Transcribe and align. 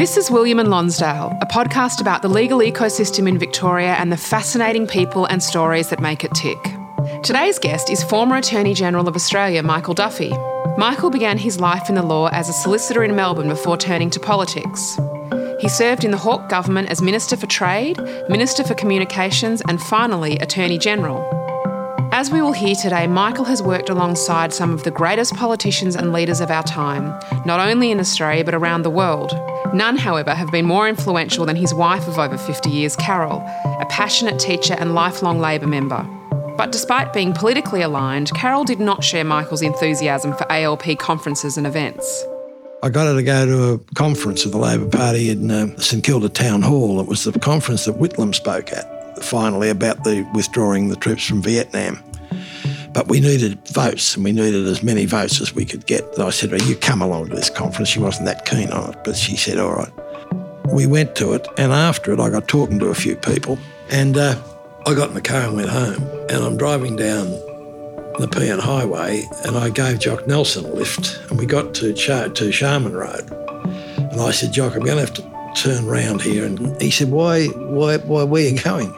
This 0.00 0.16
is 0.16 0.30
William 0.30 0.58
and 0.58 0.70
Lonsdale, 0.70 1.36
a 1.42 1.46
podcast 1.46 2.00
about 2.00 2.22
the 2.22 2.28
legal 2.28 2.60
ecosystem 2.60 3.28
in 3.28 3.36
Victoria 3.36 3.96
and 3.96 4.10
the 4.10 4.16
fascinating 4.16 4.86
people 4.86 5.26
and 5.26 5.42
stories 5.42 5.90
that 5.90 6.00
make 6.00 6.24
it 6.24 6.32
tick. 6.32 6.56
Today's 7.22 7.58
guest 7.58 7.90
is 7.90 8.02
former 8.02 8.36
Attorney 8.36 8.72
General 8.72 9.06
of 9.06 9.14
Australia, 9.14 9.62
Michael 9.62 9.92
Duffy. 9.92 10.32
Michael 10.78 11.10
began 11.10 11.36
his 11.36 11.60
life 11.60 11.90
in 11.90 11.96
the 11.96 12.02
law 12.02 12.28
as 12.28 12.48
a 12.48 12.54
solicitor 12.54 13.04
in 13.04 13.14
Melbourne 13.14 13.50
before 13.50 13.76
turning 13.76 14.08
to 14.08 14.18
politics. 14.18 14.98
He 15.60 15.68
served 15.68 16.02
in 16.02 16.12
the 16.12 16.16
Hawke 16.16 16.48
government 16.48 16.88
as 16.88 17.02
Minister 17.02 17.36
for 17.36 17.46
Trade, 17.46 18.00
Minister 18.30 18.64
for 18.64 18.74
Communications, 18.74 19.60
and 19.68 19.82
finally, 19.82 20.38
Attorney 20.38 20.78
General. 20.78 21.22
As 22.10 22.30
we 22.30 22.40
will 22.40 22.52
hear 22.52 22.74
today, 22.74 23.06
Michael 23.06 23.44
has 23.44 23.62
worked 23.62 23.90
alongside 23.90 24.54
some 24.54 24.72
of 24.72 24.82
the 24.82 24.90
greatest 24.90 25.34
politicians 25.34 25.94
and 25.94 26.10
leaders 26.10 26.40
of 26.40 26.50
our 26.50 26.62
time, 26.62 27.20
not 27.44 27.60
only 27.60 27.90
in 27.90 28.00
Australia 28.00 28.44
but 28.44 28.54
around 28.54 28.82
the 28.82 28.88
world. 28.88 29.32
None, 29.72 29.96
however, 29.96 30.34
have 30.34 30.50
been 30.50 30.66
more 30.66 30.88
influential 30.88 31.46
than 31.46 31.56
his 31.56 31.72
wife 31.72 32.08
of 32.08 32.18
over 32.18 32.36
50 32.36 32.70
years, 32.70 32.96
Carol, 32.96 33.38
a 33.80 33.86
passionate 33.88 34.38
teacher 34.40 34.74
and 34.74 34.94
lifelong 34.94 35.38
Labor 35.38 35.68
member. 35.68 36.02
But 36.56 36.72
despite 36.72 37.12
being 37.12 37.32
politically 37.32 37.82
aligned, 37.82 38.32
Carol 38.34 38.64
did 38.64 38.80
not 38.80 39.04
share 39.04 39.24
Michael's 39.24 39.62
enthusiasm 39.62 40.34
for 40.34 40.50
ALP 40.50 40.98
conferences 40.98 41.56
and 41.56 41.66
events. 41.66 42.24
I 42.82 42.88
got 42.88 43.06
her 43.06 43.14
to 43.14 43.22
go 43.22 43.46
to 43.46 43.72
a 43.74 43.94
conference 43.94 44.44
of 44.44 44.52
the 44.52 44.58
Labor 44.58 44.88
Party 44.88 45.30
in 45.30 45.50
uh, 45.50 45.76
St 45.78 46.02
Kilda 46.02 46.28
Town 46.28 46.62
Hall. 46.62 47.00
It 47.00 47.06
was 47.06 47.24
the 47.24 47.38
conference 47.38 47.84
that 47.84 47.96
Whitlam 47.96 48.34
spoke 48.34 48.72
at 48.72 49.22
finally 49.22 49.68
about 49.68 50.02
the 50.02 50.28
withdrawing 50.34 50.88
the 50.88 50.96
troops 50.96 51.26
from 51.26 51.42
Vietnam. 51.42 52.02
But 52.92 53.08
we 53.08 53.20
needed 53.20 53.66
votes, 53.68 54.16
and 54.16 54.24
we 54.24 54.32
needed 54.32 54.66
as 54.66 54.82
many 54.82 55.06
votes 55.06 55.40
as 55.40 55.54
we 55.54 55.64
could 55.64 55.86
get. 55.86 56.02
And 56.14 56.24
I 56.24 56.30
said, 56.30 56.50
well, 56.50 56.60
"You 56.62 56.76
come 56.76 57.02
along 57.02 57.28
to 57.28 57.36
this 57.36 57.50
conference." 57.50 57.88
She 57.88 58.00
wasn't 58.00 58.26
that 58.26 58.46
keen 58.46 58.70
on 58.70 58.90
it, 58.92 58.98
but 59.04 59.16
she 59.16 59.36
said, 59.36 59.58
"All 59.58 59.74
right." 59.74 59.92
We 60.72 60.86
went 60.86 61.16
to 61.16 61.32
it, 61.32 61.46
and 61.58 61.72
after 61.72 62.12
it, 62.12 62.20
I 62.20 62.30
got 62.30 62.46
talking 62.48 62.78
to 62.78 62.86
a 62.86 62.94
few 62.94 63.16
people, 63.16 63.58
and 63.90 64.16
uh, 64.16 64.40
I 64.86 64.94
got 64.94 65.08
in 65.08 65.14
the 65.14 65.20
car 65.20 65.42
and 65.42 65.56
went 65.56 65.68
home. 65.68 66.02
And 66.28 66.44
I'm 66.44 66.56
driving 66.56 66.94
down 66.96 67.26
the 67.26 68.26
Nepean 68.26 68.60
Highway, 68.60 69.24
and 69.44 69.56
I 69.56 69.70
gave 69.70 69.98
Jock 69.98 70.26
Nelson 70.26 70.64
a 70.64 70.68
lift, 70.68 71.20
and 71.28 71.38
we 71.38 71.46
got 71.46 71.74
to 71.74 71.92
Char- 71.92 72.28
to 72.28 72.50
Charman 72.52 72.92
Road, 72.92 73.30
and 74.12 74.20
I 74.20 74.30
said, 74.30 74.52
"Jock, 74.52 74.74
I'm 74.74 74.84
going 74.84 74.96
to 74.96 75.06
have 75.06 75.14
to 75.14 75.24
turn 75.56 75.86
round 75.86 76.22
here," 76.22 76.44
and 76.44 76.80
he 76.80 76.90
said, 76.90 77.10
"Why? 77.10 77.46
Why? 77.46 77.96
Why? 77.98 78.24
Where 78.24 78.44
are 78.44 78.48
you 78.48 78.60
going?" 78.60 78.92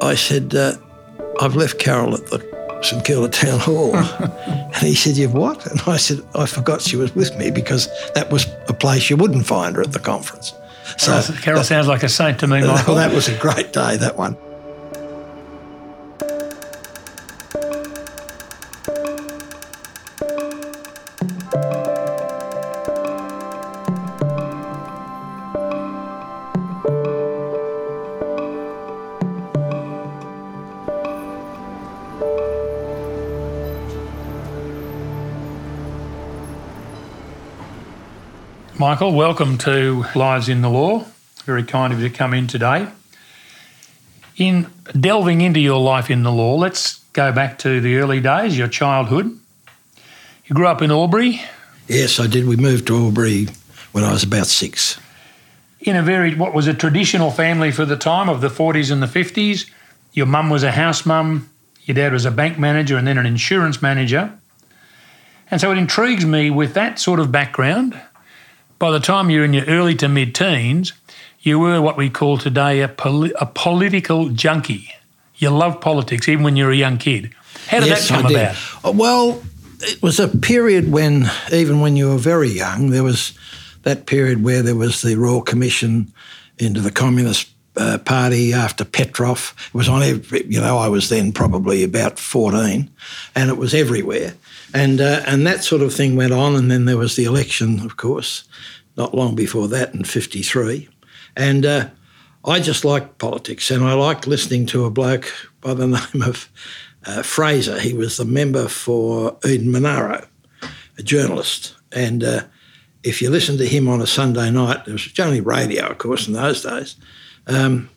I 0.00 0.14
said, 0.14 0.54
uh, 0.54 0.74
"I've 1.40 1.54
left 1.54 1.78
Carol 1.78 2.14
at 2.14 2.26
the 2.26 2.38
St 2.82 3.04
Kilda 3.04 3.28
Town 3.28 3.58
Hall," 3.58 3.94
and 4.46 4.76
he 4.76 4.94
said, 4.94 5.16
"You've 5.16 5.34
what?" 5.34 5.66
And 5.66 5.80
I 5.86 5.96
said, 5.96 6.20
"I 6.34 6.46
forgot 6.46 6.80
she 6.80 6.96
was 6.96 7.14
with 7.14 7.36
me 7.36 7.50
because 7.50 7.88
that 8.14 8.30
was 8.30 8.46
a 8.68 8.72
place 8.72 9.10
you 9.10 9.16
wouldn't 9.16 9.46
find 9.46 9.76
her 9.76 9.82
at 9.82 9.92
the 9.92 9.98
conference." 9.98 10.54
So 10.96 11.20
Carol 11.42 11.62
sounds 11.64 11.86
like 11.86 12.02
a 12.02 12.08
saint 12.08 12.38
to 12.40 12.46
me, 12.46 12.60
Michael. 12.66 12.94
well, 12.94 13.08
that 13.08 13.14
was 13.14 13.28
a 13.28 13.36
great 13.38 13.72
day. 13.72 13.96
That 13.96 14.16
one. 14.16 14.36
Michael, 38.98 39.14
welcome 39.14 39.58
to 39.58 40.04
Lives 40.16 40.48
in 40.48 40.60
the 40.60 40.68
Law. 40.68 41.04
Very 41.44 41.62
kind 41.62 41.92
of 41.92 42.00
you 42.00 42.08
to 42.08 42.12
come 42.12 42.34
in 42.34 42.48
today. 42.48 42.88
In 44.36 44.68
delving 44.98 45.40
into 45.40 45.60
your 45.60 45.80
life 45.80 46.10
in 46.10 46.24
the 46.24 46.32
law, 46.32 46.56
let's 46.56 46.98
go 47.12 47.30
back 47.30 47.58
to 47.58 47.80
the 47.80 47.98
early 47.98 48.20
days, 48.20 48.58
your 48.58 48.66
childhood. 48.66 49.38
You 50.46 50.56
grew 50.56 50.66
up 50.66 50.82
in 50.82 50.90
Albury. 50.90 51.40
Yes, 51.86 52.18
I 52.18 52.26
did. 52.26 52.48
We 52.48 52.56
moved 52.56 52.88
to 52.88 52.96
Albury 52.96 53.46
when 53.92 54.02
I 54.02 54.10
was 54.10 54.24
about 54.24 54.48
six. 54.48 54.98
In 55.78 55.94
a 55.94 56.02
very, 56.02 56.34
what 56.34 56.52
was 56.52 56.66
a 56.66 56.74
traditional 56.74 57.30
family 57.30 57.70
for 57.70 57.84
the 57.84 57.96
time 57.96 58.28
of 58.28 58.40
the 58.40 58.48
40s 58.48 58.90
and 58.90 59.00
the 59.00 59.06
50s. 59.06 59.70
Your 60.12 60.26
mum 60.26 60.50
was 60.50 60.64
a 60.64 60.72
house 60.72 61.06
mum, 61.06 61.48
your 61.84 61.94
dad 61.94 62.12
was 62.12 62.24
a 62.24 62.32
bank 62.32 62.58
manager 62.58 62.96
and 62.96 63.06
then 63.06 63.16
an 63.16 63.26
insurance 63.26 63.80
manager. 63.80 64.36
And 65.52 65.60
so 65.60 65.70
it 65.70 65.78
intrigues 65.78 66.26
me 66.26 66.50
with 66.50 66.74
that 66.74 66.98
sort 66.98 67.20
of 67.20 67.30
background 67.30 67.96
by 68.78 68.90
the 68.90 69.00
time 69.00 69.30
you're 69.30 69.44
in 69.44 69.54
your 69.54 69.64
early 69.66 69.94
to 69.96 70.08
mid 70.08 70.34
teens, 70.34 70.92
you 71.40 71.58
were 71.58 71.80
what 71.80 71.96
we 71.96 72.10
call 72.10 72.38
today 72.38 72.80
a, 72.80 72.88
poli- 72.88 73.34
a 73.40 73.46
political 73.46 74.28
junkie. 74.28 74.90
You 75.36 75.50
love 75.50 75.80
politics 75.80 76.28
even 76.28 76.44
when 76.44 76.56
you're 76.56 76.70
a 76.70 76.76
young 76.76 76.98
kid. 76.98 77.34
How 77.68 77.80
did 77.80 77.88
yes, 77.88 78.08
that 78.08 78.22
come 78.22 78.30
about? 78.30 78.56
Uh, 78.84 78.92
Well, 78.92 79.42
it 79.80 80.02
was 80.02 80.18
a 80.18 80.28
period 80.28 80.90
when, 80.90 81.30
even 81.52 81.80
when 81.80 81.96
you 81.96 82.08
were 82.08 82.18
very 82.18 82.48
young, 82.48 82.90
there 82.90 83.04
was 83.04 83.32
that 83.82 84.06
period 84.06 84.42
where 84.42 84.62
there 84.62 84.74
was 84.74 85.02
the 85.02 85.16
Royal 85.16 85.42
Commission 85.42 86.12
into 86.58 86.80
the 86.80 86.90
Communist 86.90 87.48
uh, 87.76 87.98
Party 87.98 88.52
after 88.52 88.84
Petrov. 88.84 89.54
It 89.68 89.74
was 89.74 89.88
on 89.88 90.02
every, 90.02 90.44
you 90.46 90.60
know, 90.60 90.78
I 90.78 90.88
was 90.88 91.08
then 91.08 91.32
probably 91.32 91.84
about 91.84 92.18
14, 92.18 92.90
and 93.36 93.50
it 93.50 93.56
was 93.56 93.74
everywhere. 93.74 94.34
And, 94.74 95.00
uh, 95.00 95.22
and 95.26 95.46
that 95.46 95.64
sort 95.64 95.82
of 95.82 95.94
thing 95.94 96.16
went 96.16 96.32
on, 96.32 96.54
and 96.54 96.70
then 96.70 96.84
there 96.84 96.96
was 96.96 97.16
the 97.16 97.24
election, 97.24 97.80
of 97.80 97.96
course, 97.96 98.44
not 98.96 99.14
long 99.14 99.34
before 99.34 99.68
that 99.68 99.94
in 99.94 100.04
53. 100.04 100.88
And 101.36 101.64
uh, 101.64 101.88
I 102.44 102.60
just 102.60 102.84
liked 102.84 103.18
politics, 103.18 103.70
and 103.70 103.84
I 103.84 103.94
liked 103.94 104.26
listening 104.26 104.66
to 104.66 104.84
a 104.84 104.90
bloke 104.90 105.32
by 105.60 105.74
the 105.74 105.86
name 106.14 106.22
of 106.22 106.48
uh, 107.06 107.22
Fraser. 107.22 107.78
He 107.78 107.94
was 107.94 108.16
the 108.16 108.24
member 108.24 108.68
for 108.68 109.36
Eden 109.46 109.72
Monaro, 109.72 110.26
a 110.98 111.02
journalist. 111.02 111.74
And 111.92 112.22
uh, 112.22 112.42
if 113.02 113.22
you 113.22 113.30
listened 113.30 113.58
to 113.58 113.66
him 113.66 113.88
on 113.88 114.00
a 114.02 114.06
Sunday 114.06 114.50
night, 114.50 114.86
it 114.86 114.92
was 114.92 115.10
only 115.18 115.40
radio, 115.40 115.86
of 115.86 115.98
course, 115.98 116.26
in 116.26 116.34
those 116.34 116.62
days. 116.62 116.96
Um, 117.46 117.88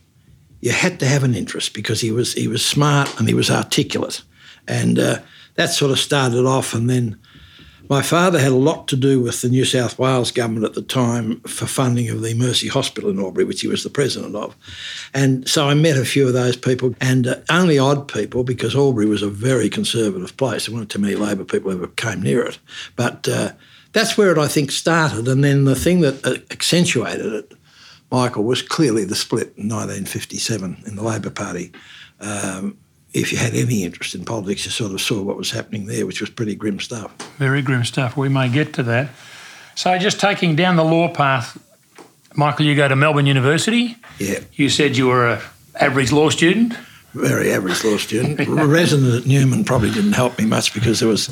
you 0.62 0.72
had 0.72 1.00
to 1.00 1.08
have 1.08 1.24
an 1.24 1.36
interest 1.36 1.74
because 1.74 2.00
he 2.00 2.12
was 2.12 2.34
he 2.34 2.48
was 2.48 2.64
smart 2.64 3.20
and 3.20 3.28
he 3.28 3.34
was 3.34 3.50
articulate, 3.50 4.22
and 4.68 5.00
uh, 5.00 5.20
that 5.56 5.70
sort 5.70 5.92
of 5.92 6.00
started 6.00 6.46
off. 6.46 6.74
And 6.74 6.90
then 6.90 7.20
my 7.90 8.02
father 8.02 8.40
had 8.40 8.52
a 8.52 8.56
lot 8.56 8.88
to 8.88 8.96
do 8.96 9.20
with 9.22 9.42
the 9.42 9.50
New 9.50 9.66
South 9.66 10.00
Wales 10.00 10.32
government 10.32 10.66
at 10.66 10.76
the 10.76 10.82
time 10.82 11.42
for 11.42 11.66
funding 11.66 12.10
of 12.10 12.22
the 12.22 12.34
Mercy 12.34 12.68
Hospital 12.68 13.10
in 13.10 13.20
Albury, 13.20 13.44
which 13.44 13.62
he 13.62 13.68
was 13.68 13.84
the 13.84 13.90
president 13.90 14.36
of. 14.36 14.56
And 15.14 15.48
so 15.48 15.68
I 15.68 15.74
met 15.74 15.98
a 15.98 16.06
few 16.06 16.28
of 16.28 16.34
those 16.34 16.56
people, 16.56 16.96
and 17.02 17.28
uh, 17.28 17.36
only 17.50 17.78
odd 17.78 18.08
people 18.08 18.44
because 18.44 18.76
Albury 18.76 19.08
was 19.08 19.22
a 19.22 19.30
very 19.30 19.70
conservative 19.70 20.38
place. 20.38 20.68
There 20.68 20.76
weren't 20.76 20.90
too 20.90 21.00
many 21.00 21.16
Labor 21.16 21.44
people 21.44 21.72
who 21.72 21.78
ever 21.78 21.88
came 21.88 22.22
near 22.22 22.44
it, 22.46 22.60
but. 22.96 23.28
Uh, 23.28 23.52
that's 23.94 24.18
where 24.18 24.32
it, 24.32 24.38
I 24.38 24.48
think, 24.48 24.72
started. 24.72 25.28
And 25.28 25.44
then 25.44 25.66
the 25.66 25.76
thing 25.76 26.02
that 26.02 26.26
uh, 26.26 26.36
accentuated 26.50 27.34
it, 27.34 27.54
Michael, 28.10 28.44
was 28.44 28.62
clearly 28.62 29.06
the 29.06 29.16
split 29.16 29.54
in 29.58 29.68
1957 29.68 30.84
in 30.86 30.96
the 30.96 31.04
Labor 31.04 31.30
Party. 31.30 31.72
Um, 32.20 32.78
if 33.14 33.32
you 33.32 33.38
had 33.38 33.54
any 33.54 33.84
interest 33.84 34.16
in 34.16 34.24
politics, 34.26 34.66
you 34.66 34.72
sort 34.72 34.92
of 34.94 35.02
saw 35.02 35.22
what 35.22 35.38
was 35.38 35.52
happening 35.52 35.86
there, 35.88 36.06
which 36.06 36.22
was 36.22 36.30
pretty 36.30 36.56
grim 36.56 36.80
stuff. 36.80 37.12
Very 37.38 37.62
grim 37.62 37.84
stuff. 37.84 38.16
We 38.16 38.30
may 38.30 38.50
get 38.50 38.74
to 38.76 38.84
that. 38.84 39.10
So, 39.76 39.98
just 39.98 40.20
taking 40.20 40.56
down 40.56 40.76
the 40.76 40.84
law 40.84 41.08
path, 41.14 41.58
Michael, 42.36 42.66
you 42.66 42.76
go 42.76 42.88
to 42.88 42.96
Melbourne 42.96 43.26
University. 43.26 43.98
Yeah, 44.20 44.40
You 44.54 44.70
said 44.70 44.96
you 44.98 45.08
were 45.08 45.28
a 45.28 45.42
average 45.80 46.12
law 46.12 46.30
student. 46.30 46.74
very 47.14 47.52
average 47.52 47.84
law 47.84 47.98
student. 47.98 48.40
Resident 48.48 49.14
at 49.22 49.26
Newman 49.28 49.64
probably 49.66 49.92
didn't 49.92 50.14
help 50.14 50.38
me 50.40 50.46
much 50.46 50.74
because 50.74 51.00
there 51.00 51.10
was, 51.10 51.30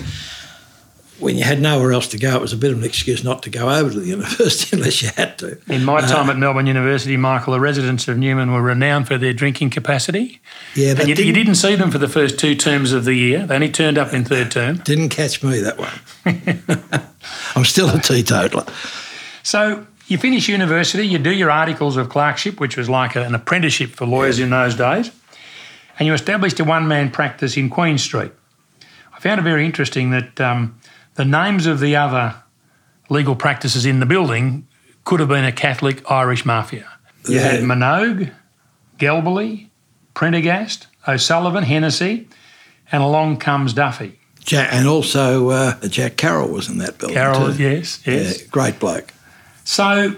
when 1.19 1.37
you 1.37 1.43
had 1.43 1.61
nowhere 1.61 1.91
else 1.91 2.07
to 2.09 2.17
go, 2.17 2.35
it 2.35 2.41
was 2.41 2.53
a 2.53 2.57
bit 2.57 2.71
of 2.71 2.77
an 2.77 2.83
excuse 2.83 3.23
not 3.23 3.43
to 3.43 3.49
go 3.49 3.69
over 3.69 3.89
to 3.89 3.99
the 3.99 4.07
university 4.17 4.75
unless 4.75 5.01
you 5.01 5.09
had 5.15 5.37
to. 5.39 5.57
In 5.67 5.83
my 5.83 6.01
time 6.01 6.29
at 6.29 6.37
Melbourne 6.37 6.67
University, 6.67 7.17
Michael, 7.17 7.53
the 7.53 7.59
residents 7.59 8.07
of 8.07 8.17
Newman 8.17 8.51
were 8.51 8.61
renowned 8.61 9.07
for 9.07 9.17
their 9.17 9.33
drinking 9.33 9.69
capacity. 9.71 10.41
Yeah, 10.75 10.91
And 10.91 11.01
you, 11.01 11.07
you 11.09 11.15
didn't, 11.15 11.33
didn't 11.33 11.55
see 11.55 11.75
them 11.75 11.91
for 11.91 11.97
the 11.97 12.07
first 12.07 12.39
two 12.39 12.55
terms 12.55 12.93
of 12.93 13.05
the 13.05 13.13
year. 13.13 13.45
They 13.45 13.55
only 13.55 13.69
turned 13.69 13.97
up 13.97 14.13
in 14.13 14.23
third 14.23 14.51
term. 14.51 14.77
didn't 14.77 15.09
catch 15.09 15.43
me 15.43 15.59
that 15.59 15.77
one. 15.77 15.91
I'm 17.55 17.65
still 17.65 17.89
a 17.89 17.99
teetotaler. 17.99 18.65
So 19.43 19.85
you 20.07 20.17
finish 20.17 20.47
university, 20.49 21.07
you 21.07 21.19
do 21.19 21.31
your 21.31 21.51
articles 21.51 21.97
of 21.97 22.09
clerkship, 22.09 22.59
which 22.59 22.77
was 22.77 22.89
like 22.89 23.15
an 23.15 23.35
apprenticeship 23.35 23.91
for 23.91 24.05
lawyers 24.05 24.39
in 24.39 24.49
those 24.49 24.75
days, 24.75 25.11
and 25.97 26.07
you 26.07 26.13
established 26.13 26.59
a 26.59 26.63
one 26.63 26.87
man 26.87 27.11
practice 27.11 27.57
in 27.57 27.69
Queen 27.69 27.97
Street. 27.97 28.31
I 29.13 29.19
found 29.19 29.39
it 29.39 29.43
very 29.43 29.65
interesting 29.65 30.11
that 30.11 30.39
um, 30.39 30.78
the 31.19 31.25
names 31.25 31.65
of 31.67 31.81
the 31.81 31.97
other 31.97 32.33
legal 33.09 33.35
practices 33.35 33.85
in 33.85 33.99
the 33.99 34.05
building 34.05 34.65
could 35.03 35.19
have 35.19 35.27
been 35.27 35.43
a 35.43 35.51
Catholic 35.51 36.09
Irish 36.09 36.45
mafia. 36.45 36.85
You 37.27 37.35
Yeah. 37.35 37.41
had 37.41 37.59
Minogue, 37.63 38.31
Galbally, 38.97 39.67
Prendergast, 40.13 40.87
O'Sullivan, 41.05 41.63
Hennessy, 41.65 42.29
and 42.89 43.03
along 43.03 43.37
comes 43.37 43.73
Duffy. 43.73 44.17
Jack, 44.45 44.69
and 44.71 44.87
also 44.87 45.49
uh, 45.49 45.87
Jack 45.89 46.15
Carroll 46.15 46.47
was 46.47 46.69
in 46.69 46.77
that 46.77 46.97
building. 46.97 47.15
Carroll, 47.15 47.51
too. 47.53 47.61
yes, 47.61 47.99
yes. 48.05 48.39
Yeah, 48.41 48.47
great 48.49 48.79
bloke. 48.79 49.11
So 49.65 50.15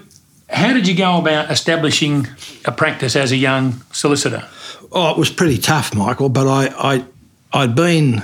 How 0.48 0.72
did 0.72 0.86
you 0.86 0.94
go 0.94 1.18
about 1.18 1.50
establishing 1.50 2.28
a 2.64 2.70
practice 2.72 3.16
as 3.16 3.32
a 3.32 3.36
young 3.36 3.82
solicitor? 3.90 4.46
Oh, 4.92 5.10
it 5.10 5.18
was 5.18 5.30
pretty 5.30 5.58
tough, 5.58 5.94
Michael, 5.96 6.28
but 6.28 6.46
I, 6.46 6.66
I, 6.94 7.04
I'd 7.52 7.74
been 7.74 8.22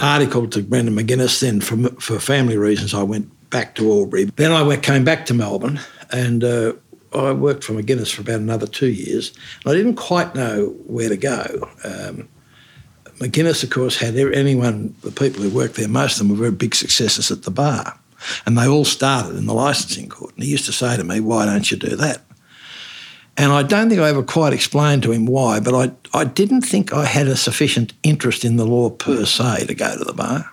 articled 0.00 0.52
to 0.52 0.62
Brendan 0.62 0.96
McGuinness 0.96 1.40
then 1.40 1.60
for, 1.60 1.76
for 2.00 2.18
family 2.18 2.56
reasons. 2.56 2.94
I 2.94 3.02
went 3.02 3.30
back 3.50 3.74
to 3.76 3.90
Albury. 3.90 4.24
Then 4.24 4.52
I 4.52 4.62
went, 4.62 4.82
came 4.82 5.04
back 5.04 5.26
to 5.26 5.34
Melbourne 5.34 5.80
and 6.10 6.44
uh, 6.44 6.74
I 7.14 7.32
worked 7.32 7.64
for 7.64 7.72
McGuinness 7.72 8.14
for 8.14 8.22
about 8.22 8.40
another 8.40 8.66
two 8.66 8.88
years. 8.88 9.32
And 9.64 9.72
I 9.72 9.76
didn't 9.76 9.96
quite 9.96 10.34
know 10.34 10.74
where 10.86 11.08
to 11.08 11.16
go. 11.16 11.68
Um, 11.84 12.28
McGuinness, 13.18 13.64
of 13.64 13.70
course, 13.70 13.96
had 13.96 14.16
anyone, 14.16 14.94
the 15.02 15.10
people 15.10 15.42
who 15.42 15.50
worked 15.50 15.76
there, 15.76 15.88
most 15.88 16.14
of 16.14 16.18
them 16.18 16.28
were 16.28 16.42
very 16.42 16.50
big 16.50 16.74
successes 16.74 17.30
at 17.30 17.44
the 17.44 17.50
bar. 17.50 17.98
And 18.44 18.58
they 18.58 18.66
all 18.66 18.84
started 18.84 19.36
in 19.36 19.46
the 19.46 19.54
licensing 19.54 20.08
court. 20.08 20.34
And 20.34 20.44
he 20.44 20.50
used 20.50 20.66
to 20.66 20.72
say 20.72 20.96
to 20.96 21.04
me, 21.04 21.20
Why 21.20 21.46
don't 21.46 21.70
you 21.70 21.76
do 21.76 21.96
that? 21.96 22.22
And 23.38 23.52
I 23.52 23.62
don't 23.62 23.88
think 23.88 24.00
I 24.00 24.08
ever 24.08 24.22
quite 24.22 24.52
explained 24.52 25.02
to 25.02 25.12
him 25.12 25.26
why, 25.26 25.60
but 25.60 25.74
I, 25.74 26.18
I 26.18 26.24
didn't 26.24 26.62
think 26.62 26.92
I 26.92 27.04
had 27.04 27.28
a 27.28 27.36
sufficient 27.36 27.92
interest 28.02 28.44
in 28.44 28.56
the 28.56 28.64
law 28.64 28.90
per 28.90 29.26
se 29.26 29.66
to 29.66 29.74
go 29.74 29.96
to 29.96 30.04
the 30.04 30.14
bar. 30.14 30.50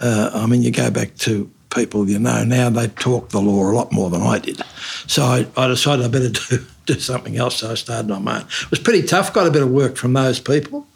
Uh, 0.00 0.30
I 0.32 0.46
mean, 0.46 0.62
you 0.62 0.70
go 0.70 0.90
back 0.90 1.14
to 1.16 1.50
people 1.74 2.08
you 2.08 2.18
know 2.18 2.42
now, 2.42 2.70
they 2.70 2.88
talk 2.88 3.28
the 3.28 3.40
law 3.40 3.70
a 3.70 3.74
lot 3.74 3.92
more 3.92 4.08
than 4.08 4.22
I 4.22 4.38
did. 4.38 4.60
So 5.06 5.24
I, 5.24 5.46
I 5.56 5.68
decided 5.68 6.04
I 6.04 6.08
better 6.08 6.28
do, 6.56 6.64
do 6.86 6.94
something 6.98 7.36
else, 7.36 7.56
so 7.56 7.70
I 7.70 7.74
started 7.74 8.10
on 8.10 8.24
my 8.24 8.38
own. 8.40 8.46
It 8.46 8.70
was 8.70 8.80
pretty 8.80 9.06
tough, 9.06 9.32
got 9.32 9.46
a 9.46 9.50
bit 9.50 9.62
of 9.62 9.70
work 9.70 9.96
from 9.96 10.14
those 10.14 10.40
people, 10.40 10.86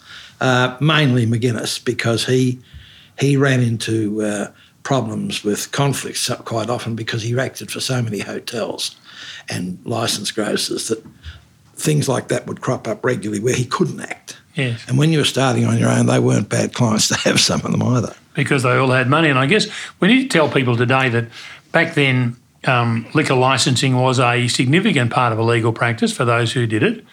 uh, 0.40 0.76
mainly 0.80 1.26
McGuinness, 1.26 1.84
because 1.84 2.26
he, 2.26 2.58
he 3.18 3.36
ran 3.36 3.60
into 3.60 4.22
uh, 4.22 4.52
problems 4.82 5.44
with 5.44 5.70
conflicts 5.72 6.30
quite 6.46 6.70
often 6.70 6.94
because 6.94 7.22
he 7.22 7.38
acted 7.38 7.70
for 7.70 7.80
so 7.80 8.00
many 8.00 8.20
hotels 8.20 8.96
and 9.50 9.78
licensed 9.84 10.34
grocers 10.34 10.88
that 10.88 11.04
things 11.74 12.08
like 12.08 12.28
that 12.28 12.46
would 12.46 12.60
crop 12.60 12.86
up 12.86 13.04
regularly 13.04 13.40
where 13.42 13.54
he 13.54 13.64
couldn't 13.64 14.00
act. 14.00 14.38
Yes. 14.54 14.84
And 14.88 14.98
when 14.98 15.10
you 15.12 15.18
were 15.18 15.24
starting 15.24 15.64
on 15.64 15.78
your 15.78 15.88
own, 15.88 16.06
they 16.06 16.18
weren't 16.18 16.48
bad 16.48 16.74
clients 16.74 17.08
to 17.08 17.14
have 17.16 17.40
some 17.40 17.60
of 17.64 17.70
them 17.72 17.82
either. 17.82 18.14
Because 18.34 18.62
they 18.62 18.76
all 18.76 18.90
had 18.90 19.08
money. 19.08 19.28
And 19.28 19.38
I 19.38 19.46
guess 19.46 19.66
we 19.98 20.08
need 20.08 20.22
to 20.22 20.28
tell 20.28 20.48
people 20.48 20.76
today 20.76 21.08
that 21.08 21.26
back 21.72 21.94
then, 21.94 22.36
um, 22.64 23.06
liquor 23.14 23.34
licensing 23.34 23.96
was 23.96 24.20
a 24.20 24.46
significant 24.48 25.10
part 25.10 25.32
of 25.32 25.38
a 25.38 25.42
legal 25.42 25.72
practice 25.72 26.14
for 26.14 26.24
those 26.24 26.52
who 26.52 26.66
did 26.66 26.82
it. 26.82 27.04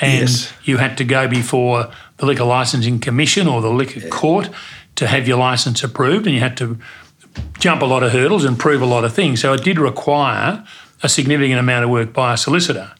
And 0.00 0.20
Yes. 0.30 0.52
you 0.64 0.78
had 0.78 0.96
to 0.98 1.04
go 1.04 1.28
before 1.28 1.90
the 2.16 2.24
Liquor 2.26 2.44
Licensing 2.44 3.00
Commission 3.00 3.46
or 3.46 3.60
the 3.60 3.70
Liquor 3.70 4.08
Court 4.08 4.48
to 4.96 5.06
have 5.06 5.28
your 5.28 5.36
license 5.36 5.82
approved, 5.84 6.26
and 6.26 6.34
you 6.34 6.40
had 6.40 6.56
to 6.56 6.78
jump 7.58 7.82
a 7.82 7.84
lot 7.84 8.02
of 8.02 8.12
hurdles 8.12 8.44
and 8.44 8.58
prove 8.58 8.80
a 8.80 8.86
lot 8.86 9.04
of 9.04 9.12
things. 9.12 9.40
So 9.40 9.52
it 9.52 9.62
did 9.62 9.78
require 9.78 10.64
a 11.02 11.08
significant 11.08 11.58
amount 11.58 11.84
of 11.84 11.90
work 11.90 12.12
by 12.12 12.34
a 12.34 12.36
solicitor 12.36 12.92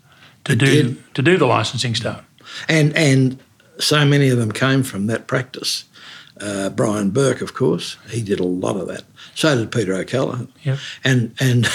to 0.44 0.56
do 0.56 0.66
did. 0.82 1.14
to 1.14 1.22
do 1.22 1.36
the 1.36 1.46
licensing 1.46 1.94
stuff. 1.94 2.24
And 2.68 2.96
and 2.96 3.38
so 3.78 4.04
many 4.04 4.28
of 4.28 4.38
them 4.38 4.52
came 4.52 4.82
from 4.82 5.06
that 5.06 5.26
practice. 5.26 5.84
Uh, 6.40 6.70
Brian 6.70 7.10
Burke, 7.10 7.42
of 7.42 7.52
course, 7.52 7.98
he 8.08 8.22
did 8.22 8.40
a 8.40 8.44
lot 8.46 8.76
of 8.76 8.88
that. 8.88 9.02
So 9.34 9.54
did 9.56 9.70
Peter 9.70 9.94
O'Callaghan. 9.94 10.48
Yep. 10.64 10.78
And 11.04 11.34
and 11.38 11.66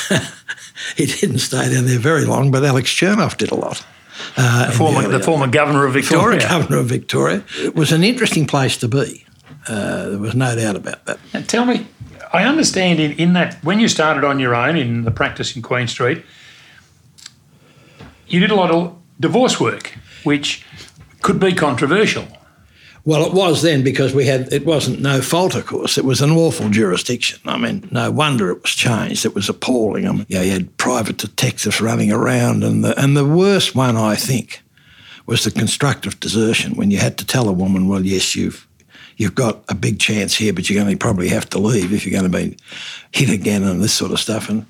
he 0.97 1.05
didn't 1.05 1.39
stay 1.39 1.71
down 1.73 1.85
there 1.85 1.99
very 1.99 2.25
long, 2.25 2.51
but 2.51 2.63
Alex 2.65 2.89
Chernov 2.89 3.37
did 3.37 3.51
a 3.51 3.55
lot. 3.55 3.85
Uh, 4.37 4.67
The 4.67 4.71
former, 4.71 5.01
early 5.03 5.17
the 5.17 5.23
former 5.23 5.47
governor 5.47 5.85
of 5.85 5.93
former 5.93 6.01
Victoria. 6.01 6.39
governor 6.49 6.77
of 6.79 6.87
Victoria. 6.87 7.43
It 7.59 7.75
was 7.75 7.91
an 7.91 8.03
interesting 8.03 8.47
place 8.47 8.77
to 8.77 8.87
be. 8.87 9.25
Uh, 9.67 10.09
there 10.09 10.19
was 10.19 10.33
no 10.35 10.55
doubt 10.55 10.75
about 10.75 11.05
that. 11.05 11.19
And 11.33 11.47
tell 11.47 11.65
me, 11.65 11.85
I 12.35 12.43
understand 12.43 12.99
in, 12.99 13.13
in 13.13 13.33
that 13.33 13.63
when 13.63 13.79
you 13.79 13.87
started 13.87 14.25
on 14.25 14.39
your 14.39 14.53
own 14.53 14.75
in 14.75 15.05
the 15.05 15.11
practice 15.11 15.55
in 15.55 15.61
Queen 15.61 15.87
Street, 15.87 16.21
you 18.27 18.41
did 18.41 18.51
a 18.51 18.55
lot 18.55 18.71
of 18.71 18.93
divorce 19.21 19.57
work, 19.57 19.97
which 20.25 20.65
could 21.21 21.39
be 21.39 21.53
controversial. 21.53 22.27
Well, 23.05 23.25
it 23.25 23.33
was 23.33 23.61
then 23.61 23.83
because 23.83 24.13
we 24.13 24.25
had, 24.25 24.51
it 24.51 24.65
wasn't 24.65 24.99
no 24.99 25.21
fault, 25.21 25.55
of 25.55 25.65
course. 25.65 25.97
It 25.97 26.03
was 26.03 26.21
an 26.21 26.31
awful 26.31 26.69
jurisdiction. 26.69 27.39
I 27.45 27.57
mean, 27.57 27.87
no 27.91 28.11
wonder 28.11 28.49
it 28.49 28.63
was 28.63 28.71
changed. 28.71 29.25
It 29.25 29.33
was 29.33 29.47
appalling. 29.47 30.05
I 30.05 30.11
mean, 30.11 30.25
yeah, 30.27 30.41
you 30.41 30.51
had 30.51 30.75
private 30.75 31.17
detectives 31.17 31.79
running 31.79 32.11
around. 32.11 32.65
And 32.65 32.83
the, 32.83 32.99
and 33.01 33.15
the 33.15 33.25
worst 33.25 33.75
one, 33.75 33.95
I 33.95 34.15
think, 34.15 34.61
was 35.25 35.45
the 35.45 35.51
constructive 35.51 36.19
desertion 36.19 36.75
when 36.75 36.91
you 36.91 36.97
had 36.97 37.17
to 37.19 37.25
tell 37.25 37.47
a 37.47 37.53
woman, 37.53 37.87
well, 37.87 38.05
yes, 38.05 38.35
you've, 38.35 38.67
you've 39.17 39.35
got 39.35 39.63
a 39.69 39.75
big 39.75 39.99
chance 39.99 40.35
here, 40.35 40.53
but 40.53 40.69
you're 40.69 40.81
going 40.81 40.91
to 40.93 40.97
probably 40.97 41.29
have 41.29 41.49
to 41.51 41.59
leave 41.59 41.93
if 41.93 42.05
you're 42.05 42.19
going 42.19 42.31
to 42.31 42.37
be 42.37 42.57
hit 43.11 43.29
again 43.29 43.63
and 43.63 43.81
this 43.81 43.93
sort 43.93 44.11
of 44.11 44.19
stuff. 44.19 44.49
And 44.49 44.65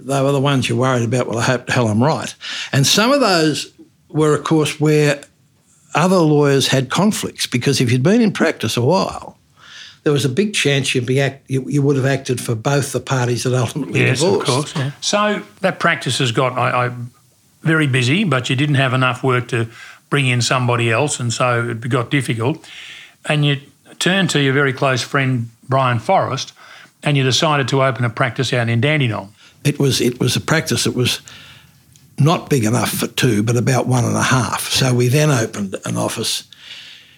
they 0.00 0.20
were 0.22 0.32
the 0.32 0.40
ones 0.40 0.68
you're 0.68 0.78
worried 0.78 1.04
about. 1.04 1.26
Well, 1.26 1.38
I 1.38 1.42
hope 1.42 1.66
the 1.66 1.72
hell 1.72 1.88
I'm 1.88 2.02
right. 2.02 2.34
And 2.72 2.86
some 2.86 3.12
of 3.12 3.20
those 3.20 3.72
were, 4.08 4.34
of 4.34 4.44
course, 4.44 4.80
where 4.80 5.22
other 5.94 6.16
lawyers 6.18 6.68
had 6.68 6.90
conflicts 6.90 7.46
because 7.46 7.80
if 7.80 7.90
you'd 7.90 8.02
been 8.02 8.20
in 8.20 8.32
practice 8.32 8.76
a 8.76 8.82
while, 8.82 9.38
there 10.02 10.12
was 10.12 10.24
a 10.24 10.28
big 10.28 10.54
chance 10.54 10.94
you'd 10.94 11.06
be 11.06 11.20
act, 11.20 11.50
you, 11.50 11.68
you 11.68 11.82
would 11.82 11.96
have 11.96 12.04
acted 12.06 12.40
for 12.40 12.54
both 12.54 12.92
the 12.92 13.00
parties 13.00 13.42
that 13.42 13.54
ultimately 13.54 14.00
Yes, 14.00 14.20
divorced. 14.20 14.48
of 14.48 14.54
course. 14.54 14.76
Yeah. 14.76 14.90
So 15.00 15.42
that 15.62 15.80
practice 15.80 16.18
has 16.18 16.30
got 16.30 16.52
I, 16.56 16.86
I, 16.86 16.94
very 17.62 17.88
busy, 17.88 18.22
but 18.22 18.48
you 18.48 18.54
didn't 18.54 18.76
have 18.76 18.92
enough 18.94 19.24
work 19.24 19.48
to 19.48 19.68
bring 20.08 20.26
in 20.26 20.40
somebody 20.42 20.92
else, 20.92 21.18
and 21.18 21.32
so 21.32 21.70
it 21.70 21.88
got 21.88 22.10
difficult. 22.10 22.64
And 23.28 23.44
you 23.44 23.60
turned 23.98 24.30
to 24.30 24.40
your 24.40 24.52
very 24.52 24.72
close 24.72 25.02
friend 25.02 25.50
Brian 25.68 25.98
Forrest, 25.98 26.52
and 27.02 27.16
you 27.16 27.22
decided 27.22 27.68
to 27.68 27.82
open 27.82 28.04
a 28.04 28.10
practice 28.10 28.52
out 28.52 28.68
in 28.68 28.80
Dandenong. 28.80 29.32
It 29.64 29.78
was 29.78 30.00
it 30.00 30.20
was 30.20 30.36
a 30.36 30.40
practice 30.40 30.84
that 30.84 30.94
was 30.94 31.20
not 32.18 32.48
big 32.48 32.64
enough 32.64 32.90
for 32.90 33.06
two, 33.06 33.42
but 33.42 33.56
about 33.56 33.86
one 33.86 34.04
and 34.04 34.16
a 34.16 34.22
half. 34.22 34.68
So 34.68 34.94
we 34.94 35.08
then 35.08 35.30
opened 35.30 35.76
an 35.84 35.96
office 35.96 36.44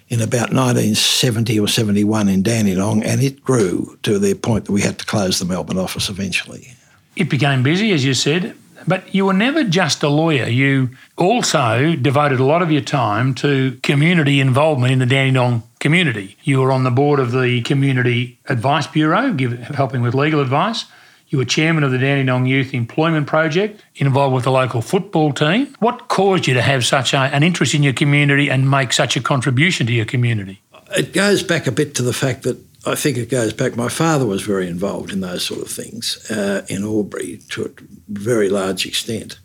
in 0.09 0.21
about 0.21 0.53
1970 0.53 1.61
or 1.61 1.69
71 1.69 2.29
in 2.29 2.43
Dandenong, 2.43 3.03
and 3.05 3.23
it 3.23 3.45
grew 3.45 3.99
to 4.03 4.19
the 4.19 4.35
point 4.35 4.65
that 4.65 4.73
we 4.73 4.81
had 4.81 4.99
to 4.99 5.05
close 5.05 5.39
the 5.39 5.45
Melbourne 5.45 5.79
office 5.79 6.09
eventually. 6.09 6.75
It 7.15 7.29
became 7.29 7.63
busy, 7.63 7.93
as 7.93 8.05
you 8.05 8.15
said, 8.15 8.57
but 8.87 9.15
you 9.15 9.27
were 9.27 9.33
never 9.33 9.65
just 9.65 10.03
a 10.03 10.09
lawyer. 10.09 10.47
You 10.47 10.91
also 11.17 11.95
devoted 11.97 12.41
a 12.41 12.45
lot 12.45 12.63
of 12.63 12.71
your 12.71 12.83
time 12.83 13.35
to 13.37 13.79
community 13.83 14.41
involvement 14.41 14.93
in 14.93 14.99
the 14.99 15.07
Dandenong 15.07 15.63
community. 15.81 16.37
You 16.43 16.61
were 16.61 16.73
on 16.73 16.85
the 16.85 16.91
board 16.91 17.21
of 17.21 17.33
the 17.33 17.63
Community 17.63 18.39
Advice 18.49 18.87
Bureau, 18.87 19.33
give, 19.33 19.59
helping 19.59 20.03
with 20.03 20.15
legal 20.15 20.41
advice. 20.41 20.85
You 21.29 21.39
were 21.39 21.45
chairman 21.45 21.85
of 21.85 21.91
the 21.91 21.99
Dandenong 21.99 22.47
Youth 22.47 22.73
Employment 22.73 23.27
Project, 23.27 23.85
involved 23.97 24.35
with 24.35 24.45
the 24.45 24.51
local 24.51 24.81
football 24.81 25.33
team. 25.33 25.75
What 25.79 26.09
caused 26.09 26.47
you 26.47 26.55
to 26.55 26.63
have 26.63 26.87
such 26.87 27.13
a, 27.13 27.19
an 27.19 27.43
interest 27.43 27.75
in 27.75 27.83
your 27.83 27.93
community 27.93 28.51
and 28.51 28.71
make 28.71 28.95
such 28.95 29.17
a 29.17 29.21
contribution 29.21 29.87
to 29.89 29.93
your 29.93 30.07
community? 30.07 30.63
It 30.97 31.13
goes 31.13 31.43
back 31.43 31.67
a 31.67 31.73
bit 31.73 31.95
to 31.97 32.03
the 32.03 32.15
fact 32.15 32.45
that 32.45 32.59
I 32.87 32.95
think 32.95 33.17
it 33.17 33.29
goes 33.29 33.53
back. 33.53 33.77
My 33.77 33.89
father 33.89 34.25
was 34.25 34.43
very 34.43 34.69
involved 34.69 35.13
in 35.13 35.21
those 35.21 35.45
sort 35.45 35.61
of 35.61 35.69
things 35.69 36.31
uh, 36.31 36.65
in 36.69 36.85
Albury 36.85 37.41
to 37.51 37.65
a 37.65 37.71
very 38.09 38.49
large 38.49 38.87
extent. 38.87 39.39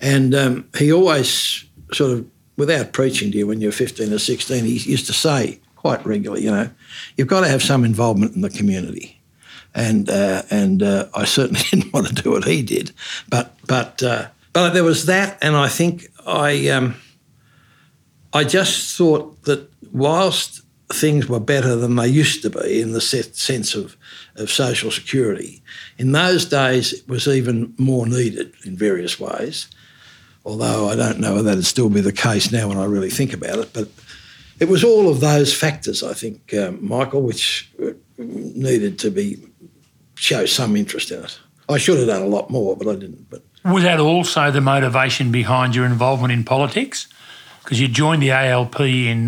And 0.00 0.34
um, 0.34 0.68
he 0.76 0.92
always 0.92 1.64
sort 1.92 2.12
of, 2.12 2.26
without 2.56 2.92
preaching 2.92 3.32
to 3.32 3.38
you 3.38 3.46
when 3.46 3.60
you're 3.60 3.72
15 3.72 4.12
or 4.12 4.18
16, 4.18 4.64
he 4.64 4.78
used 4.78 5.06
to 5.06 5.12
say 5.12 5.60
quite 5.76 6.04
regularly, 6.04 6.44
you 6.44 6.50
know, 6.50 6.68
you've 7.16 7.28
got 7.28 7.40
to 7.42 7.48
have 7.48 7.62
some 7.62 7.84
involvement 7.84 8.34
in 8.34 8.40
the 8.42 8.50
community. 8.50 9.20
And 9.74 10.08
uh, 10.08 10.42
and 10.50 10.82
uh, 10.82 11.06
I 11.14 11.26
certainly 11.26 11.60
didn't 11.70 11.92
want 11.92 12.08
to 12.08 12.14
do 12.14 12.30
what 12.30 12.44
he 12.44 12.62
did, 12.62 12.92
but 13.28 13.54
but 13.66 14.02
uh, 14.02 14.28
but 14.54 14.70
there 14.70 14.82
was 14.82 15.04
that, 15.04 15.36
and 15.42 15.54
I 15.54 15.68
think 15.68 16.06
I 16.26 16.68
um, 16.70 16.94
I 18.32 18.42
just 18.44 18.96
thought 18.96 19.42
that 19.42 19.70
whilst 19.92 20.62
things 20.92 21.28
were 21.28 21.40
better 21.40 21.74
than 21.76 21.96
they 21.96 22.06
used 22.06 22.42
to 22.42 22.50
be 22.50 22.80
in 22.80 22.92
the 22.92 23.00
sense 23.00 23.74
of, 23.74 23.96
of 24.36 24.50
social 24.50 24.90
security. 24.90 25.62
In 25.98 26.12
those 26.12 26.44
days, 26.44 26.92
it 26.92 27.08
was 27.08 27.26
even 27.26 27.74
more 27.76 28.06
needed 28.06 28.52
in 28.64 28.76
various 28.76 29.18
ways, 29.18 29.68
although 30.44 30.88
I 30.88 30.94
don't 30.94 31.18
know 31.18 31.34
whether 31.34 31.50
that'd 31.50 31.66
still 31.66 31.90
be 31.90 32.00
the 32.00 32.12
case 32.12 32.52
now 32.52 32.68
when 32.68 32.78
I 32.78 32.84
really 32.84 33.10
think 33.10 33.32
about 33.32 33.58
it. 33.58 33.72
But 33.72 33.88
it 34.60 34.68
was 34.68 34.84
all 34.84 35.10
of 35.10 35.20
those 35.20 35.52
factors, 35.52 36.02
I 36.02 36.14
think, 36.14 36.54
um, 36.54 36.86
Michael, 36.86 37.22
which 37.22 37.70
uh, 37.82 37.92
needed 38.18 38.98
to 39.00 39.10
be 39.10 39.38
show 40.14 40.46
some 40.46 40.76
interest 40.76 41.10
in 41.10 41.24
it. 41.24 41.38
I 41.68 41.78
should 41.78 41.98
have 41.98 42.06
done 42.06 42.22
a 42.22 42.26
lot 42.26 42.48
more, 42.48 42.76
but 42.76 42.88
I 42.88 42.94
didn't. 42.94 43.28
But 43.28 43.42
Was 43.64 43.82
that 43.82 43.98
also 43.98 44.50
the 44.50 44.60
motivation 44.60 45.32
behind 45.32 45.74
your 45.74 45.84
involvement 45.84 46.32
in 46.32 46.44
politics? 46.44 47.08
Because 47.62 47.80
you 47.80 47.88
joined 47.88 48.22
the 48.22 48.30
ALP 48.30 48.80
in 48.80 49.26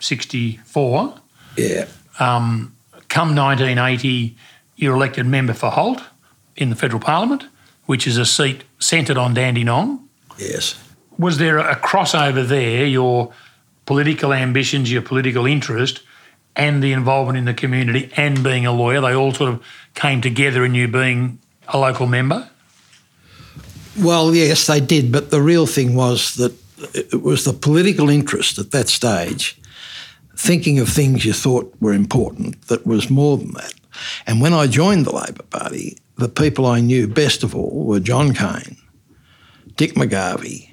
1964. 0.00 1.14
yeah, 1.56 1.86
Um, 2.18 2.74
come 3.08 3.34
1980, 3.34 4.36
you're 4.76 4.94
elected 4.94 5.26
member 5.26 5.52
for 5.54 5.70
Holt 5.70 6.02
in 6.56 6.70
the 6.70 6.76
federal 6.76 7.00
parliament, 7.00 7.44
which 7.86 8.06
is 8.06 8.16
a 8.16 8.24
seat 8.24 8.64
centred 8.78 9.16
on 9.18 9.34
Dandenong. 9.34 10.00
yes. 10.38 10.76
Was 11.18 11.36
there 11.36 11.58
a 11.58 11.76
crossover 11.76 12.46
there, 12.46 12.86
your 12.86 13.30
political 13.84 14.32
ambitions, 14.32 14.90
your 14.90 15.02
political 15.02 15.44
interest, 15.44 16.00
and 16.56 16.82
the 16.82 16.92
involvement 16.92 17.36
in 17.36 17.44
the 17.44 17.52
community 17.52 18.10
and 18.16 18.42
being 18.42 18.64
a 18.64 18.72
lawyer? 18.72 19.02
They 19.02 19.14
all 19.14 19.34
sort 19.34 19.50
of 19.50 19.62
came 19.94 20.22
together 20.22 20.64
in 20.64 20.74
you 20.74 20.88
being 20.88 21.38
a 21.68 21.78
local 21.78 22.06
member? 22.06 22.48
Well, 23.98 24.34
yes, 24.34 24.66
they 24.66 24.80
did, 24.80 25.12
but 25.12 25.30
the 25.30 25.42
real 25.42 25.66
thing 25.66 25.94
was 25.94 26.36
that 26.36 26.54
it 26.94 27.22
was 27.22 27.44
the 27.44 27.52
political 27.52 28.08
interest 28.08 28.58
at 28.58 28.70
that 28.70 28.88
stage, 28.88 29.59
thinking 30.40 30.78
of 30.78 30.88
things 30.88 31.24
you 31.24 31.34
thought 31.34 31.74
were 31.80 31.92
important, 31.92 32.62
that 32.68 32.86
was 32.86 33.10
more 33.10 33.36
than 33.36 33.52
that. 33.52 33.74
And 34.26 34.40
when 34.40 34.54
I 34.54 34.66
joined 34.66 35.04
the 35.04 35.14
Labor 35.14 35.42
Party, 35.44 35.98
the 36.16 36.28
people 36.28 36.64
I 36.66 36.80
knew 36.80 37.06
best 37.06 37.42
of 37.42 37.54
all 37.54 37.84
were 37.84 38.00
John 38.00 38.32
Cain, 38.32 38.78
Dick 39.76 39.94
McGarvie, 39.94 40.70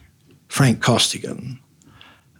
Frank 0.47 0.81
Costigan. 0.81 1.59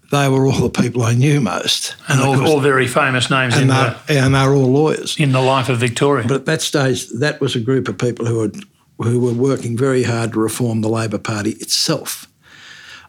They 0.10 0.30
were 0.30 0.48
all 0.48 0.70
the 0.70 0.70
people 0.70 1.04
I 1.04 1.16
knew 1.16 1.42
most. 1.42 1.98
And, 2.08 2.22
all, 2.22 2.38
course, 2.38 2.50
all 2.50 2.62
very 2.62 2.88
famous 2.88 3.30
names 3.30 3.56
and, 3.56 3.64
in 3.64 3.68
they're, 3.68 3.96
the, 4.08 4.20
and 4.20 4.34
they're 4.34 4.54
all 4.54 4.72
lawyers. 4.72 5.20
in 5.20 5.34
the 5.34 5.42
life 5.42 5.68
of 5.68 5.80
Victoria. 5.80 6.26
But 6.26 6.36
at 6.36 6.46
that 6.46 6.62
stage, 6.62 7.10
that 7.10 7.42
was 7.42 7.58
a 7.58 7.60
group 7.60 7.90
of 7.90 7.98
people 7.98 8.26
who, 8.26 8.42
had, 8.42 8.56
who 9.00 9.20
were 9.20 9.34
working 9.34 9.76
very 9.76 10.04
hard 10.04 10.32
to 10.32 10.40
reform 10.40 10.80
the 10.80 10.88
Labor 10.88 11.18
Party 11.18 11.52
itself. 11.52 12.30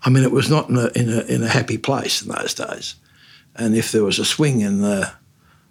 I 0.04 0.10
mean, 0.10 0.24
it 0.24 0.32
was 0.32 0.50
not 0.50 0.68
in 0.70 0.76
a, 0.76 0.88
in 0.96 1.08
a, 1.08 1.20
in 1.32 1.42
a 1.44 1.48
happy 1.48 1.78
place 1.78 2.20
in 2.20 2.32
those 2.32 2.54
days. 2.54 2.96
And 3.58 3.74
if 3.74 3.92
there 3.92 4.04
was 4.04 4.18
a 4.18 4.24
swing 4.24 4.60
in 4.60 4.80
the 4.80 5.12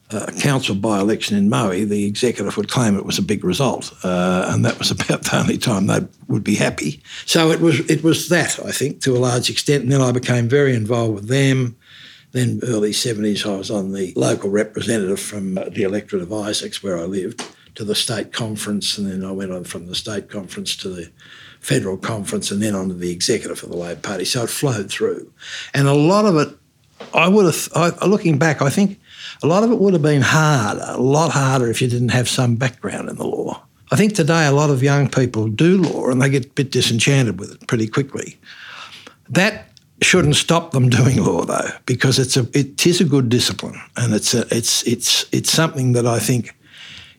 uh, 0.10 0.32
council 0.40 0.76
by 0.76 1.00
election 1.00 1.38
in 1.38 1.50
Moe, 1.50 1.86
the 1.86 2.06
executive 2.06 2.56
would 2.56 2.70
claim 2.70 2.98
it 2.98 3.06
was 3.06 3.18
a 3.18 3.24
big 3.24 3.44
result, 3.44 3.94
uh, 4.04 4.46
and 4.50 4.64
that 4.64 4.80
was 4.80 4.92
about 5.02 5.24
the 5.24 5.38
only 5.38 5.58
time 5.58 5.88
they 5.88 6.06
would 6.28 6.44
be 6.44 6.56
happy. 6.56 7.02
So 7.26 7.52
it 7.52 7.60
was 7.60 7.80
it 7.90 8.04
was 8.04 8.30
that 8.30 8.60
I 8.66 8.72
think 8.72 9.02
to 9.02 9.16
a 9.16 9.20
large 9.20 9.50
extent, 9.50 9.84
and 9.84 9.92
then 9.92 10.02
I 10.02 10.12
became 10.12 10.48
very 10.48 10.76
involved 10.76 11.16
with 11.16 11.28
them. 11.28 11.78
Then 12.32 12.60
early 12.64 12.94
seventies, 12.94 13.46
I 13.46 13.56
was 13.56 13.72
on 13.72 13.94
the 13.94 14.14
local 14.16 14.50
representative 14.50 15.20
from 15.20 15.58
uh, 15.58 15.66
the 15.70 15.84
electorate 15.84 16.22
of 16.22 16.32
Isaacs, 16.32 16.84
where 16.84 16.98
I 16.98 17.04
lived, 17.04 17.44
to 17.76 17.84
the 17.84 17.96
state 17.96 18.32
conference, 18.34 18.98
and 18.98 19.10
then 19.10 19.24
I 19.24 19.32
went 19.32 19.52
on 19.52 19.64
from 19.64 19.88
the 19.88 19.96
state 19.96 20.30
conference 20.30 20.76
to 20.78 20.90
the 20.90 21.12
federal 21.60 21.98
conference, 21.98 22.52
and 22.52 22.62
then 22.62 22.76
on 22.76 22.90
to 22.90 22.94
the 22.94 23.12
executive 23.12 23.64
of 23.64 23.70
the 23.70 23.78
Labor 23.78 24.02
Party. 24.02 24.26
So 24.26 24.44
it 24.44 24.50
flowed 24.50 24.90
through, 24.90 25.32
and 25.74 25.88
a 25.88 25.94
lot 25.94 26.26
of 26.26 26.38
it, 26.38 26.58
I 27.14 27.28
would 27.28 27.46
have. 27.46 27.70
I, 27.76 28.06
looking 28.06 28.38
back, 28.38 28.62
I 28.62 28.70
think 28.70 29.00
a 29.44 29.48
lot 29.48 29.64
of 29.64 29.72
it 29.72 29.80
would 29.80 29.94
have 29.94 30.02
been 30.02 30.22
hard, 30.22 30.78
a 30.82 30.98
lot 30.98 31.32
harder 31.32 31.70
if 31.70 31.82
you 31.82 31.88
didn't 31.88 32.10
have 32.10 32.28
some 32.28 32.56
background 32.56 33.10
in 33.10 33.16
the 33.16 33.28
law. 33.28 33.62
I 33.92 33.96
think 33.96 34.16
today 34.16 34.46
a 34.46 34.52
lot 34.52 34.70
of 34.70 34.84
young 34.84 35.10
people 35.10 35.48
do 35.48 35.82
law 35.82 36.10
and 36.10 36.22
they 36.22 36.30
get 36.30 36.46
a 36.46 36.50
bit 36.50 36.72
disenchanted 36.72 37.40
with 37.40 37.54
it 37.54 37.68
pretty 37.68 37.88
quickly. 37.88 38.38
That 39.30 39.70
shouldn't 40.02 40.36
stop 40.36 40.72
them 40.72 40.90
doing 41.00 41.24
law 41.24 41.46
though, 41.46 41.70
because 41.86 42.20
it's 42.20 42.38
a 42.38 42.48
it 42.54 42.86
is 42.86 43.00
a 43.00 43.06
good 43.06 43.30
discipline 43.30 43.80
and 43.96 44.14
it's 44.14 44.34
a, 44.34 44.46
it's 44.56 44.84
it's 44.84 45.26
it's 45.32 45.52
something 45.52 45.94
that 45.94 46.06
I 46.06 46.20
think 46.20 46.54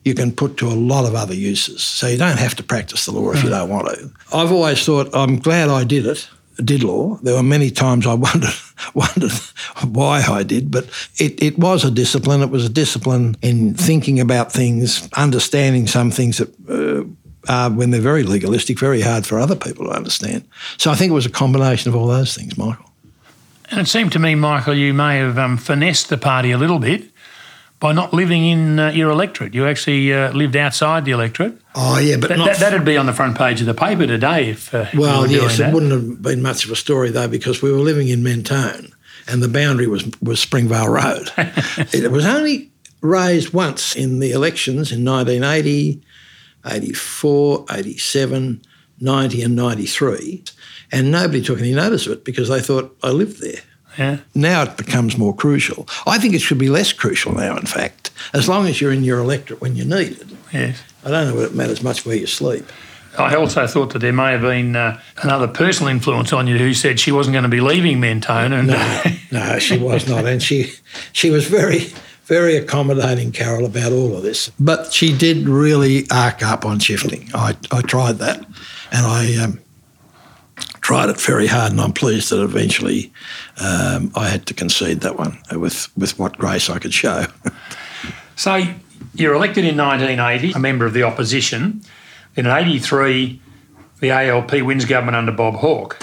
you 0.05 0.13
can 0.13 0.31
put 0.31 0.57
to 0.57 0.67
a 0.67 0.73
lot 0.73 1.05
of 1.05 1.15
other 1.15 1.33
uses. 1.33 1.83
So 1.83 2.07
you 2.07 2.17
don't 2.17 2.39
have 2.39 2.55
to 2.55 2.63
practice 2.63 3.05
the 3.05 3.11
law 3.11 3.31
if 3.31 3.43
you 3.43 3.49
mm. 3.49 3.53
don't 3.53 3.69
want 3.69 3.87
to. 3.87 4.11
I've 4.33 4.51
always 4.51 4.85
thought 4.85 5.09
I'm 5.13 5.39
glad 5.39 5.69
I 5.69 5.83
did 5.83 6.05
it 6.05 6.29
did 6.63 6.83
law. 6.83 7.17
There 7.23 7.35
were 7.35 7.43
many 7.43 7.71
times 7.71 8.05
I 8.05 8.13
wondered 8.27 8.53
wondered 8.93 9.31
why 9.83 10.21
I 10.21 10.43
did, 10.43 10.71
but 10.71 10.85
it, 11.17 11.41
it 11.41 11.57
was 11.57 11.83
a 11.83 11.91
discipline. 11.91 12.41
It 12.41 12.49
was 12.49 12.65
a 12.65 12.69
discipline 12.69 13.37
in 13.41 13.73
thinking 13.73 14.19
about 14.19 14.51
things, 14.51 15.07
understanding 15.13 15.87
some 15.87 16.11
things 16.11 16.37
that 16.37 16.49
uh, 16.69 17.03
are, 17.51 17.69
when 17.69 17.91
they're 17.91 18.01
very 18.01 18.23
legalistic, 18.23 18.79
very 18.79 19.01
hard 19.01 19.25
for 19.25 19.39
other 19.39 19.55
people 19.55 19.85
to 19.85 19.91
understand. 19.91 20.43
So 20.77 20.91
I 20.91 20.95
think 20.95 21.11
it 21.11 21.13
was 21.13 21.25
a 21.25 21.31
combination 21.31 21.89
of 21.89 21.95
all 21.95 22.07
those 22.07 22.35
things, 22.35 22.57
Michael. 22.57 22.85
and 23.71 23.79
it 23.79 23.87
seemed 23.87 24.11
to 24.13 24.19
me, 24.19 24.35
Michael, 24.35 24.75
you 24.75 24.93
may 24.93 25.17
have 25.17 25.37
um, 25.37 25.57
finessed 25.57 26.09
the 26.09 26.17
party 26.17 26.51
a 26.51 26.57
little 26.57 26.79
bit 26.79 27.08
by 27.79 27.93
not 27.93 28.13
living 28.13 28.45
in 28.45 28.79
uh, 28.79 28.89
your 28.89 29.09
electorate. 29.09 29.53
You 29.53 29.65
actually 29.65 30.13
uh, 30.13 30.31
lived 30.33 30.55
outside 30.55 31.05
the 31.05 31.11
electorate. 31.11 31.59
Oh 31.75 31.97
yeah, 31.97 32.17
but 32.17 32.29
That, 32.29 32.59
that'd 32.59 32.85
be 32.85 32.97
on 32.97 33.05
the 33.05 33.13
front 33.13 33.37
page 33.37 33.61
of 33.61 33.67
the 33.67 33.73
paper 33.73 34.05
today 34.05 34.49
if 34.49 34.73
uh, 34.73 34.85
you 34.91 34.99
well, 35.01 35.27
yes, 35.27 35.59
it 35.59 35.73
wouldn't 35.73 35.91
have 35.91 36.21
been 36.21 36.41
much 36.41 36.65
of 36.65 36.71
a 36.71 36.75
story 36.75 37.09
though 37.09 37.27
because 37.27 37.61
we 37.61 37.71
were 37.71 37.79
living 37.79 38.09
in 38.09 38.21
Mentone, 38.21 38.91
and 39.27 39.41
the 39.41 39.47
boundary 39.47 39.87
was 39.87 40.05
was 40.21 40.39
Springvale 40.39 40.89
Road. 40.89 41.31
it 41.93 42.11
was 42.11 42.25
only 42.25 42.71
raised 43.01 43.53
once 43.53 43.95
in 43.95 44.19
the 44.19 44.31
elections 44.31 44.91
in 44.91 45.05
1980, 45.05 46.01
84, 46.65 47.65
87, 47.71 48.61
90, 48.99 49.41
and 49.41 49.55
93, 49.55 50.43
and 50.91 51.11
nobody 51.11 51.41
took 51.41 51.59
any 51.59 51.73
notice 51.73 52.07
of 52.07 52.13
it 52.13 52.25
because 52.25 52.49
they 52.49 52.59
thought 52.59 52.97
I 53.01 53.11
lived 53.11 53.41
there. 53.41 53.61
Yeah. 53.99 54.19
Now 54.33 54.63
it 54.63 54.77
becomes 54.77 55.17
more 55.17 55.35
crucial. 55.35 55.85
I 56.07 56.17
think 56.19 56.33
it 56.33 56.39
should 56.39 56.57
be 56.57 56.69
less 56.69 56.93
crucial 56.93 57.33
now, 57.33 57.57
in 57.57 57.65
fact, 57.65 58.11
as 58.33 58.47
long 58.47 58.65
as 58.65 58.79
you're 58.79 58.93
in 58.93 59.03
your 59.03 59.19
electorate 59.19 59.59
when 59.59 59.75
you 59.75 59.83
need 59.83 60.13
it. 60.21 60.27
Yes. 60.53 60.81
I 61.03 61.11
don't 61.11 61.27
know 61.27 61.35
whether 61.35 61.47
it 61.47 61.55
matters 61.55 61.83
much 61.83 62.05
where 62.05 62.15
you 62.15 62.25
sleep. 62.25 62.65
I 63.17 63.35
also 63.35 63.67
thought 63.67 63.91
that 63.91 63.99
there 63.99 64.13
may 64.13 64.31
have 64.31 64.41
been 64.41 64.75
uh, 64.75 65.01
another 65.21 65.47
personal 65.47 65.91
influence 65.91 66.31
on 66.31 66.47
you 66.47 66.57
who 66.57 66.73
said 66.73 66.99
she 66.99 67.11
wasn't 67.11 67.33
going 67.33 67.43
to 67.43 67.49
be 67.49 67.59
leaving 67.59 67.99
Mentone. 67.99 68.53
And 68.53 68.67
No, 68.67 69.03
no, 69.31 69.59
she 69.59 69.77
was 69.77 70.07
not, 70.07 70.25
and 70.25 70.41
she 70.41 70.71
she 71.11 71.29
was 71.29 71.47
very 71.47 71.87
very 72.25 72.55
accommodating, 72.55 73.31
Carol, 73.31 73.65
about 73.65 73.91
all 73.91 74.15
of 74.15 74.23
this. 74.23 74.51
But 74.59 74.93
she 74.93 75.11
did 75.17 75.49
really 75.49 76.05
arc 76.11 76.43
up 76.43 76.63
on 76.63 76.79
shifting. 76.79 77.29
I 77.33 77.57
I 77.71 77.81
tried 77.81 78.19
that, 78.19 78.45
and 78.91 79.05
I. 79.05 79.35
Um, 79.43 79.59
Tried 80.81 81.09
it 81.09 81.21
very 81.21 81.47
hard, 81.47 81.71
and 81.71 81.81
I'm 81.81 81.93
pleased 81.93 82.31
that 82.31 82.41
eventually 82.41 83.11
um, 83.61 84.11
I 84.15 84.27
had 84.27 84.45
to 84.47 84.53
concede 84.53 85.01
that 85.01 85.17
one 85.17 85.37
with, 85.51 85.87
with 85.97 86.17
what 86.17 86.37
grace 86.37 86.69
I 86.69 86.79
could 86.79 86.93
show. 86.93 87.25
So 88.39 88.63
you're 89.15 89.33
elected 89.33 89.65
in 89.65 89.75
1980, 89.75 90.53
a 90.53 90.59
member 90.59 90.85
of 90.85 90.93
the 90.93 91.03
opposition. 91.03 91.81
Then 92.35 92.45
in 92.45 92.51
83, 92.53 93.41
the 93.99 94.11
ALP 94.11 94.61
wins 94.61 94.85
government 94.85 95.17
under 95.17 95.33
Bob 95.33 95.55
Hawke, 95.55 96.01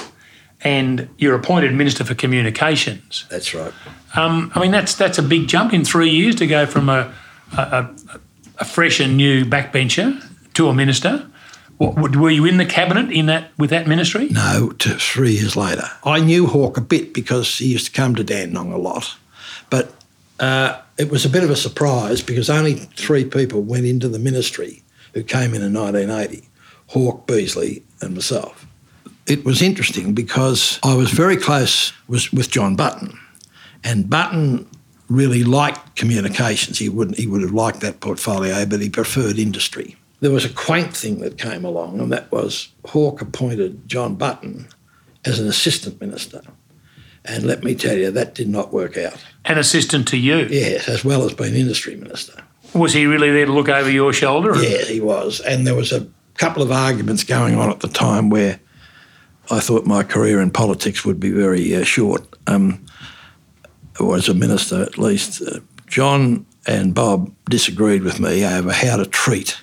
and 0.61 1.09
you're 1.17 1.35
appointed 1.35 1.73
Minister 1.73 2.05
for 2.05 2.15
Communications. 2.15 3.25
That's 3.31 3.55
right. 3.55 3.73
Um, 4.17 4.53
I 4.55 4.61
mean, 4.61 4.71
that's 4.71 4.95
that's 4.95 5.17
a 5.17 5.23
big 5.23 5.49
jump 5.49 5.73
in 5.73 5.83
three 5.83 6.11
years 6.11 6.35
to 6.35 6.47
go 6.47 6.67
from 6.67 6.91
a, 6.91 7.15
a, 7.57 7.63
a, 7.63 7.95
a 8.59 8.65
fresh 8.67 9.01
and 9.01 9.17
new 9.17 9.47
backbencher 9.47 10.23
to 10.53 10.69
a 10.69 10.75
minister. 10.75 11.27
Were 11.79 12.31
you 12.31 12.47
in 12.47 12.57
the 12.57 12.65
cabinet 12.65 13.11
in 13.13 13.27
that 13.27 13.51
with 13.59 13.71
that 13.71 13.87
ministry? 13.87 14.29
No, 14.29 14.73
three 14.79 15.33
years 15.33 15.57
later. 15.57 15.85
I 16.05 16.21
knew 16.21 16.47
Hawke 16.47 16.79
a 16.79 16.81
bit 16.81 17.13
because 17.13 17.59
he 17.59 17.73
used 17.73 17.87
to 17.87 17.93
come 17.93 18.15
to 18.15 18.25
Dandenong 18.25 18.73
a 18.73 18.79
lot, 18.79 19.17
but 19.69 19.93
uh, 20.41 20.81
it 20.97 21.11
was 21.11 21.25
a 21.25 21.29
bit 21.29 21.45
of 21.45 21.51
a 21.51 21.57
surprise 21.57 22.23
because 22.23 22.49
only 22.49 22.75
three 22.75 23.25
people 23.25 23.63
went 23.63 23.85
into 23.85 24.09
the 24.09 24.19
ministry 24.19 24.83
who 25.13 25.23
came 25.23 25.55
in 25.55 25.63
in 25.63 25.75
1980 25.75 26.49
Hawke, 26.89 27.27
Beazley, 27.27 27.83
and 28.01 28.15
myself. 28.15 28.67
It 29.27 29.45
was 29.45 29.61
interesting 29.61 30.15
because 30.15 30.79
I 30.85 30.95
was 30.95 31.11
very 31.11 31.37
close 31.37 31.93
was 32.07 32.33
with 32.33 32.51
John 32.51 32.77
Button, 32.77 33.19
and 33.83 34.09
Button 34.09 34.69
really 35.09 35.45
liked 35.45 35.97
communications. 35.97 36.79
He 36.79 36.89
would 36.89 37.17
he 37.17 37.27
would 37.27 37.43
have 37.43 37.53
liked 37.53 37.81
that 37.81 38.01
portfolio, 38.01 38.65
but 38.67 38.81
he 38.81 38.89
preferred 38.89 39.39
industry. 39.39 39.97
There 40.21 40.31
was 40.31 40.45
a 40.45 40.53
quaint 40.53 40.97
thing 40.97 41.21
that 41.21 41.39
came 41.39 41.65
along, 41.65 42.01
and 42.01 42.11
that 42.13 42.33
was 42.33 42.69
Hawke 42.87 43.21
appointed 43.21 43.87
John 43.87 44.15
Button 44.15 44.69
as 45.25 45.39
an 45.39 45.47
assistant 45.47 46.01
minister. 46.01 46.43
And 47.25 47.45
let 47.45 47.65
me 47.65 47.75
tell 47.75 47.97
you, 47.97 48.11
that 48.13 48.35
did 48.35 48.49
not 48.49 48.73
work 48.73 48.97
out. 48.97 49.23
An 49.45 49.59
assistant 49.59 50.09
to 50.09 50.17
you. 50.17 50.47
Yes, 50.49 50.89
as 50.89 51.05
well 51.05 51.25
as 51.25 51.35
being 51.35 51.55
industry 51.55 51.97
minister. 51.97 52.43
Was 52.75 52.93
he 52.93 53.07
really 53.07 53.31
there 53.31 53.47
to 53.47 53.53
look 53.53 53.69
over 53.69 53.91
your 53.91 54.13
shoulder? 54.13 54.55
Yeah, 54.63 54.85
he 54.85 55.01
was. 55.01 55.41
And 55.41 55.67
there 55.67 55.75
was 55.75 55.93
a 55.93 56.07
couple 56.35 56.63
of 56.63 56.71
arguments 56.71 57.25
going 57.25 57.57
on 57.57 57.71
at 57.71 57.81
the 57.81 57.89
time 57.89 58.31
where 58.31 58.61
I 59.51 59.61
thought 59.61 59.87
my 59.87 60.03
career 60.03 60.41
in 60.41 60.51
politics 60.51 61.05
would 61.05 61.21
be 61.21 61.31
very 61.31 61.75
uh, 61.75 61.85
short, 61.85 62.23
um, 62.47 62.85
or 63.99 64.17
as 64.17 64.29
a 64.29 64.35
minister 64.35 64.83
at 64.83 64.99
least. 64.99 65.43
Uh, 65.43 65.61
John 65.87 66.47
and 66.67 66.95
Bob 66.95 67.33
disagreed 67.49 68.03
with 68.03 68.21
me 68.21 68.45
over 68.45 68.73
how 68.73 68.97
to 68.97 69.07
treat 69.07 69.61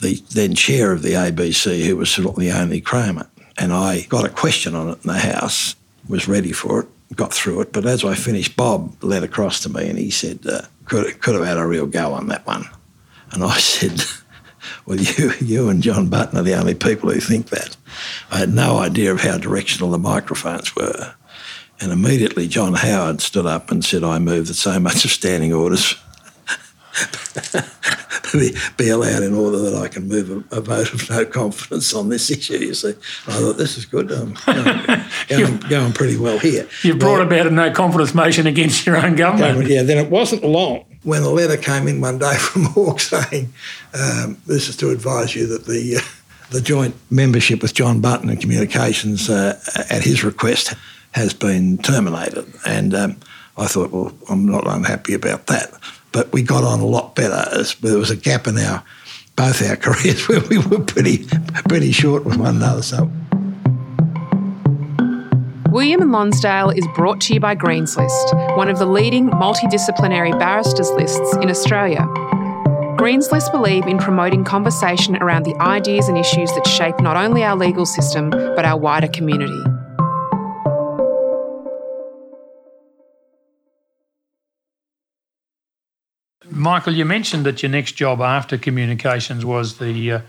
the 0.00 0.22
then 0.30 0.54
chair 0.54 0.92
of 0.92 1.02
the 1.02 1.12
ABC, 1.12 1.84
who 1.86 1.96
was 1.96 2.10
sort 2.10 2.28
of 2.28 2.38
Leonie 2.38 2.80
Kramer. 2.80 3.28
And 3.56 3.72
I 3.72 4.02
got 4.02 4.24
a 4.24 4.30
question 4.30 4.74
on 4.74 4.90
it 4.90 4.98
in 5.04 5.12
the 5.12 5.18
House, 5.18 5.76
was 6.08 6.28
ready 6.28 6.52
for 6.52 6.80
it, 6.80 7.16
got 7.16 7.32
through 7.32 7.60
it. 7.60 7.72
But 7.72 7.86
as 7.86 8.04
I 8.04 8.14
finished, 8.14 8.56
Bob 8.56 9.02
led 9.02 9.22
across 9.22 9.60
to 9.60 9.68
me 9.68 9.88
and 9.88 9.98
he 9.98 10.10
said, 10.10 10.40
uh, 10.46 10.62
could, 10.86 11.20
could 11.20 11.34
have 11.34 11.44
had 11.44 11.58
a 11.58 11.66
real 11.66 11.86
go 11.86 12.12
on 12.12 12.28
that 12.28 12.46
one. 12.46 12.64
And 13.30 13.44
I 13.44 13.58
said, 13.58 14.02
well, 14.86 14.98
you, 14.98 15.32
you 15.40 15.68
and 15.68 15.82
John 15.82 16.08
Button 16.08 16.38
are 16.38 16.42
the 16.42 16.58
only 16.58 16.74
people 16.74 17.10
who 17.10 17.20
think 17.20 17.50
that. 17.50 17.76
I 18.30 18.38
had 18.38 18.52
no 18.52 18.78
idea 18.78 19.12
of 19.12 19.20
how 19.20 19.38
directional 19.38 19.90
the 19.90 19.98
microphones 19.98 20.74
were. 20.74 21.14
And 21.80 21.92
immediately 21.92 22.48
John 22.48 22.74
Howard 22.74 23.20
stood 23.20 23.46
up 23.46 23.70
and 23.70 23.84
said, 23.84 24.04
I 24.04 24.18
move 24.18 24.48
that 24.48 24.54
so 24.54 24.78
much 24.80 25.04
of 25.04 25.10
standing 25.10 25.52
orders 25.52 25.96
be, 28.32 28.56
be 28.76 28.88
allowed 28.88 29.22
in 29.22 29.34
order 29.34 29.58
that 29.58 29.74
I 29.74 29.88
can 29.88 30.08
move 30.08 30.30
a, 30.52 30.56
a 30.56 30.60
vote 30.60 30.92
of 30.92 31.08
no 31.10 31.24
confidence 31.24 31.94
on 31.94 32.08
this 32.08 32.30
issue, 32.30 32.58
you 32.58 32.74
see. 32.74 32.94
I 33.26 33.32
thought, 33.32 33.56
this 33.56 33.76
is 33.76 33.84
good. 33.84 34.10
I'm 34.10 34.34
going, 34.46 35.04
going, 35.28 35.58
going 35.68 35.92
pretty 35.92 36.16
well 36.16 36.38
here. 36.38 36.68
You've 36.82 36.98
brought 36.98 37.18
Well, 37.18 37.26
about 37.26 37.46
a 37.46 37.50
no 37.50 37.70
confidence 37.70 38.14
motion 38.14 38.46
against 38.46 38.86
your 38.86 38.96
own 38.96 39.16
government. 39.16 39.48
government. 39.48 39.70
Yeah, 39.70 39.82
then 39.82 39.98
it 39.98 40.10
wasn't 40.10 40.44
long 40.44 40.84
when 41.02 41.22
a 41.22 41.28
letter 41.28 41.56
came 41.56 41.86
in 41.88 42.00
one 42.00 42.18
day 42.18 42.34
from 42.38 42.64
Hawke 42.64 43.00
saying, 43.00 43.52
um, 43.94 44.38
"This 44.46 44.68
is 44.68 44.76
to 44.78 44.90
advise 44.90 45.34
you 45.34 45.46
that 45.48 45.66
the 45.66 45.96
uh, 45.96 46.00
the 46.50 46.60
joint 46.60 46.94
membership 47.10 47.62
with 47.62 47.74
John 47.74 48.00
Button 48.00 48.30
in 48.30 48.36
communications, 48.36 49.28
uh, 49.28 49.58
at 49.90 50.02
his 50.02 50.22
request, 50.22 50.74
has 51.12 51.32
been 51.34 51.78
terminated. 51.78 52.46
And 52.66 52.94
um, 52.94 53.16
I 53.56 53.66
thought, 53.66 53.90
well, 53.90 54.12
I'm 54.28 54.46
not 54.46 54.66
unhappy 54.66 55.14
about 55.14 55.46
that. 55.46 55.72
But 56.14 56.32
we 56.32 56.42
got 56.42 56.64
on 56.64 56.80
a 56.80 56.86
lot 56.86 57.14
better. 57.16 57.64
There 57.82 57.98
was 57.98 58.10
a 58.10 58.16
gap 58.16 58.46
in 58.46 58.56
our 58.56 58.82
both 59.36 59.68
our 59.68 59.76
careers 59.86 60.26
where 60.28 60.40
we 60.40 60.58
were 60.58 60.78
pretty 60.78 61.26
pretty 61.68 61.92
short 61.92 62.24
with 62.24 62.38
one 62.38 62.56
another. 62.56 62.82
So. 62.82 63.10
William 65.70 66.00
and 66.02 66.12
Lonsdale 66.12 66.70
is 66.70 66.86
brought 66.94 67.20
to 67.22 67.34
you 67.34 67.40
by 67.40 67.56
Greens 67.56 67.96
List, 67.96 68.32
one 68.56 68.68
of 68.68 68.78
the 68.78 68.86
leading 68.86 69.28
multidisciplinary 69.28 70.38
barristers 70.38 70.88
lists 70.92 71.36
in 71.38 71.50
Australia. 71.50 72.06
Greens 72.96 73.32
List 73.32 73.50
believe 73.50 73.84
in 73.88 73.98
promoting 73.98 74.44
conversation 74.44 75.16
around 75.16 75.42
the 75.42 75.56
ideas 75.56 76.08
and 76.08 76.16
issues 76.16 76.48
that 76.52 76.64
shape 76.64 77.00
not 77.00 77.16
only 77.16 77.42
our 77.42 77.56
legal 77.56 77.84
system, 77.84 78.30
but 78.30 78.64
our 78.64 78.78
wider 78.78 79.08
community. 79.08 79.64
Michael, 86.64 86.94
you 86.94 87.04
mentioned 87.04 87.44
that 87.44 87.62
your 87.62 87.70
next 87.70 87.92
job 87.92 88.22
after 88.22 88.56
communications 88.56 89.44
was 89.44 89.76
the 89.76 90.12
uh, 90.12 90.20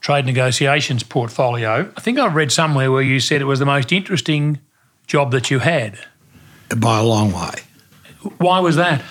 trade 0.00 0.26
negotiations 0.26 1.04
portfolio. 1.04 1.88
I 1.96 2.00
think 2.00 2.18
I 2.18 2.26
read 2.26 2.50
somewhere 2.50 2.90
where 2.90 3.00
you 3.00 3.20
said 3.20 3.40
it 3.40 3.44
was 3.44 3.60
the 3.60 3.64
most 3.64 3.92
interesting 3.92 4.58
job 5.06 5.30
that 5.30 5.52
you 5.52 5.60
had. 5.60 5.96
By 6.76 6.98
a 6.98 7.04
long 7.04 7.30
way. 7.30 7.60
Why 8.38 8.58
was 8.58 8.74
that? 8.74 9.04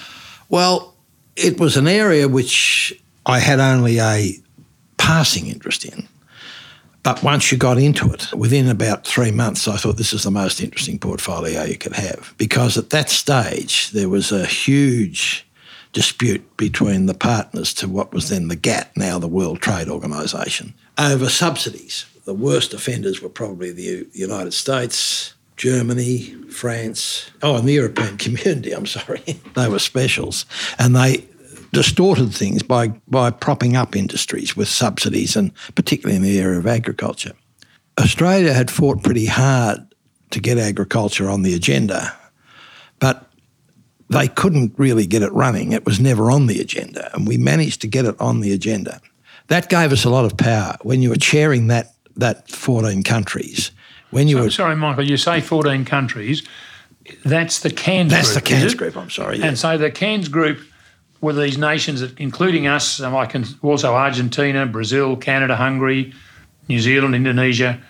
Well, 0.49 0.93
it 1.37 1.57
was 1.57 1.77
an 1.77 1.87
area 1.87 2.27
which 2.27 2.93
I 3.25 3.39
had 3.39 3.61
only 3.61 3.99
a 3.99 4.33
passing 4.97 5.47
interest 5.47 5.85
in. 5.85 6.09
But 7.01 7.23
once 7.23 7.49
you 7.49 7.57
got 7.57 7.77
into 7.77 8.11
it, 8.11 8.33
within 8.33 8.67
about 8.67 9.07
three 9.07 9.31
months, 9.31 9.69
I 9.69 9.77
thought 9.77 9.95
this 9.95 10.11
is 10.11 10.23
the 10.23 10.31
most 10.31 10.59
interesting 10.59 10.99
portfolio 10.99 11.63
you 11.63 11.77
could 11.77 11.93
have. 11.93 12.33
Because 12.37 12.77
at 12.77 12.89
that 12.89 13.09
stage, 13.09 13.91
there 13.91 14.09
was 14.09 14.33
a 14.33 14.45
huge 14.45 15.45
dispute 15.93 16.57
between 16.57 17.05
the 17.05 17.13
partners 17.13 17.73
to 17.75 17.87
what 17.87 18.13
was 18.13 18.29
then 18.29 18.47
the 18.47 18.55
GATT, 18.55 18.97
now 18.97 19.19
the 19.19 19.27
World 19.27 19.61
Trade 19.61 19.87
Organization, 19.87 20.73
over 20.97 21.29
subsidies. 21.29 22.05
The 22.25 22.33
worst 22.33 22.73
offenders 22.73 23.21
were 23.21 23.29
probably 23.29 23.71
the 23.71 24.07
United 24.13 24.53
States, 24.53 25.33
Germany, 25.55 26.35
France, 26.49 27.29
oh, 27.41 27.57
and 27.57 27.67
the 27.67 27.73
European 27.73 28.17
community, 28.25 28.71
I'm 28.71 28.87
sorry. 28.87 29.23
they 29.55 29.69
were 29.69 29.79
specials. 29.79 30.45
And 30.79 30.95
they 30.95 31.25
distorted 31.71 32.33
things 32.33 32.63
by, 32.63 32.89
by 33.07 33.31
propping 33.31 33.75
up 33.75 33.95
industries 33.95 34.55
with 34.55 34.67
subsidies, 34.67 35.35
and 35.35 35.51
particularly 35.75 36.15
in 36.15 36.21
the 36.21 36.39
area 36.39 36.59
of 36.59 36.67
agriculture. 36.67 37.33
Australia 37.99 38.53
had 38.53 38.71
fought 38.71 39.03
pretty 39.03 39.25
hard 39.25 39.79
to 40.31 40.39
get 40.39 40.57
agriculture 40.57 41.29
on 41.29 41.43
the 41.43 41.53
agenda, 41.53 42.15
but 42.99 43.29
they 44.09 44.27
couldn't 44.27 44.73
really 44.77 45.05
get 45.05 45.21
it 45.21 45.31
running. 45.33 45.71
It 45.71 45.85
was 45.85 45.99
never 45.99 46.29
on 46.29 46.47
the 46.47 46.59
agenda, 46.59 47.13
and 47.13 47.27
we 47.27 47.37
managed 47.37 47.81
to 47.81 47.87
get 47.87 48.05
it 48.05 48.19
on 48.19 48.41
the 48.41 48.53
agenda. 48.53 49.01
That 49.47 49.69
gave 49.69 49.91
us 49.91 50.05
a 50.05 50.09
lot 50.09 50.25
of 50.25 50.37
power. 50.37 50.77
When 50.81 51.01
you 51.01 51.09
were 51.09 51.15
chairing 51.15 51.67
that 51.67 51.93
that 52.15 52.49
14 52.49 53.03
countries, 53.03 53.71
when 54.11 54.27
you 54.27 54.37
so, 54.37 54.43
were 54.43 54.49
sorry, 54.51 54.75
Michael, 54.75 55.03
you 55.03 55.17
say 55.17 55.41
14 55.41 55.85
countries. 55.85 56.43
That's 57.25 57.59
the 57.59 57.69
Cairns 57.69 58.11
that's 58.11 58.31
group. 58.31 58.43
the 58.43 58.49
Cairns 58.49 58.75
group. 58.75 58.95
I'm 58.95 59.09
sorry. 59.09 59.39
Yeah. 59.39 59.47
And 59.47 59.57
so 59.57 59.77
the 59.77 59.91
Cairns 59.91 60.29
group 60.29 60.59
were 61.19 61.33
these 61.33 61.57
nations, 61.57 62.01
that, 62.01 62.17
including 62.19 62.67
us, 62.67 62.99
and 62.99 63.15
I 63.15 63.25
can 63.25 63.45
also 63.61 63.93
Argentina, 63.93 64.65
Brazil, 64.65 65.17
Canada, 65.17 65.55
Hungary, 65.55 66.13
New 66.69 66.79
Zealand, 66.79 67.15
Indonesia 67.15 67.81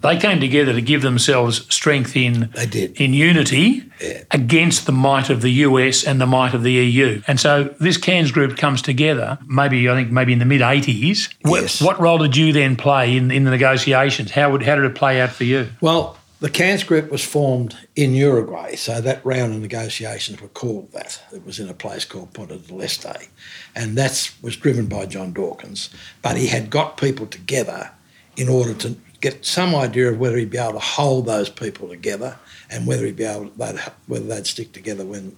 they 0.00 0.16
came 0.16 0.40
together 0.40 0.72
to 0.72 0.80
give 0.80 1.02
themselves 1.02 1.66
strength 1.74 2.16
in 2.16 2.50
they 2.54 2.66
did. 2.66 3.00
in 3.00 3.14
unity 3.14 3.84
yeah. 4.00 4.22
against 4.30 4.86
the 4.86 4.92
might 4.92 5.30
of 5.30 5.42
the 5.42 5.50
US 5.50 6.04
and 6.04 6.20
the 6.20 6.26
might 6.26 6.54
of 6.54 6.62
the 6.62 6.72
EU. 6.72 7.20
And 7.26 7.40
so 7.40 7.74
this 7.80 7.96
Cairns 7.96 8.30
group 8.30 8.56
comes 8.56 8.82
together, 8.82 9.38
maybe 9.46 9.88
I 9.88 9.94
think 9.94 10.10
maybe 10.10 10.32
in 10.32 10.38
the 10.38 10.44
mid 10.44 10.60
80s. 10.60 11.34
Yes. 11.44 11.80
What, 11.80 11.98
what, 11.98 12.00
role 12.00 12.18
did 12.18 12.36
you 12.36 12.52
then 12.52 12.76
play 12.76 13.16
in, 13.16 13.30
in 13.30 13.44
the 13.44 13.50
negotiations? 13.50 14.30
How 14.30 14.52
would 14.52 14.62
how 14.62 14.76
did 14.76 14.84
it 14.84 14.94
play 14.94 15.20
out 15.20 15.30
for 15.30 15.44
you? 15.44 15.68
Well, 15.80 16.16
the 16.40 16.50
Cairns 16.50 16.84
group 16.84 17.10
was 17.10 17.24
formed 17.24 17.76
in 17.96 18.14
Uruguay, 18.14 18.76
so 18.76 19.00
that 19.00 19.24
round 19.24 19.54
of 19.54 19.60
negotiations 19.60 20.40
were 20.40 20.46
called 20.46 20.92
that. 20.92 21.20
It 21.32 21.44
was 21.44 21.58
in 21.58 21.68
a 21.68 21.74
place 21.74 22.04
called 22.04 22.32
Punta 22.32 22.58
del 22.58 22.80
Este, 22.80 23.28
and 23.74 23.98
that 23.98 24.32
was 24.40 24.56
driven 24.56 24.86
by 24.86 25.06
John 25.06 25.32
Dawkins. 25.32 25.90
But 26.22 26.36
he 26.36 26.46
had 26.46 26.70
got 26.70 26.96
people 26.96 27.26
together 27.26 27.90
in 28.36 28.48
order 28.48 28.72
to 28.72 28.96
get 29.20 29.44
some 29.44 29.74
idea 29.74 30.10
of 30.10 30.18
whether 30.18 30.36
he'd 30.36 30.50
be 30.50 30.58
able 30.58 30.74
to 30.74 30.78
hold 30.78 31.26
those 31.26 31.48
people 31.48 31.88
together 31.88 32.36
and 32.70 32.86
whether 32.86 33.04
he'd 33.04 33.16
be 33.16 33.24
able 33.24 33.50
they'd, 33.56 33.80
whether 34.06 34.26
they'd 34.26 34.46
stick 34.46 34.72
together 34.72 35.04
when 35.04 35.34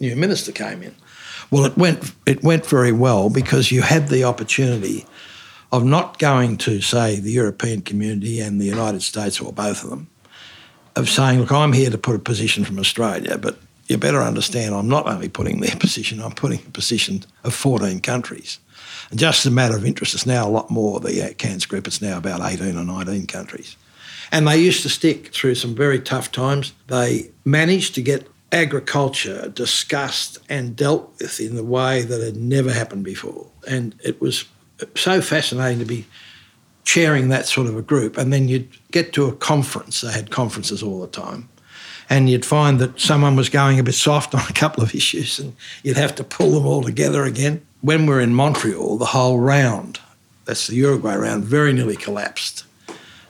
new 0.00 0.16
minister 0.16 0.52
came 0.52 0.82
in. 0.82 0.94
Well, 1.50 1.64
it 1.64 1.76
went 1.76 2.12
it 2.26 2.42
went 2.42 2.66
very 2.66 2.92
well 2.92 3.30
because 3.30 3.72
you 3.72 3.82
had 3.82 4.08
the 4.08 4.24
opportunity 4.24 5.06
of 5.72 5.84
not 5.84 6.18
going 6.18 6.56
to 6.56 6.80
say 6.80 7.20
the 7.20 7.32
European 7.32 7.82
community 7.82 8.40
and 8.40 8.60
the 8.60 8.64
United 8.64 9.02
States 9.02 9.40
or 9.40 9.52
both 9.52 9.84
of 9.84 9.90
them, 9.90 10.08
of 10.96 11.08
saying, 11.08 11.40
look, 11.40 11.52
I'm 11.52 11.74
here 11.74 11.90
to 11.90 11.98
put 11.98 12.16
a 12.16 12.18
position 12.18 12.64
from 12.64 12.78
Australia, 12.78 13.36
but 13.36 13.58
you 13.86 13.98
better 13.98 14.22
understand 14.22 14.74
I'm 14.74 14.88
not 14.88 15.06
only 15.06 15.28
putting 15.28 15.60
their 15.60 15.76
position, 15.80 16.22
I'm 16.22 16.32
putting 16.32 16.60
a 16.60 16.70
position 16.70 17.24
of 17.44 17.54
14 17.54 18.00
countries. 18.00 18.58
Just 19.14 19.46
a 19.46 19.50
matter 19.50 19.76
of 19.76 19.86
interest, 19.86 20.14
it's 20.14 20.26
now 20.26 20.46
a 20.46 20.50
lot 20.50 20.70
more, 20.70 21.00
the 21.00 21.30
uh, 21.30 21.32
Cairns 21.34 21.64
group, 21.64 21.86
it's 21.86 22.02
now 22.02 22.18
about 22.18 22.40
18 22.40 22.76
or 22.76 22.84
19 22.84 23.26
countries. 23.26 23.76
And 24.30 24.46
they 24.46 24.58
used 24.58 24.82
to 24.82 24.90
stick 24.90 25.32
through 25.32 25.54
some 25.54 25.74
very 25.74 25.98
tough 25.98 26.30
times. 26.30 26.72
They 26.88 27.30
managed 27.44 27.94
to 27.94 28.02
get 28.02 28.28
agriculture 28.52 29.48
discussed 29.48 30.38
and 30.48 30.76
dealt 30.76 31.12
with 31.18 31.40
in 31.40 31.56
the 31.56 31.64
way 31.64 32.02
that 32.02 32.20
had 32.20 32.36
never 32.36 32.72
happened 32.72 33.04
before. 33.04 33.46
And 33.66 33.94
it 34.04 34.20
was 34.20 34.44
so 34.94 35.20
fascinating 35.20 35.78
to 35.78 35.84
be 35.84 36.06
chairing 36.84 37.28
that 37.28 37.46
sort 37.46 37.66
of 37.66 37.76
a 37.76 37.82
group. 37.82 38.16
And 38.16 38.32
then 38.32 38.48
you'd 38.48 38.68
get 38.90 39.12
to 39.14 39.26
a 39.26 39.32
conference, 39.32 40.00
they 40.02 40.12
had 40.12 40.30
conferences 40.30 40.82
all 40.82 41.00
the 41.00 41.06
time. 41.06 41.48
And 42.10 42.30
you'd 42.30 42.46
find 42.46 42.78
that 42.78 42.98
someone 42.98 43.36
was 43.36 43.50
going 43.50 43.78
a 43.78 43.82
bit 43.82 43.94
soft 43.94 44.34
on 44.34 44.42
a 44.48 44.54
couple 44.54 44.82
of 44.82 44.94
issues, 44.94 45.38
and 45.38 45.54
you'd 45.82 45.98
have 45.98 46.14
to 46.16 46.24
pull 46.24 46.52
them 46.52 46.66
all 46.66 46.82
together 46.82 47.24
again 47.24 47.66
when 47.80 48.06
we 48.06 48.14
were 48.14 48.20
in 48.20 48.34
Montreal, 48.34 48.98
the 48.98 49.06
whole 49.06 49.38
round, 49.38 50.00
that's 50.44 50.66
the 50.66 50.76
Uruguay 50.76 51.16
round, 51.16 51.44
very 51.44 51.72
nearly 51.72 51.96
collapsed 51.96 52.64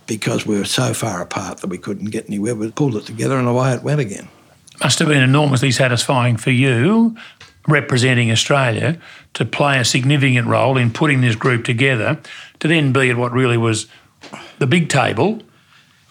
because 0.06 0.46
we 0.46 0.56
were 0.56 0.64
so 0.64 0.94
far 0.94 1.20
apart 1.20 1.58
that 1.58 1.68
we 1.68 1.78
couldn't 1.78 2.10
get 2.10 2.26
anywhere. 2.28 2.54
We 2.54 2.70
pulled 2.70 2.96
it 2.96 3.04
together 3.04 3.38
and 3.38 3.46
away 3.46 3.74
it 3.74 3.82
went 3.82 4.00
again. 4.00 4.28
Must 4.82 4.98
have 5.00 5.08
been 5.08 5.22
enormously 5.22 5.70
satisfying 5.70 6.36
for 6.36 6.50
you, 6.50 7.16
representing 7.66 8.30
Australia, 8.30 8.98
to 9.34 9.44
play 9.44 9.78
a 9.78 9.84
significant 9.84 10.46
role 10.46 10.78
in 10.78 10.92
putting 10.92 11.20
this 11.20 11.36
group 11.36 11.64
together, 11.64 12.18
to 12.60 12.68
then 12.68 12.92
be 12.92 13.10
at 13.10 13.16
what 13.16 13.32
really 13.32 13.56
was 13.56 13.86
the 14.58 14.66
big 14.66 14.88
table 14.88 15.42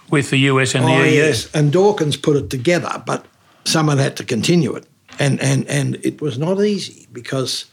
with 0.10 0.30
the 0.30 0.38
US 0.40 0.76
and 0.76 0.86
the 0.86 0.92
oh, 0.92 1.04
EU. 1.04 1.16
Yes, 1.16 1.54
and 1.54 1.72
Dawkins 1.72 2.18
put 2.18 2.36
it 2.36 2.50
together, 2.50 3.02
but 3.06 3.26
someone 3.64 3.98
had 3.98 4.16
to 4.18 4.24
continue 4.24 4.76
it. 4.76 4.86
And, 5.20 5.42
and, 5.42 5.68
and 5.68 5.98
it 6.04 6.22
was 6.22 6.38
not 6.38 6.62
easy 6.62 7.08
because 7.12 7.66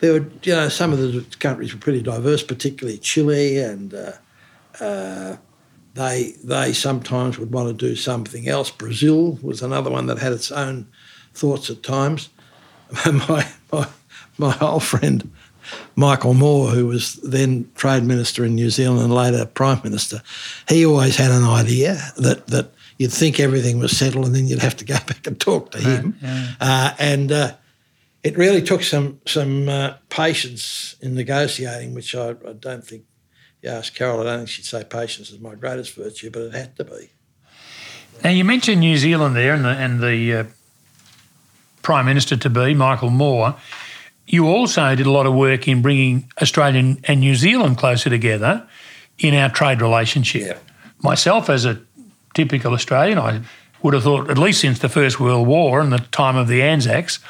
there 0.00 0.12
were, 0.12 0.26
you 0.42 0.54
know, 0.54 0.68
some 0.68 0.92
of 0.92 0.98
the 0.98 1.24
countries 1.38 1.72
were 1.72 1.80
pretty 1.80 2.02
diverse, 2.02 2.42
particularly 2.42 2.98
Chile, 2.98 3.58
and 3.58 3.94
uh, 3.94 4.12
uh, 4.80 5.36
they 5.94 6.34
they 6.44 6.72
sometimes 6.72 7.38
would 7.38 7.52
want 7.52 7.68
to 7.68 7.86
do 7.86 7.96
something 7.96 8.48
else. 8.48 8.70
Brazil 8.70 9.38
was 9.42 9.62
another 9.62 9.90
one 9.90 10.06
that 10.06 10.18
had 10.18 10.32
its 10.32 10.52
own 10.52 10.86
thoughts 11.34 11.70
at 11.70 11.82
times. 11.82 12.30
my 13.28 13.48
my 13.72 13.88
my 14.38 14.58
old 14.60 14.84
friend 14.84 15.30
Michael 15.96 16.34
Moore, 16.34 16.68
who 16.68 16.86
was 16.86 17.14
then 17.16 17.70
Trade 17.74 18.04
Minister 18.04 18.44
in 18.44 18.54
New 18.54 18.70
Zealand 18.70 19.00
and 19.00 19.14
later 19.14 19.44
Prime 19.44 19.80
Minister, 19.82 20.22
he 20.68 20.86
always 20.86 21.16
had 21.16 21.30
an 21.30 21.44
idea 21.44 21.98
that 22.16 22.46
that 22.48 22.72
you'd 22.98 23.12
think 23.12 23.40
everything 23.40 23.78
was 23.78 23.96
settled 23.96 24.26
and 24.26 24.34
then 24.34 24.46
you'd 24.46 24.60
have 24.60 24.76
to 24.76 24.84
go 24.84 24.94
back 25.06 25.26
and 25.26 25.38
talk 25.40 25.72
to 25.72 25.78
him, 25.78 26.16
yeah. 26.22 26.54
uh, 26.60 26.94
and 26.98 27.32
uh, 27.32 27.52
it 28.28 28.36
really 28.36 28.60
took 28.60 28.82
some 28.82 29.20
some 29.26 29.68
uh, 29.68 29.94
patience 30.10 30.96
in 31.00 31.14
negotiating, 31.14 31.94
which 31.94 32.14
I, 32.14 32.30
I 32.30 32.52
don't 32.52 32.84
think. 32.84 33.04
You 33.62 33.70
ask 33.70 33.92
Carol, 33.92 34.20
I 34.20 34.24
don't 34.24 34.38
think 34.38 34.50
she'd 34.50 34.66
say 34.66 34.84
patience 34.84 35.30
is 35.30 35.40
my 35.40 35.56
greatest 35.56 35.96
virtue, 35.96 36.30
but 36.30 36.42
it 36.42 36.54
had 36.54 36.76
to 36.76 36.84
be. 36.84 37.10
Now 38.22 38.30
you 38.30 38.44
mentioned 38.44 38.80
New 38.80 38.96
Zealand 38.96 39.34
there, 39.34 39.54
and 39.54 39.64
the 39.64 39.70
and 39.70 40.00
the 40.00 40.34
uh, 40.34 40.44
Prime 41.82 42.04
Minister 42.04 42.36
to 42.36 42.50
be 42.50 42.74
Michael 42.74 43.10
Moore. 43.10 43.56
You 44.26 44.46
also 44.46 44.94
did 44.94 45.06
a 45.06 45.10
lot 45.10 45.26
of 45.26 45.34
work 45.34 45.66
in 45.66 45.80
bringing 45.80 46.30
Australia 46.40 46.96
and 47.04 47.20
New 47.20 47.34
Zealand 47.34 47.78
closer 47.78 48.10
together 48.10 48.68
in 49.18 49.34
our 49.34 49.48
trade 49.48 49.80
relationship. 49.80 50.42
Yeah. 50.42 50.74
Myself, 51.02 51.48
as 51.48 51.64
a 51.64 51.80
typical 52.34 52.74
Australian, 52.74 53.18
I 53.18 53.40
would 53.82 53.94
have 53.94 54.02
thought, 54.02 54.30
at 54.30 54.38
least 54.38 54.60
since 54.60 54.80
the 54.80 54.88
First 54.88 55.18
World 55.18 55.48
War 55.48 55.80
and 55.80 55.92
the 55.92 55.98
time 55.98 56.36
of 56.36 56.46
the 56.46 56.62
Anzacs, 56.62 57.20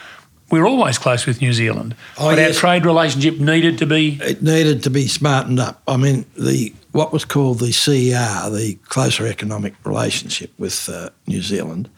we 0.50 0.60
were 0.60 0.66
always 0.66 0.98
close 0.98 1.26
with 1.26 1.40
New 1.40 1.52
Zealand, 1.52 1.94
oh, 2.18 2.30
but 2.30 2.38
yes. 2.38 2.56
our 2.56 2.60
trade 2.60 2.86
relationship 2.86 3.38
needed 3.38 3.78
to 3.78 3.86
be. 3.86 4.18
It 4.22 4.42
needed 4.42 4.82
to 4.84 4.90
be 4.90 5.06
smartened 5.06 5.60
up. 5.60 5.82
I 5.86 5.96
mean, 5.96 6.24
the 6.36 6.72
what 6.92 7.12
was 7.12 7.24
called 7.24 7.58
the 7.58 7.72
CER, 7.72 8.50
the 8.50 8.78
Closer 8.84 9.26
Economic 9.26 9.74
Relationship 9.84 10.52
with 10.58 10.88
uh, 10.88 11.10
New 11.26 11.42
Zealand, 11.42 11.90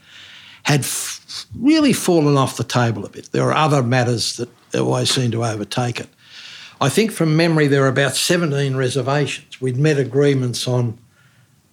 had 0.65 0.81
f- 0.81 1.47
really 1.57 1.93
fallen 1.93 2.37
off 2.37 2.57
the 2.57 2.65
table 2.65 3.05
a 3.05 3.09
bit. 3.09 3.31
There 3.33 3.45
are 3.45 3.55
other 3.55 3.83
matters 3.83 4.37
that 4.37 4.49
always 4.75 5.11
seem 5.11 5.31
to 5.31 5.45
overtake 5.45 6.01
it. 6.01 6.09
I 6.81 6.89
think 6.89 7.13
from 7.13 7.37
memory 7.37 7.67
there 7.67 7.83
were 7.83 7.89
about 7.89 8.17
17 8.17 8.75
reservations. 8.75 9.61
We'd 9.61 9.77
met 9.77 9.99
agreements 9.99 10.67
on 10.67 10.99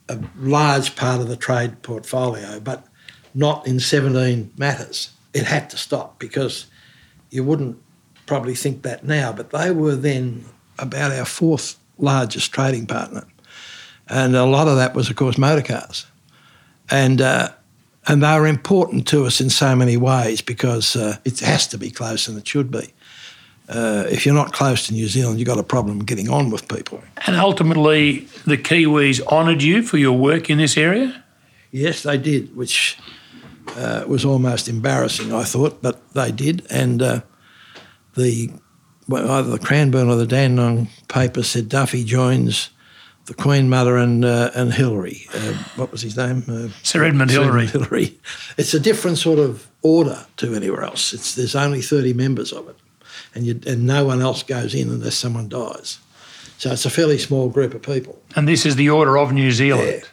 a 0.10 0.20
large 0.38 0.96
part 0.96 1.22
of 1.22 1.28
the 1.28 1.38
trade 1.38 1.82
portfolio, 1.82 2.60
but 2.60 2.86
not 3.34 3.66
in 3.66 3.80
17 3.80 4.52
matters. 4.58 5.12
It 5.38 5.46
had 5.46 5.70
to 5.70 5.78
stop 5.78 6.20
because 6.20 6.66
you 7.30 7.44
wouldn't 7.44 7.78
probably 8.26 8.56
think 8.56 8.82
that 8.84 9.04
now, 9.04 9.32
but 9.32 9.52
they 9.52 9.72
were 9.72 9.96
then 9.96 10.46
about 10.80 11.12
our 11.12 11.26
fourth 11.26 11.78
largest 11.98 12.52
trading 12.52 12.86
partner. 12.86 13.26
And 14.08 14.36
a 14.36 14.46
lot 14.46 14.68
of 14.68 14.78
that 14.78 14.96
was, 14.96 15.10
of 15.10 15.16
course, 15.16 15.38
motor 15.38 15.62
cars. 15.62 16.06
And, 16.90 17.22
uh, 17.22 17.50
and 18.08 18.24
they 18.24 18.40
were 18.40 18.48
important 18.48 19.08
to 19.10 19.26
us 19.26 19.42
in 19.42 19.50
so 19.50 19.76
many 19.76 19.98
ways 19.98 20.42
because 20.42 20.96
uh, 20.96 21.18
it 21.26 21.40
has 21.40 21.68
to 21.68 21.78
be 21.78 21.92
close 21.92 22.28
and 22.28 22.38
it 22.38 22.48
should 22.48 22.72
be. 22.72 22.94
Uh, 23.70 24.06
if 24.10 24.26
you're 24.26 24.36
not 24.36 24.54
close 24.54 24.88
to 24.88 24.94
New 24.94 25.08
Zealand, 25.08 25.40
you've 25.40 25.48
got 25.48 25.60
a 25.60 25.64
problem 25.64 26.00
getting 26.00 26.30
on 26.30 26.50
with 26.50 26.70
people. 26.70 27.04
And 27.26 27.36
ultimately, 27.36 28.20
the 28.46 28.58
Kiwis 28.58 29.22
honoured 29.28 29.62
you 29.62 29.84
for 29.84 29.98
your 29.98 30.18
work 30.18 30.50
in 30.50 30.58
this 30.58 30.78
area? 30.78 31.24
Yes, 31.72 32.04
they 32.04 32.18
did, 32.18 32.56
which 32.56 32.98
uh, 33.76 34.04
was 34.08 34.26
almost 34.26 34.68
embarrassing, 34.68 35.34
I 35.34 35.44
thought, 35.44 35.82
but 35.82 36.14
they 36.14 36.32
did. 36.32 36.66
And 36.70 37.02
uh, 37.02 37.22
the 38.16 38.52
well, 39.08 39.30
either 39.32 39.50
the 39.50 39.60
Cranbourne 39.60 40.10
or 40.10 40.16
the 40.16 40.28
Dandenong 40.28 40.90
paper 41.08 41.44
said 41.44 41.70
Duffy 41.70 42.04
joins 42.04 42.70
the 43.26 43.34
Queen 43.34 43.70
Mother 43.70 43.98
and 43.98 44.24
uh, 44.26 44.52
and 44.56 44.74
Hillary. 44.74 45.28
Uh, 45.34 45.54
what 45.76 45.92
was 45.92 46.02
his 46.02 46.18
name? 46.18 46.44
Uh, 46.48 46.70
Sir 46.84 47.04
Edmund 47.04 47.32
Sir 47.32 47.44
Hillary. 47.44 47.68
Hillary. 47.68 48.20
It's 48.58 48.74
a 48.74 48.80
different 48.80 49.18
sort 49.18 49.40
of 49.40 49.68
order 49.82 50.26
to 50.38 50.56
anywhere 50.56 50.84
else. 50.84 51.14
It's 51.14 51.36
there's 51.36 51.56
only 51.56 51.82
thirty 51.82 52.14
members 52.14 52.52
of 52.52 52.68
it, 52.70 52.76
and 53.36 53.46
you, 53.46 53.60
and 53.68 53.86
no 53.86 54.06
one 54.06 54.22
else 54.22 54.44
goes 54.44 54.74
in 54.74 54.90
unless 54.90 55.16
someone 55.16 55.50
dies. 55.50 56.00
So 56.58 56.72
it's 56.72 56.86
a 56.86 56.90
fairly 56.90 57.20
small 57.20 57.50
group 57.50 57.74
of 57.76 57.84
people. 57.84 58.20
And 58.36 58.48
this 58.48 58.66
is 58.66 58.76
the 58.78 58.90
Order 58.90 59.18
of 59.18 59.32
New 59.32 59.52
Zealand. 59.52 60.02
Yeah. 60.02 60.08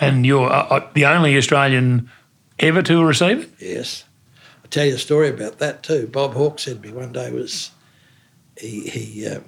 And 0.00 0.24
you're 0.24 0.50
uh, 0.50 0.88
the 0.94 1.06
only 1.06 1.36
Australian 1.36 2.10
ever 2.58 2.82
to 2.82 3.04
receive 3.04 3.44
it? 3.44 3.50
Yes. 3.58 4.04
I'll 4.62 4.70
tell 4.70 4.86
you 4.86 4.94
a 4.94 4.98
story 4.98 5.28
about 5.28 5.58
that 5.58 5.82
too. 5.82 6.06
Bob 6.06 6.34
Hawke 6.34 6.58
said 6.58 6.82
to 6.82 6.88
me 6.88 6.94
one 6.94 7.12
day 7.12 7.30
was 7.30 7.70
he, 8.58 8.88
he 8.88 9.26
um, 9.26 9.44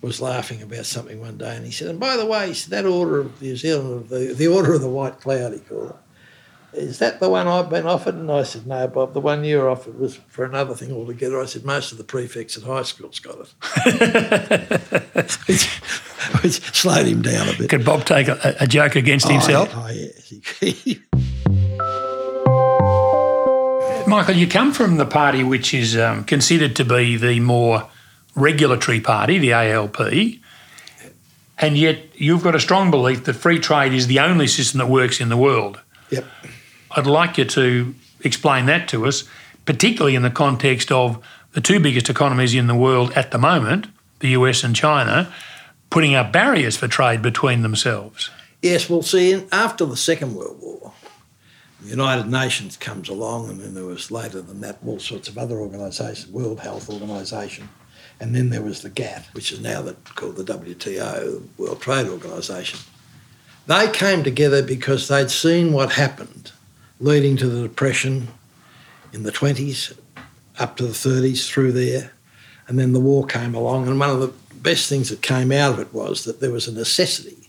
was 0.00 0.20
laughing 0.20 0.62
about 0.62 0.86
something 0.86 1.20
one 1.20 1.38
day 1.38 1.56
and 1.56 1.64
he 1.64 1.72
said, 1.72 1.88
and 1.88 2.00
by 2.00 2.16
the 2.16 2.26
way, 2.26 2.52
said, 2.52 2.70
that 2.70 2.86
order 2.86 3.20
of 3.20 3.40
New 3.40 3.56
Zealand, 3.56 4.08
the, 4.08 4.34
the 4.34 4.48
order 4.48 4.74
of 4.74 4.80
the 4.80 4.88
white 4.88 5.20
cloud, 5.20 5.52
he 5.52 5.58
called 5.60 5.90
it, 5.90 5.96
is 6.72 7.00
that 7.00 7.18
the 7.18 7.28
one 7.28 7.48
I've 7.48 7.68
been 7.68 7.86
offered? 7.86 8.14
And 8.14 8.30
I 8.30 8.44
said, 8.44 8.66
no, 8.66 8.86
Bob, 8.86 9.12
the 9.12 9.20
one 9.20 9.42
you're 9.42 9.68
offered 9.68 9.98
was 9.98 10.16
for 10.28 10.44
another 10.44 10.74
thing 10.74 10.92
altogether. 10.92 11.40
I 11.40 11.46
said, 11.46 11.64
most 11.64 11.90
of 11.90 11.98
the 11.98 12.04
prefects 12.04 12.56
at 12.56 12.62
high 12.62 12.82
school's 12.82 13.18
got 13.18 13.38
it. 13.40 13.52
which, 15.46 15.66
which 16.42 16.60
slowed 16.74 17.06
him 17.06 17.22
down 17.22 17.48
a 17.48 17.58
bit. 17.58 17.70
Could 17.70 17.84
Bob 17.84 18.04
take 18.04 18.28
a, 18.28 18.56
a 18.60 18.66
joke 18.68 18.94
against 18.94 19.28
himself? 19.28 19.70
Oh, 19.74 19.88
yes. 19.88 20.32
Michael, 24.10 24.34
you 24.34 24.48
come 24.48 24.72
from 24.72 24.96
the 24.96 25.06
party 25.06 25.44
which 25.44 25.72
is 25.72 25.96
um, 25.96 26.24
considered 26.24 26.74
to 26.74 26.84
be 26.84 27.16
the 27.16 27.38
more 27.38 27.88
regulatory 28.34 29.00
party, 29.00 29.38
the 29.38 29.52
ALP, 29.52 30.00
and 31.58 31.78
yet 31.78 31.98
you've 32.16 32.42
got 32.42 32.56
a 32.56 32.58
strong 32.58 32.90
belief 32.90 33.22
that 33.26 33.34
free 33.34 33.60
trade 33.60 33.92
is 33.92 34.08
the 34.08 34.18
only 34.18 34.48
system 34.48 34.78
that 34.78 34.88
works 34.88 35.20
in 35.20 35.28
the 35.28 35.36
world. 35.36 35.80
yep. 36.10 36.24
I'd 36.90 37.06
like 37.06 37.38
you 37.38 37.44
to 37.44 37.94
explain 38.24 38.66
that 38.66 38.88
to 38.88 39.06
us, 39.06 39.28
particularly 39.64 40.16
in 40.16 40.22
the 40.22 40.30
context 40.30 40.90
of 40.90 41.24
the 41.52 41.60
two 41.60 41.78
biggest 41.78 42.10
economies 42.10 42.52
in 42.52 42.66
the 42.66 42.74
world 42.74 43.12
at 43.12 43.30
the 43.30 43.38
moment, 43.38 43.86
the 44.18 44.30
US 44.30 44.64
and 44.64 44.74
China, 44.74 45.32
putting 45.88 46.16
up 46.16 46.32
barriers 46.32 46.76
for 46.76 46.88
trade 46.88 47.22
between 47.22 47.62
themselves. 47.62 48.28
Yes, 48.60 48.90
well, 48.90 49.02
see, 49.02 49.46
after 49.52 49.84
the 49.84 49.96
Second 49.96 50.34
World 50.34 50.58
War, 50.60 50.92
United 51.84 52.26
Nations 52.26 52.76
comes 52.76 53.08
along, 53.08 53.48
and 53.48 53.60
then 53.60 53.74
there 53.74 53.84
was 53.84 54.10
later 54.10 54.40
than 54.42 54.60
that 54.60 54.78
all 54.84 54.98
sorts 54.98 55.28
of 55.28 55.38
other 55.38 55.58
organisations, 55.58 56.30
World 56.30 56.60
Health 56.60 56.90
Organisation, 56.90 57.68
and 58.20 58.34
then 58.34 58.50
there 58.50 58.62
was 58.62 58.82
the 58.82 58.90
GATT, 58.90 59.26
which 59.32 59.50
is 59.50 59.60
now 59.60 59.80
the, 59.80 59.94
called 60.14 60.36
the 60.36 60.44
WTO, 60.44 61.42
World 61.56 61.80
Trade 61.80 62.08
Organisation. 62.08 62.80
They 63.66 63.90
came 63.90 64.22
together 64.22 64.62
because 64.62 65.08
they'd 65.08 65.30
seen 65.30 65.72
what 65.72 65.92
happened 65.92 66.52
leading 66.98 67.36
to 67.38 67.48
the 67.48 67.62
Depression 67.62 68.28
in 69.12 69.22
the 69.22 69.32
20s, 69.32 69.96
up 70.58 70.76
to 70.76 70.84
the 70.84 70.92
30s, 70.92 71.48
through 71.48 71.72
there, 71.72 72.12
and 72.68 72.78
then 72.78 72.92
the 72.92 73.00
war 73.00 73.24
came 73.26 73.54
along, 73.54 73.88
and 73.88 73.98
one 73.98 74.10
of 74.10 74.20
the 74.20 74.32
best 74.56 74.88
things 74.88 75.08
that 75.08 75.22
came 75.22 75.50
out 75.50 75.72
of 75.72 75.80
it 75.80 75.94
was 75.94 76.24
that 76.24 76.40
there 76.40 76.52
was 76.52 76.68
a 76.68 76.72
necessity 76.72 77.48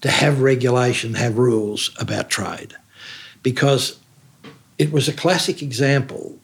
to 0.00 0.10
have 0.10 0.40
regulation, 0.40 1.14
have 1.14 1.38
rules 1.38 1.90
about 2.00 2.30
trade, 2.30 2.74
because 3.44 4.00
it 4.78 4.90
was 4.90 5.06
a 5.06 5.12
classic 5.12 5.62
example, 5.62 6.36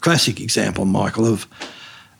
classic 0.00 0.40
example, 0.40 0.86
Michael, 0.86 1.26
of 1.26 1.46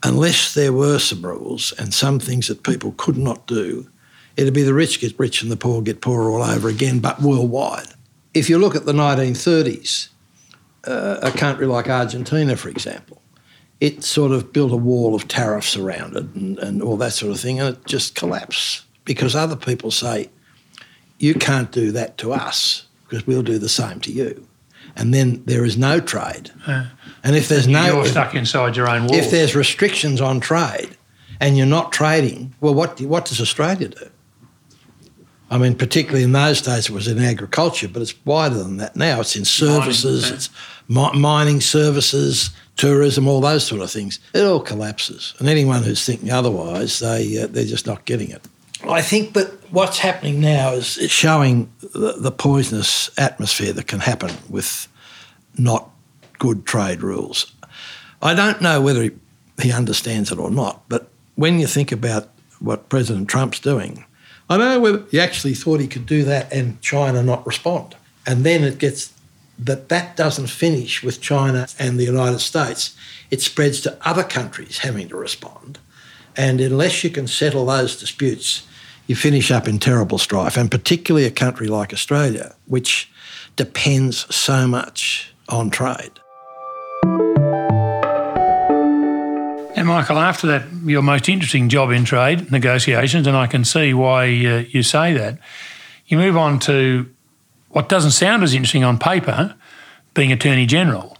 unless 0.02 0.52
there 0.52 0.74
were 0.74 0.98
some 0.98 1.24
rules 1.24 1.72
and 1.78 1.94
some 1.94 2.18
things 2.18 2.48
that 2.48 2.62
people 2.62 2.92
could 2.98 3.16
not 3.16 3.46
do, 3.46 3.88
it'd 4.36 4.52
be 4.52 4.62
the 4.62 4.74
rich 4.74 5.00
get 5.00 5.18
rich 5.18 5.42
and 5.42 5.50
the 5.50 5.56
poor 5.56 5.80
get 5.80 6.02
poorer 6.02 6.30
all 6.30 6.42
over 6.42 6.68
again, 6.68 6.98
but 6.98 7.22
worldwide. 7.22 7.86
If 8.34 8.50
you 8.50 8.58
look 8.58 8.76
at 8.76 8.84
the 8.84 8.92
1930s, 8.92 10.08
uh, 10.84 11.18
a 11.22 11.30
country 11.30 11.66
like 11.66 11.88
Argentina, 11.88 12.56
for 12.56 12.68
example, 12.68 13.22
it 13.80 14.04
sort 14.04 14.32
of 14.32 14.52
built 14.52 14.72
a 14.72 14.76
wall 14.76 15.14
of 15.14 15.26
tariffs 15.26 15.76
around 15.76 16.16
it 16.16 16.24
and, 16.34 16.58
and 16.58 16.82
all 16.82 16.96
that 16.98 17.12
sort 17.12 17.32
of 17.32 17.40
thing, 17.40 17.60
and 17.60 17.76
it 17.76 17.86
just 17.86 18.14
collapsed 18.14 18.84
because 19.04 19.34
other 19.34 19.56
people 19.56 19.90
say, 19.90 20.30
you 21.18 21.34
can't 21.34 21.70
do 21.70 21.92
that 21.92 22.18
to 22.18 22.32
us 22.32 22.86
because 23.10 23.26
we'll 23.26 23.42
do 23.42 23.58
the 23.58 23.68
same 23.68 24.00
to 24.00 24.12
you. 24.12 24.46
And 24.96 25.12
then 25.12 25.42
there 25.44 25.64
is 25.64 25.76
no 25.76 26.00
trade. 26.00 26.50
Uh, 26.66 26.86
And 27.22 27.36
if 27.36 27.48
there's 27.48 27.66
no 27.68 27.84
You're 27.86 28.06
stuck 28.06 28.34
inside 28.34 28.76
your 28.76 28.88
own 28.88 29.02
walls. 29.02 29.18
if 29.18 29.30
there's 29.30 29.54
restrictions 29.54 30.20
on 30.20 30.40
trade 30.40 30.96
and 31.40 31.56
you're 31.56 31.66
not 31.66 31.92
trading, 31.92 32.54
well, 32.60 32.74
what 32.74 32.96
do, 32.96 33.06
what 33.06 33.24
does 33.26 33.40
Australia 33.40 33.88
do? 33.88 34.06
I 35.50 35.58
mean, 35.58 35.74
particularly 35.74 36.22
in 36.22 36.32
those 36.32 36.62
days, 36.62 36.88
it 36.88 36.92
was 36.92 37.08
in 37.08 37.18
agriculture, 37.18 37.88
but 37.88 38.02
it's 38.02 38.14
wider 38.24 38.54
than 38.56 38.76
that 38.76 38.94
now. 38.94 39.20
It's 39.20 39.34
in 39.34 39.44
services, 39.44 40.28
yeah. 40.28 40.34
it's 40.36 40.48
mi- 40.88 41.12
mining 41.18 41.60
services, 41.60 42.50
tourism, 42.76 43.26
all 43.26 43.40
those 43.40 43.64
sort 43.66 43.80
of 43.82 43.90
things. 43.90 44.20
It 44.32 44.44
all 44.44 44.60
collapses, 44.60 45.34
and 45.40 45.48
anyone 45.48 45.82
who's 45.82 46.04
thinking 46.04 46.30
otherwise, 46.30 47.00
they 47.00 47.42
uh, 47.42 47.48
they're 47.48 47.64
just 47.64 47.84
not 47.84 48.04
getting 48.04 48.30
it. 48.30 48.46
I 48.88 49.02
think 49.02 49.32
that 49.34 49.48
what's 49.72 49.98
happening 49.98 50.40
now 50.40 50.72
is 50.72 50.96
it's 50.98 51.12
showing 51.12 51.68
the, 51.92 52.14
the 52.18 52.31
poisonous 52.31 53.11
atmosphere 53.18 53.72
that 53.72 53.87
can 53.87 54.00
happen 54.00 54.31
with 54.48 54.88
not 55.59 55.90
good 56.38 56.64
trade 56.64 57.03
rules. 57.03 57.53
I 58.22 58.35
don't 58.35 58.61
know 58.61 58.81
whether 58.81 59.03
he, 59.03 59.11
he 59.61 59.72
understands 59.72 60.31
it 60.31 60.38
or 60.38 60.50
not, 60.50 60.83
but 60.88 61.09
when 61.35 61.59
you 61.59 61.66
think 61.66 61.92
about 61.92 62.29
what 62.59 62.88
President 62.88 63.29
Trump's 63.29 63.59
doing, 63.59 64.05
I 64.48 64.57
don't 64.57 64.68
know 64.68 64.81
whether 64.81 65.05
he 65.11 65.20
actually 65.20 65.55
thought 65.55 65.81
he 65.81 65.87
could 65.87 66.07
do 66.07 66.24
that 66.24 66.53
and 66.53 66.81
China 66.83 67.22
not 67.22 67.46
respond. 67.46 67.96
And 68.26 68.44
then 68.44 68.64
it 68.64 68.79
gets 68.79 69.12
that 69.59 69.90
that 69.90 70.16
doesn't 70.16 70.48
finish 70.48 71.03
with 71.03 71.20
China 71.20 71.66
and 71.79 71.98
the 71.98 72.05
United 72.05 72.40
States. 72.40 72.96
It 73.31 73.42
spreads 73.42 73.81
to 73.83 73.98
other 74.07 74.24
countries 74.24 74.79
having 74.79 75.09
to 75.09 75.16
respond. 75.16 75.79
And 76.37 76.61
unless 76.61 77.05
you 77.05 77.11
can 77.11 77.26
settle 77.26 77.66
those 77.66 77.98
disputes, 77.98 78.66
you 79.06 79.16
finish 79.16 79.50
up 79.50 79.66
in 79.66 79.78
terrible 79.78 80.18
strife, 80.18 80.56
and 80.56 80.70
particularly 80.70 81.26
a 81.26 81.30
country 81.30 81.66
like 81.66 81.92
Australia, 81.92 82.54
which 82.66 83.10
depends 83.56 84.32
so 84.34 84.66
much 84.66 85.32
on 85.48 85.70
trade. 85.70 86.12
And 89.76 89.88
Michael, 89.88 90.18
after 90.18 90.46
that, 90.48 90.64
your 90.84 91.02
most 91.02 91.28
interesting 91.28 91.68
job 91.68 91.90
in 91.90 92.04
trade 92.04 92.52
negotiations, 92.52 93.26
and 93.26 93.36
I 93.36 93.46
can 93.46 93.64
see 93.64 93.94
why 93.94 94.24
uh, 94.24 94.64
you 94.68 94.82
say 94.82 95.14
that. 95.14 95.38
You 96.06 96.18
move 96.18 96.36
on 96.36 96.58
to 96.60 97.08
what 97.70 97.88
doesn't 97.88 98.10
sound 98.10 98.42
as 98.42 98.52
interesting 98.52 98.84
on 98.84 98.98
paper, 98.98 99.54
being 100.12 100.32
Attorney 100.32 100.66
General, 100.66 101.16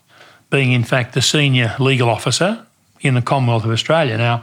being 0.51 0.73
in 0.73 0.85
fact 0.85 1.15
the 1.15 1.23
senior 1.23 1.75
legal 1.79 2.11
officer 2.11 2.67
in 3.01 3.15
the 3.15 3.23
Commonwealth 3.23 3.65
of 3.65 3.71
Australia. 3.71 4.19
Now, 4.19 4.43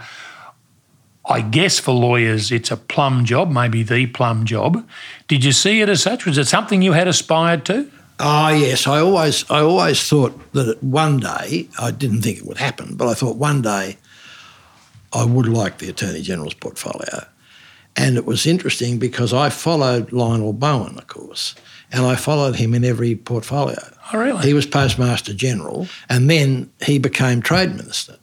I 1.29 1.41
guess 1.41 1.79
for 1.79 1.93
lawyers 1.93 2.51
it's 2.51 2.71
a 2.71 2.77
plum 2.77 3.25
job, 3.25 3.51
maybe 3.51 3.83
the 3.83 4.07
plum 4.07 4.45
job. 4.45 4.87
Did 5.27 5.43
you 5.43 5.51
see 5.51 5.81
it 5.81 5.89
as 5.89 6.01
such? 6.01 6.25
Was 6.25 6.37
it 6.37 6.47
something 6.47 6.81
you 6.81 6.93
had 6.93 7.07
aspired 7.07 7.65
to? 7.65 7.91
Oh 8.19 8.49
yes, 8.49 8.87
I 8.87 8.99
always 8.99 9.49
I 9.49 9.59
always 9.59 10.07
thought 10.07 10.53
that 10.53 10.81
one 10.81 11.19
day 11.19 11.67
I 11.79 11.91
didn't 11.91 12.21
think 12.21 12.39
it 12.39 12.45
would 12.45 12.57
happen, 12.57 12.95
but 12.95 13.07
I 13.07 13.13
thought 13.13 13.35
one 13.35 13.61
day 13.61 13.97
I 15.13 15.25
would 15.25 15.47
like 15.47 15.77
the 15.77 15.89
Attorney 15.89 16.21
General's 16.21 16.53
portfolio. 16.53 17.25
And 17.95 18.15
it 18.15 18.25
was 18.25 18.45
interesting 18.45 18.99
because 18.99 19.33
I 19.33 19.49
followed 19.49 20.11
Lionel 20.11 20.53
Bowen, 20.53 20.97
of 20.97 21.07
course, 21.07 21.55
and 21.91 22.05
I 22.05 22.15
followed 22.15 22.55
him 22.55 22.73
in 22.73 22.85
every 22.85 23.15
portfolio. 23.15 23.79
Oh, 24.13 24.19
really? 24.19 24.45
He 24.45 24.53
was 24.53 24.67
Postmaster 24.67 25.33
General, 25.33 25.87
and 26.07 26.29
then 26.29 26.71
he 26.85 26.99
became 26.99 27.41
Trade 27.41 27.75
Minister. 27.75 28.17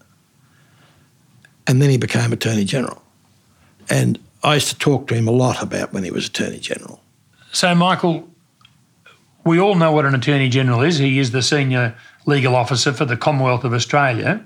And 1.67 1.81
then 1.81 1.91
he 1.91 1.97
became 1.97 2.33
Attorney 2.33 2.65
General. 2.65 3.03
And 3.89 4.19
I 4.43 4.55
used 4.55 4.69
to 4.69 4.79
talk 4.79 5.07
to 5.09 5.15
him 5.15 5.27
a 5.29 5.33
lot 5.33 5.63
about 5.63 5.93
when 5.93 6.05
he 6.05 6.11
was 6.11 6.27
Attorney 6.27 6.59
General. 6.59 7.01
So, 7.53 7.75
Michael, 7.75 8.29
we 9.45 9.59
all 9.59 9.75
know 9.75 9.93
what 9.93 10.05
an 10.05 10.15
Attorney 10.15 10.49
General 10.49 10.83
is. 10.83 10.99
He 10.99 11.19
is 11.19 11.31
the 11.31 11.43
senior 11.43 11.95
legal 12.27 12.55
officer 12.55 12.93
for 12.93 13.05
the 13.05 13.17
Commonwealth 13.17 13.65
of 13.65 13.73
Australia, 13.73 14.45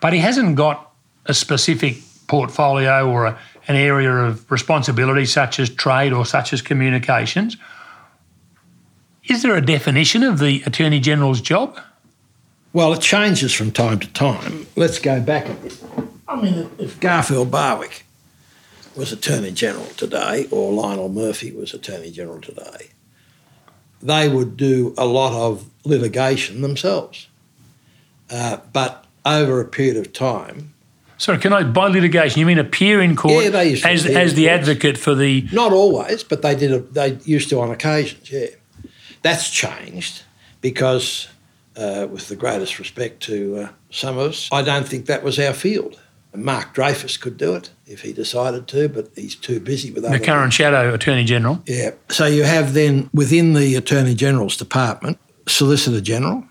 but 0.00 0.12
he 0.12 0.18
hasn't 0.18 0.56
got 0.56 0.92
a 1.26 1.34
specific 1.34 1.98
portfolio 2.26 3.08
or 3.08 3.26
a, 3.26 3.38
an 3.68 3.76
area 3.76 4.12
of 4.12 4.50
responsibility 4.50 5.24
such 5.24 5.58
as 5.58 5.70
trade 5.70 6.12
or 6.12 6.26
such 6.26 6.52
as 6.52 6.62
communications. 6.62 7.56
Is 9.24 9.42
there 9.42 9.56
a 9.56 9.64
definition 9.64 10.22
of 10.22 10.38
the 10.38 10.62
Attorney 10.64 11.00
General's 11.00 11.40
job? 11.40 11.78
Well, 12.72 12.92
it 12.92 13.00
changes 13.00 13.52
from 13.52 13.72
time 13.72 13.98
to 14.00 14.08
time. 14.08 14.66
Let's 14.76 14.98
go 14.98 15.20
back 15.20 15.48
a 15.48 15.54
bit. 15.54 15.82
I 16.28 16.40
mean, 16.40 16.70
if 16.78 17.00
Garfield 17.00 17.50
Barwick 17.50 18.04
was 18.94 19.12
Attorney 19.12 19.50
General 19.50 19.86
today, 19.96 20.46
or 20.50 20.72
Lionel 20.72 21.08
Murphy 21.08 21.50
was 21.52 21.72
Attorney 21.72 22.10
General 22.10 22.40
today, 22.40 22.90
they 24.02 24.28
would 24.28 24.56
do 24.56 24.94
a 24.98 25.06
lot 25.06 25.32
of 25.32 25.70
litigation 25.84 26.60
themselves. 26.60 27.28
Uh, 28.30 28.58
but 28.72 29.06
over 29.24 29.60
a 29.60 29.64
period 29.64 29.96
of 29.96 30.12
time, 30.12 30.74
Sorry, 31.16 31.38
can 31.38 31.52
I, 31.52 31.64
by 31.64 31.88
litigation, 31.88 32.38
you 32.38 32.46
mean 32.46 32.60
appear 32.60 33.02
in 33.02 33.16
court 33.16 33.42
Yeah, 33.42 33.50
they 33.50 33.70
used 33.70 33.82
to 33.82 33.90
as, 33.90 34.04
appear 34.04 34.18
as 34.18 34.34
the 34.34 34.48
advocate 34.48 34.96
for 34.96 35.16
the. 35.16 35.48
not 35.52 35.72
always, 35.72 36.22
but 36.22 36.42
they 36.42 36.54
did. 36.54 36.72
A, 36.72 36.78
they 36.78 37.18
used 37.24 37.48
to 37.50 37.60
on 37.60 37.72
occasions. 37.72 38.30
Yeah, 38.30 38.46
that's 39.22 39.50
changed 39.50 40.22
because, 40.60 41.28
uh, 41.76 42.06
with 42.08 42.28
the 42.28 42.36
greatest 42.36 42.78
respect 42.78 43.20
to 43.24 43.56
uh, 43.56 43.68
some 43.90 44.16
of 44.16 44.30
us, 44.30 44.48
I 44.52 44.62
don't 44.62 44.86
think 44.86 45.06
that 45.06 45.24
was 45.24 45.40
our 45.40 45.52
field. 45.52 45.98
Mark 46.34 46.74
Dreyfus 46.74 47.16
could 47.16 47.36
do 47.36 47.54
it 47.54 47.70
if 47.86 48.02
he 48.02 48.12
decided 48.12 48.68
to, 48.68 48.88
but 48.88 49.10
he's 49.14 49.34
too 49.34 49.60
busy 49.60 49.90
with 49.90 50.04
The 50.04 50.20
current 50.20 50.52
shadow 50.52 50.92
Attorney 50.92 51.24
General. 51.24 51.62
Yeah. 51.66 51.92
So 52.10 52.26
you 52.26 52.44
have 52.44 52.74
then 52.74 53.08
within 53.12 53.54
the 53.54 53.74
Attorney 53.76 54.14
General's 54.14 54.56
department, 54.56 55.18
Solicitor 55.46 56.00
General, 56.00 56.44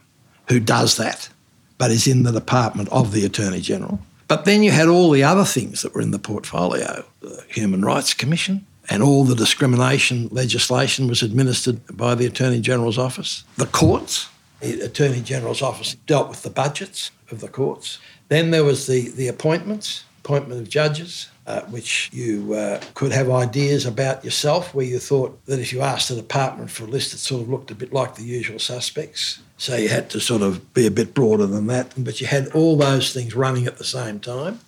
who 0.49 0.59
does 0.59 0.97
that, 0.97 1.29
but 1.77 1.91
is 1.91 2.07
in 2.07 2.23
the 2.23 2.31
department 2.31 2.89
of 2.89 3.11
the 3.11 3.25
Attorney 3.25 3.61
General. 3.61 3.99
But 4.27 4.45
then 4.45 4.63
you 4.63 4.71
had 4.71 4.87
all 4.87 5.11
the 5.11 5.23
other 5.23 5.45
things 5.45 5.83
that 5.83 5.93
were 5.93 6.01
in 6.01 6.11
the 6.11 6.19
portfolio 6.19 7.05
the 7.21 7.43
Human 7.49 7.83
Rights 7.83 8.13
Commission, 8.13 8.65
and 8.89 9.03
all 9.03 9.23
the 9.23 9.35
discrimination 9.35 10.27
legislation 10.31 11.07
was 11.07 11.21
administered 11.21 11.79
by 11.95 12.15
the 12.15 12.25
Attorney 12.25 12.61
General's 12.61 12.97
office. 12.97 13.43
The 13.57 13.65
courts, 13.65 14.29
the 14.59 14.81
Attorney 14.81 15.21
General's 15.21 15.61
office 15.61 15.95
dealt 16.07 16.29
with 16.29 16.43
the 16.43 16.49
budgets 16.49 17.11
of 17.31 17.41
the 17.41 17.47
courts. 17.47 17.99
Then 18.29 18.51
there 18.51 18.63
was 18.63 18.87
the, 18.87 19.09
the 19.09 19.27
appointments, 19.27 20.03
appointment 20.19 20.61
of 20.61 20.69
judges, 20.69 21.29
uh, 21.45 21.61
which 21.61 22.09
you 22.11 22.53
uh, 22.53 22.81
could 22.93 23.13
have 23.13 23.29
ideas 23.29 23.85
about 23.85 24.25
yourself, 24.25 24.75
where 24.75 24.85
you 24.85 24.99
thought 24.99 25.45
that 25.45 25.59
if 25.59 25.71
you 25.71 25.81
asked 25.81 26.09
the 26.09 26.15
department 26.15 26.69
for 26.69 26.83
a 26.83 26.87
list, 26.87 27.13
it 27.13 27.19
sort 27.19 27.41
of 27.41 27.49
looked 27.49 27.71
a 27.71 27.75
bit 27.75 27.93
like 27.93 28.15
the 28.15 28.23
usual 28.23 28.59
suspects. 28.59 29.39
So 29.55 29.77
you 29.77 29.87
had 29.87 30.09
to 30.09 30.19
sort 30.19 30.41
of 30.41 30.73
be 30.73 30.85
a 30.85 30.91
bit 30.91 31.13
broader 31.13 31.45
than 31.45 31.67
that. 31.67 31.93
But 31.97 32.19
you 32.19 32.27
had 32.27 32.49
all 32.49 32.75
those 32.75 33.13
things 33.13 33.33
running 33.33 33.65
at 33.65 33.77
the 33.77 33.85
same 33.85 34.19
time. 34.19 34.59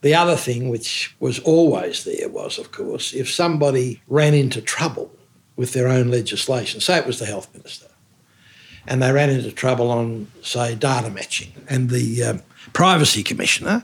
The 0.00 0.14
other 0.14 0.36
thing, 0.36 0.70
which 0.70 1.14
was 1.20 1.38
always 1.40 2.04
there, 2.04 2.28
was, 2.28 2.58
of 2.58 2.72
course, 2.72 3.12
if 3.12 3.30
somebody 3.30 4.02
ran 4.08 4.34
into 4.34 4.60
trouble 4.60 5.10
with 5.56 5.72
their 5.72 5.88
own 5.88 6.10
legislation, 6.10 6.80
say 6.80 6.98
it 6.98 7.06
was 7.06 7.18
the 7.18 7.26
health 7.26 7.48
minister, 7.54 7.86
and 8.86 9.02
they 9.02 9.12
ran 9.12 9.30
into 9.30 9.52
trouble 9.52 9.90
on, 9.90 10.26
say, 10.42 10.74
data 10.74 11.10
matching, 11.10 11.52
and 11.68 11.88
the 11.90 12.22
um, 12.22 12.42
privacy 12.74 13.22
commissioner, 13.22 13.82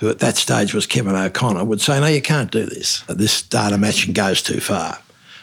who 0.00 0.08
at 0.08 0.20
that 0.20 0.38
stage 0.38 0.72
was 0.72 0.86
Kevin 0.86 1.14
O'Connor, 1.14 1.64
would 1.64 1.82
say, 1.82 2.00
No, 2.00 2.06
you 2.06 2.22
can't 2.22 2.50
do 2.50 2.64
this. 2.64 3.02
This 3.08 3.42
data 3.42 3.76
matching 3.76 4.14
goes 4.14 4.40
too 4.40 4.60
far. 4.60 4.98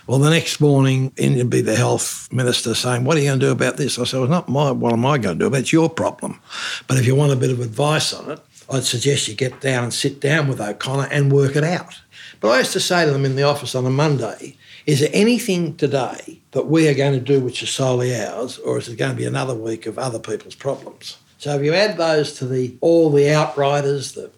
Well, 0.07 0.17
the 0.17 0.31
next 0.31 0.59
morning, 0.59 1.13
in 1.17 1.37
would 1.37 1.51
be 1.51 1.61
the 1.61 1.75
health 1.75 2.27
minister 2.33 2.73
saying, 2.73 3.03
What 3.03 3.15
are 3.15 3.19
you 3.19 3.27
going 3.27 3.39
to 3.39 3.45
do 3.45 3.51
about 3.51 3.77
this? 3.77 3.99
I 3.99 4.05
said, 4.05 4.17
Well, 4.17 4.23
it's 4.23 4.31
not 4.31 4.49
my, 4.49 4.71
what 4.71 4.91
am 4.91 5.05
I 5.05 5.19
going 5.19 5.37
to 5.37 5.43
do 5.43 5.47
about 5.47 5.57
it? 5.57 5.61
It's 5.61 5.73
your 5.73 5.89
problem. 5.89 6.41
But 6.87 6.97
if 6.97 7.05
you 7.05 7.13
want 7.13 7.31
a 7.31 7.35
bit 7.35 7.51
of 7.51 7.59
advice 7.59 8.11
on 8.11 8.31
it, 8.31 8.39
I'd 8.71 8.83
suggest 8.83 9.27
you 9.27 9.35
get 9.35 9.61
down 9.61 9.83
and 9.83 9.93
sit 9.93 10.19
down 10.19 10.47
with 10.47 10.59
O'Connor 10.59 11.07
and 11.11 11.31
work 11.31 11.55
it 11.55 11.63
out. 11.63 12.01
But 12.39 12.49
I 12.49 12.59
used 12.59 12.73
to 12.73 12.79
say 12.79 13.05
to 13.05 13.11
them 13.11 13.25
in 13.25 13.35
the 13.35 13.43
office 13.43 13.75
on 13.75 13.85
a 13.85 13.89
Monday, 13.89 14.57
is 14.85 14.99
there 14.99 15.09
anything 15.11 15.75
today 15.75 16.39
that 16.51 16.67
we 16.67 16.87
are 16.87 16.93
going 16.93 17.13
to 17.13 17.19
do 17.19 17.39
which 17.39 17.61
is 17.61 17.69
solely 17.69 18.15
ours, 18.15 18.57
or 18.59 18.77
is 18.77 18.87
it 18.87 18.97
going 18.97 19.11
to 19.11 19.17
be 19.17 19.25
another 19.25 19.53
week 19.53 19.85
of 19.85 19.99
other 19.99 20.19
people's 20.19 20.55
problems? 20.55 21.17
So 21.39 21.55
if 21.55 21.63
you 21.63 21.73
add 21.73 21.97
those 21.97 22.33
to 22.33 22.45
the 22.45 22.75
all 22.81 23.09
the 23.09 23.33
outriders, 23.33 24.13
the 24.13 24.29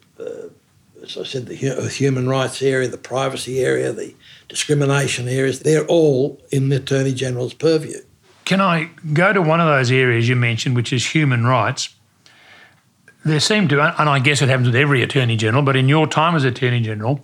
as 1.04 1.18
I 1.18 1.24
said, 1.24 1.48
the 1.48 1.56
hu- 1.56 1.88
human 1.88 2.28
rights 2.28 2.62
area, 2.62 2.88
the 2.88 2.98
privacy 2.98 3.60
area, 3.60 3.92
the 3.92 4.14
discrimination 4.48 5.28
areas, 5.28 5.62
they're 5.62 5.86
all 5.86 6.40
in 6.52 6.70
the 6.70 6.78
Attorney 6.78 7.14
General's 7.14 7.54
purview. 7.54 7.98
Can 8.46 8.62
I 8.62 8.90
go 9.14 9.34
to 9.34 9.42
one 9.42 9.60
of 9.60 9.68
those 9.68 9.92
areas 9.92 10.28
you 10.28 10.36
mentioned, 10.36 10.76
which 10.76 10.92
is 10.94 11.08
human 11.08 11.46
rights? 11.46 11.96
There 13.24 13.40
seem 13.40 13.68
to, 13.70 13.80
and 14.00 14.10
I 14.10 14.20
guess 14.20 14.42
it 14.42 14.50
happens 14.50 14.68
with 14.68 14.76
every 14.76 15.04
Attorney 15.04 15.38
General, 15.38 15.64
but 15.64 15.76
in 15.76 15.88
your 15.88 16.08
time 16.08 16.36
as 16.36 16.44
Attorney 16.44 16.82
General, 16.82 17.22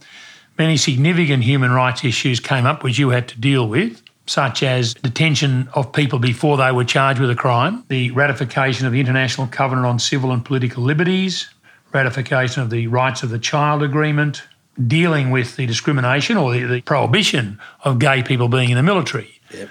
many 0.58 0.78
significant 0.78 1.44
human 1.44 1.72
rights 1.72 2.04
issues 2.04 2.40
came 2.40 2.66
up 2.66 2.84
which 2.84 3.00
you 3.00 3.10
had 3.10 3.28
to 3.30 3.40
deal 3.40 3.68
with, 3.68 4.02
such 4.28 4.62
as 4.62 4.94
detention 4.94 5.70
of 5.74 5.92
people 5.92 6.20
before 6.20 6.58
they 6.58 6.72
were 6.72 6.84
charged 6.84 7.20
with 7.20 7.30
a 7.30 7.36
crime, 7.36 7.84
the 7.88 8.12
ratification 8.12 8.86
of 8.86 8.92
the 8.92 9.00
International 9.00 9.48
Covenant 9.48 9.88
on 9.88 10.00
Civil 10.00 10.32
and 10.32 10.44
Political 10.44 10.84
Liberties, 10.84 11.50
ratification 11.94 12.62
of 12.62 12.70
the 12.70 12.88
Rights 12.88 13.24
of 13.24 13.30
the 13.30 13.40
Child 13.40 13.82
Agreement, 13.82 14.44
dealing 14.86 15.32
with 15.32 15.56
the 15.56 15.66
discrimination 15.66 16.38
or 16.38 16.52
the, 16.54 16.64
the 16.64 16.82
prohibition 16.82 17.58
of 17.84 18.00
gay 18.00 18.22
people 18.22 18.48
being 18.48 18.70
in 18.70 18.76
the 18.76 18.84
military 18.84 19.40
Yep. 19.52 19.70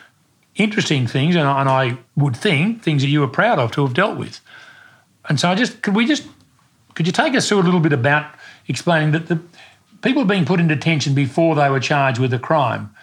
interesting 0.57 1.07
things, 1.07 1.37
and, 1.37 1.47
and 1.47 1.69
I 1.69 1.99
would 2.17 2.35
think 2.35 2.83
things 2.83 3.03
that 3.03 3.09
you 3.09 3.21
were 3.21 3.29
proud 3.29 3.59
of 3.59 3.73
to 3.73 3.85
have 3.85 3.93
dealt 3.93 4.17
with. 4.19 4.41
And 5.29 5.39
so 5.39 5.51
I 5.51 5.55
just 5.55 5.83
could 5.83 5.95
we 5.95 6.07
just 6.07 6.27
could 6.95 7.07
you 7.07 7.13
take 7.13 7.35
us 7.35 7.47
through 7.47 7.61
a 7.61 7.63
little 7.63 7.81
bit 7.81 7.93
about 7.93 8.35
explaining 8.67 9.13
that 9.13 9.27
the 9.27 9.39
people 10.01 10.25
being 10.25 10.47
put 10.47 10.61
in 10.61 10.67
detention 10.67 11.15
before 11.15 11.55
they 11.55 11.69
were 11.69 11.79
charged 11.79 12.19
with 12.19 12.33
a 12.33 12.39
crime 12.39 12.95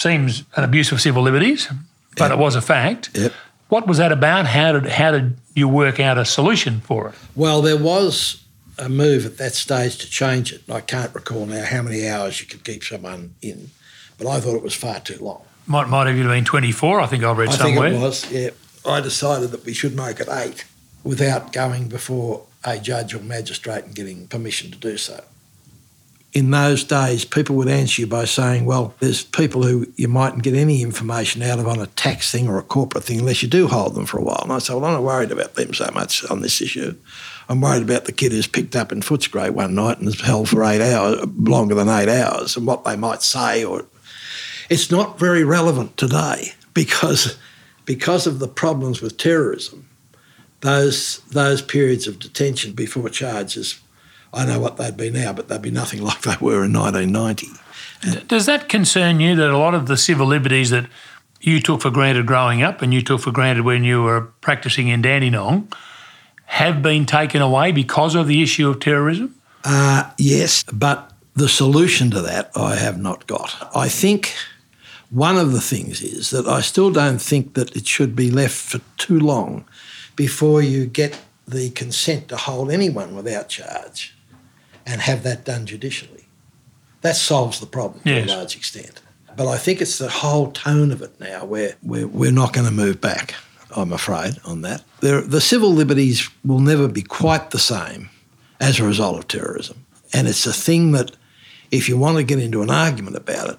seems 0.00 0.44
an 0.56 0.64
abuse 0.64 0.92
of 0.92 1.00
civil 1.00 1.22
liberties, 1.22 1.68
but 2.16 2.30
it 2.30 2.38
was 2.38 2.56
a 2.56 2.60
fact. 2.60 3.10
Yep. 3.14 3.32
What 3.68 3.86
was 3.86 3.98
that 3.98 4.12
about? 4.12 4.46
How 4.46 4.72
did 4.72 4.86
how 4.86 5.12
did 5.12 5.36
you 5.54 5.68
work 5.68 6.00
out 6.00 6.18
a 6.18 6.24
solution 6.24 6.80
for 6.80 7.10
it? 7.10 7.14
Well, 7.36 7.62
there 7.62 7.76
was 7.76 8.42
a 8.78 8.88
move 8.88 9.26
at 9.26 9.36
that 9.38 9.54
stage 9.54 9.98
to 9.98 10.10
change 10.10 10.52
it. 10.52 10.62
I 10.68 10.80
can't 10.80 11.14
recall 11.14 11.46
now 11.46 11.64
how 11.64 11.82
many 11.82 12.08
hours 12.08 12.40
you 12.40 12.46
could 12.46 12.64
keep 12.64 12.82
someone 12.82 13.34
in, 13.42 13.70
but 14.18 14.26
I 14.26 14.40
thought 14.40 14.56
it 14.56 14.62
was 14.62 14.74
far 14.74 15.00
too 15.00 15.18
long. 15.20 15.42
Might 15.66 15.88
might 15.88 16.06
have 16.08 16.16
even 16.16 16.30
been 16.30 16.44
twenty 16.44 16.72
four. 16.72 17.00
I 17.00 17.06
think 17.06 17.22
I 17.22 17.32
read 17.32 17.52
somewhere. 17.52 17.88
I 17.88 17.90
somewhere. 17.90 17.90
think 17.90 18.02
it 18.02 18.04
was, 18.04 18.32
yeah. 18.32 18.50
I 18.92 19.00
decided 19.00 19.50
that 19.52 19.64
we 19.64 19.74
should 19.74 19.94
make 19.94 20.18
it 20.20 20.28
eight 20.28 20.64
without 21.04 21.52
going 21.52 21.88
before 21.88 22.44
a 22.64 22.78
judge 22.78 23.14
or 23.14 23.20
magistrate 23.20 23.84
and 23.84 23.94
getting 23.94 24.26
permission 24.26 24.70
to 24.70 24.78
do 24.78 24.96
so. 24.96 25.22
In 26.32 26.52
those 26.52 26.84
days, 26.84 27.24
people 27.24 27.56
would 27.56 27.68
answer 27.68 28.02
you 28.02 28.06
by 28.06 28.24
saying, 28.24 28.64
well, 28.64 28.94
there's 29.00 29.24
people 29.24 29.64
who 29.64 29.92
you 29.96 30.06
mightn't 30.06 30.44
get 30.44 30.54
any 30.54 30.80
information 30.80 31.42
out 31.42 31.58
of 31.58 31.66
on 31.66 31.80
a 31.80 31.88
tax 31.88 32.30
thing 32.30 32.48
or 32.48 32.58
a 32.58 32.62
corporate 32.62 33.02
thing 33.02 33.18
unless 33.18 33.42
you 33.42 33.48
do 33.48 33.66
hold 33.66 33.96
them 33.96 34.06
for 34.06 34.18
a 34.18 34.22
while. 34.22 34.40
And 34.42 34.52
I 34.52 34.58
said, 34.58 34.74
well, 34.74 34.84
I'm 34.84 34.92
not 34.92 35.02
worried 35.02 35.32
about 35.32 35.54
them 35.54 35.74
so 35.74 35.90
much 35.92 36.24
on 36.30 36.40
this 36.40 36.60
issue. 36.60 36.96
I'm 37.48 37.60
worried 37.60 37.82
about 37.82 38.04
the 38.04 38.12
kid 38.12 38.30
who's 38.30 38.46
picked 38.46 38.76
up 38.76 38.92
in 38.92 39.00
Footscray 39.00 39.50
one 39.50 39.74
night 39.74 39.98
and 39.98 40.06
is 40.06 40.20
held 40.20 40.48
for 40.48 40.62
eight 40.62 40.80
hours, 40.80 41.18
longer 41.36 41.74
than 41.74 41.88
eight 41.88 42.08
hours, 42.08 42.56
and 42.56 42.64
what 42.64 42.84
they 42.84 42.94
might 42.94 43.22
say. 43.22 43.64
Or 43.64 43.86
It's 44.68 44.88
not 44.88 45.18
very 45.18 45.42
relevant 45.42 45.96
today 45.96 46.52
because 46.74 47.36
because 47.86 48.28
of 48.28 48.38
the 48.38 48.46
problems 48.46 49.02
with 49.02 49.16
terrorism, 49.16 49.88
those 50.60 51.18
those 51.30 51.60
periods 51.60 52.06
of 52.06 52.20
detention 52.20 52.72
before 52.72 53.08
charges, 53.08 53.80
I 54.32 54.46
know 54.46 54.60
what 54.60 54.76
they'd 54.76 54.96
be 54.96 55.10
now, 55.10 55.32
but 55.32 55.48
they'd 55.48 55.62
be 55.62 55.70
nothing 55.70 56.02
like 56.10 56.22
they 56.22 56.36
were 56.40 56.64
in 56.64 56.72
1990. 56.72 57.48
Does 58.26 58.46
that 58.46 58.68
concern 58.68 59.20
you 59.20 59.36
that 59.36 59.50
a 59.50 59.58
lot 59.58 59.74
of 59.74 59.86
the 59.86 59.96
civil 59.96 60.26
liberties 60.26 60.70
that 60.70 60.86
you 61.40 61.60
took 61.60 61.82
for 61.82 61.90
granted 61.90 62.26
growing 62.26 62.62
up 62.62 62.82
and 62.82 62.92
you 62.94 63.02
took 63.02 63.20
for 63.20 63.30
granted 63.30 63.64
when 63.64 63.84
you 63.84 64.02
were 64.02 64.32
practicing 64.40 64.88
in 64.88 65.02
Dandenong 65.02 65.72
have 66.46 66.82
been 66.82 67.06
taken 67.06 67.42
away 67.42 67.72
because 67.72 68.14
of 68.14 68.26
the 68.26 68.42
issue 68.42 68.68
of 68.68 68.80
terrorism? 68.80 69.34
Uh, 69.64 70.10
yes, 70.18 70.64
but 70.72 71.12
the 71.34 71.48
solution 71.48 72.10
to 72.10 72.20
that 72.22 72.50
I 72.56 72.76
have 72.76 72.98
not 72.98 73.26
got. 73.26 73.70
I 73.74 73.88
think 73.88 74.34
one 75.10 75.36
of 75.36 75.52
the 75.52 75.60
things 75.60 76.02
is 76.02 76.30
that 76.30 76.46
I 76.46 76.60
still 76.60 76.90
don't 76.90 77.20
think 77.20 77.54
that 77.54 77.76
it 77.76 77.86
should 77.86 78.16
be 78.16 78.30
left 78.30 78.54
for 78.54 78.80
too 78.96 79.18
long 79.18 79.64
before 80.16 80.62
you 80.62 80.86
get 80.86 81.20
the 81.46 81.70
consent 81.70 82.28
to 82.28 82.36
hold 82.36 82.70
anyone 82.70 83.14
without 83.14 83.48
charge 83.48 84.14
and 84.90 85.00
have 85.00 85.22
that 85.22 85.44
done 85.44 85.66
judicially. 85.66 86.24
That 87.02 87.16
solves 87.16 87.60
the 87.60 87.66
problem 87.66 88.02
Yes. 88.04 88.26
to 88.28 88.34
a 88.34 88.36
large 88.36 88.56
extent. 88.56 89.00
But 89.36 89.46
I 89.46 89.56
think 89.56 89.80
it's 89.80 89.98
the 89.98 90.08
whole 90.10 90.50
tone 90.50 90.90
of 90.92 91.00
it 91.02 91.18
now 91.20 91.44
where 91.44 91.76
we're, 91.82 92.08
we're 92.08 92.32
not 92.32 92.52
going 92.52 92.66
to 92.66 92.72
move 92.72 93.00
back, 93.00 93.34
I'm 93.76 93.92
afraid, 93.92 94.34
on 94.44 94.62
that. 94.62 94.82
There, 95.00 95.20
the 95.22 95.40
civil 95.40 95.72
liberties 95.72 96.28
will 96.44 96.58
never 96.60 96.88
be 96.88 97.02
quite 97.02 97.50
the 97.50 97.58
same 97.58 98.10
as 98.60 98.78
a 98.80 98.84
result 98.84 99.18
of 99.18 99.28
terrorism. 99.28 99.86
And 100.12 100.26
it's 100.28 100.46
a 100.46 100.52
thing 100.52 100.92
that, 100.92 101.12
if 101.70 101.88
you 101.88 101.96
want 101.96 102.16
to 102.16 102.24
get 102.24 102.40
into 102.40 102.62
an 102.62 102.70
argument 102.70 103.16
about 103.16 103.48
it, 103.50 103.58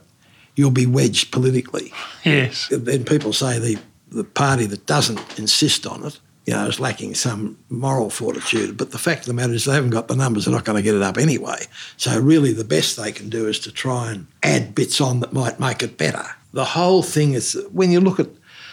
you'll 0.55 0.69
be 0.71 0.85
wedged 0.85 1.31
politically. 1.31 1.93
Yes. 2.25 2.67
Then 2.69 3.05
people 3.05 3.31
say 3.31 3.57
the, 3.57 3.79
the 4.09 4.25
party 4.25 4.65
that 4.65 4.85
doesn't 4.85 5.39
insist 5.39 5.87
on 5.87 6.05
it, 6.05 6.19
you 6.45 6.53
know, 6.53 6.65
is 6.65 6.79
lacking 6.79 7.15
some 7.15 7.57
moral 7.69 8.09
fortitude. 8.09 8.77
But 8.77 8.91
the 8.91 8.97
fact 8.97 9.21
of 9.21 9.25
the 9.27 9.33
matter 9.33 9.53
is 9.53 9.65
they 9.65 9.73
haven't 9.73 9.91
got 9.91 10.07
the 10.07 10.15
numbers, 10.15 10.45
they're 10.45 10.53
not 10.53 10.65
going 10.65 10.77
to 10.77 10.83
get 10.83 10.95
it 10.95 11.01
up 11.01 11.17
anyway. 11.17 11.65
So 11.97 12.19
really 12.19 12.51
the 12.53 12.63
best 12.63 12.97
they 12.97 13.11
can 13.11 13.29
do 13.29 13.47
is 13.47 13.59
to 13.59 13.71
try 13.71 14.11
and 14.11 14.27
add 14.41 14.73
bits 14.73 14.99
on 14.99 15.19
that 15.19 15.33
might 15.33 15.59
make 15.59 15.83
it 15.83 15.97
better. 15.97 16.25
The 16.53 16.65
whole 16.65 17.03
thing 17.03 17.33
is, 17.33 17.57
when 17.71 17.91
you 17.91 18.01
look 18.01 18.19
at 18.19 18.29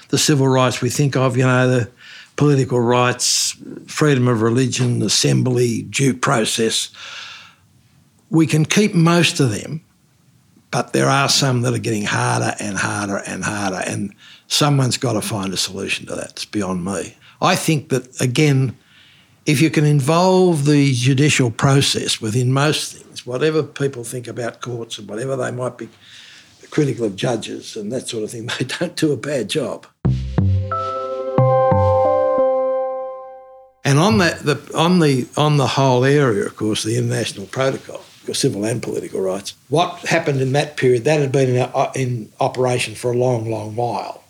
the 0.08 0.18
civil 0.18 0.48
rights, 0.48 0.80
we 0.80 0.90
think 0.90 1.16
of, 1.16 1.36
you 1.36 1.44
know, 1.44 1.68
the 1.68 1.90
political 2.36 2.80
rights, 2.80 3.56
freedom 3.86 4.28
of 4.28 4.42
religion, 4.42 5.02
assembly, 5.02 5.82
due 5.82 6.14
process. 6.14 6.90
We 8.30 8.46
can 8.46 8.64
keep 8.64 8.94
most 8.94 9.40
of 9.40 9.50
them, 9.50 9.82
but 10.70 10.92
there 10.92 11.08
are 11.08 11.28
some 11.28 11.62
that 11.62 11.74
are 11.74 11.78
getting 11.78 12.04
harder 12.04 12.54
and 12.60 12.78
harder 12.78 13.18
and 13.26 13.44
harder, 13.44 13.82
and 13.86 14.14
someone's 14.46 14.96
got 14.96 15.14
to 15.14 15.20
find 15.20 15.52
a 15.52 15.56
solution 15.56 16.06
to 16.06 16.14
that. 16.14 16.30
It's 16.30 16.44
beyond 16.44 16.84
me. 16.84 17.16
I 17.40 17.54
think 17.54 17.90
that, 17.90 18.20
again, 18.20 18.76
if 19.46 19.60
you 19.60 19.70
can 19.70 19.84
involve 19.84 20.64
the 20.64 20.92
judicial 20.92 21.50
process 21.50 22.20
within 22.20 22.52
most 22.52 22.96
things, 22.96 23.24
whatever 23.24 23.62
people 23.62 24.04
think 24.04 24.26
about 24.26 24.60
courts 24.60 24.98
and 24.98 25.08
whatever 25.08 25.36
they 25.36 25.50
might 25.50 25.78
be 25.78 25.88
critical 26.70 27.06
of 27.06 27.16
judges 27.16 27.76
and 27.76 27.92
that 27.92 28.08
sort 28.08 28.24
of 28.24 28.30
thing, 28.30 28.46
they 28.58 28.64
don't 28.64 28.96
do 28.96 29.12
a 29.12 29.16
bad 29.16 29.48
job. 29.48 29.86
And 33.84 33.98
on 33.98 34.18
that, 34.18 34.40
the, 34.40 34.60
on 34.76 34.98
the 34.98 35.26
on 35.36 35.56
the 35.56 35.66
whole 35.66 36.04
area, 36.04 36.44
of 36.44 36.56
course, 36.56 36.82
the 36.82 36.98
international 36.98 37.46
protocol, 37.46 38.00
for 38.28 38.34
civil 38.34 38.66
and 38.66 38.82
political 38.82 39.22
rights. 39.22 39.54
What 39.70 40.00
happened 40.00 40.42
in 40.42 40.52
that 40.52 40.76
period? 40.76 41.04
That 41.04 41.20
had 41.20 41.32
been 41.32 41.48
in, 41.48 41.56
uh, 41.56 41.90
in 41.94 42.30
operation 42.38 42.94
for 42.94 43.10
a 43.12 43.16
long, 43.16 43.50
long 43.50 43.74
while, 43.76 44.22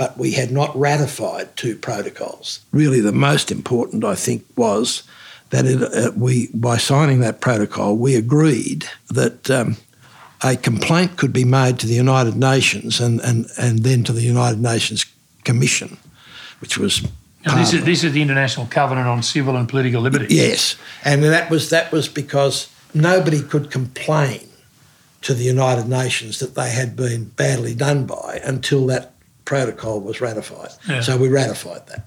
but 0.00 0.16
we 0.16 0.32
had 0.32 0.50
not 0.50 0.74
ratified 0.74 1.54
two 1.56 1.76
protocols. 1.76 2.60
Really, 2.72 3.00
the 3.00 3.12
most 3.12 3.52
important, 3.52 4.02
I 4.02 4.14
think, 4.14 4.46
was 4.56 5.02
that 5.50 5.66
it, 5.66 5.82
uh, 5.82 6.10
we, 6.16 6.48
by 6.54 6.78
signing 6.78 7.20
that 7.20 7.42
protocol, 7.42 7.98
we 7.98 8.16
agreed 8.16 8.88
that. 9.10 9.50
Um, 9.50 9.76
a 10.42 10.56
complaint 10.56 11.18
could 11.18 11.34
be 11.34 11.44
made 11.44 11.78
to 11.80 11.86
the 11.86 11.92
United 11.92 12.34
Nations 12.34 12.98
and, 12.98 13.20
and, 13.20 13.44
and 13.58 13.80
then 13.80 14.02
to 14.04 14.12
the 14.14 14.22
United 14.22 14.58
Nations 14.58 15.04
Commission, 15.44 15.98
which 16.62 16.78
was 16.78 17.06
Now, 17.44 17.56
this 17.56 17.74
is 17.74 17.84
this 17.84 18.02
is 18.02 18.14
the 18.14 18.22
International 18.22 18.64
Covenant 18.64 19.06
on 19.06 19.22
Civil 19.22 19.54
and 19.58 19.68
Political 19.68 20.00
Liberty. 20.00 20.34
Yes, 20.34 20.76
and 21.04 21.22
that 21.22 21.50
was 21.50 21.68
that 21.68 21.92
was 21.92 22.08
because 22.08 22.70
nobody 22.94 23.42
could 23.42 23.70
complain 23.70 24.48
to 25.20 25.34
the 25.34 25.44
United 25.44 25.86
Nations 25.88 26.38
that 26.38 26.54
they 26.54 26.70
had 26.70 26.96
been 26.96 27.24
badly 27.36 27.74
done 27.74 28.06
by 28.06 28.40
until 28.42 28.86
that 28.86 29.12
protocol 29.54 29.98
was 30.00 30.20
ratified. 30.20 30.70
Yeah. 30.88 31.00
So 31.00 31.16
we 31.16 31.28
ratified 31.28 31.84
that. 31.88 32.04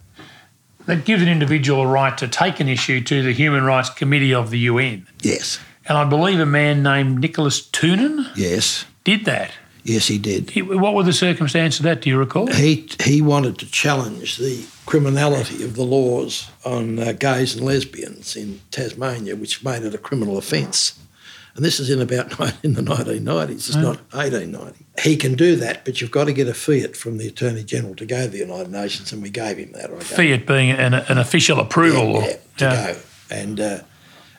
That 0.85 1.03
gives 1.03 1.21
an 1.21 1.27
individual 1.27 1.81
a 1.81 1.87
right 1.87 2.17
to 2.17 2.27
take 2.29 2.61
an 2.61 2.69
issue 2.69 3.01
to 3.01 3.21
the 3.21 3.33
Human 3.33 3.65
Rights 3.65 3.89
Committee 3.89 4.33
of 4.33 4.49
the 4.49 4.59
UN. 4.71 5.05
Yes, 5.21 5.59
And 5.85 5.97
I 5.97 6.05
believe 6.05 6.39
a 6.39 6.45
man 6.45 6.83
named 6.83 7.19
Nicholas 7.19 7.61
Toonen 7.67 8.29
yes, 8.37 8.85
did 9.03 9.25
that. 9.25 9.51
yes, 9.83 10.07
he 10.07 10.17
did. 10.17 10.51
He- 10.51 10.61
What 10.61 10.93
were 10.95 11.03
the 11.03 11.11
circumstances 11.11 11.81
of 11.81 11.83
that? 11.83 12.01
Do 12.01 12.09
you 12.09 12.17
recall? 12.17 12.47
He 12.47 12.87
he 13.03 13.21
wanted 13.21 13.57
to 13.59 13.65
challenge 13.69 14.37
the 14.37 14.63
criminality 14.85 15.63
of 15.65 15.75
the 15.75 15.83
laws 15.83 16.47
on 16.63 16.97
uh, 16.99 17.11
gays 17.11 17.55
and 17.55 17.65
lesbians 17.65 18.37
in 18.37 18.61
Tasmania, 18.71 19.35
which 19.35 19.63
made 19.65 19.83
it 19.83 19.93
a 19.93 19.97
criminal 19.97 20.37
offence. 20.37 20.93
And 21.55 21.63
this 21.63 21.79
is 21.79 21.89
in 21.89 22.01
about 22.01 22.39
in 22.63 22.73
the 22.73 22.81
1990s. 22.81 23.51
It's 23.51 23.75
not 23.75 23.97
1890. 24.13 24.85
He 25.01 25.17
can 25.17 25.35
do 25.35 25.55
that, 25.57 25.85
but 25.85 26.01
you've 26.01 26.11
got 26.11 26.25
to 26.25 26.33
get 26.33 26.47
a 26.47 26.53
fiat 26.53 26.95
from 26.95 27.17
the 27.17 27.27
Attorney 27.27 27.63
General 27.63 27.95
to 27.95 28.05
go 28.05 28.23
to 28.23 28.27
the 28.27 28.39
United 28.39 28.71
Nations, 28.71 29.11
and 29.11 29.21
we 29.21 29.29
gave 29.29 29.57
him 29.57 29.71
that. 29.73 30.03
Fiat 30.03 30.45
being 30.47 30.71
an, 30.71 30.93
an 30.93 31.17
official 31.17 31.59
approval. 31.59 32.21
yeah, 32.21 32.27
yeah, 32.27 32.35
to 32.57 32.65
yeah. 32.65 32.93
go. 32.93 32.99
And, 33.29 33.59
uh, 33.59 33.79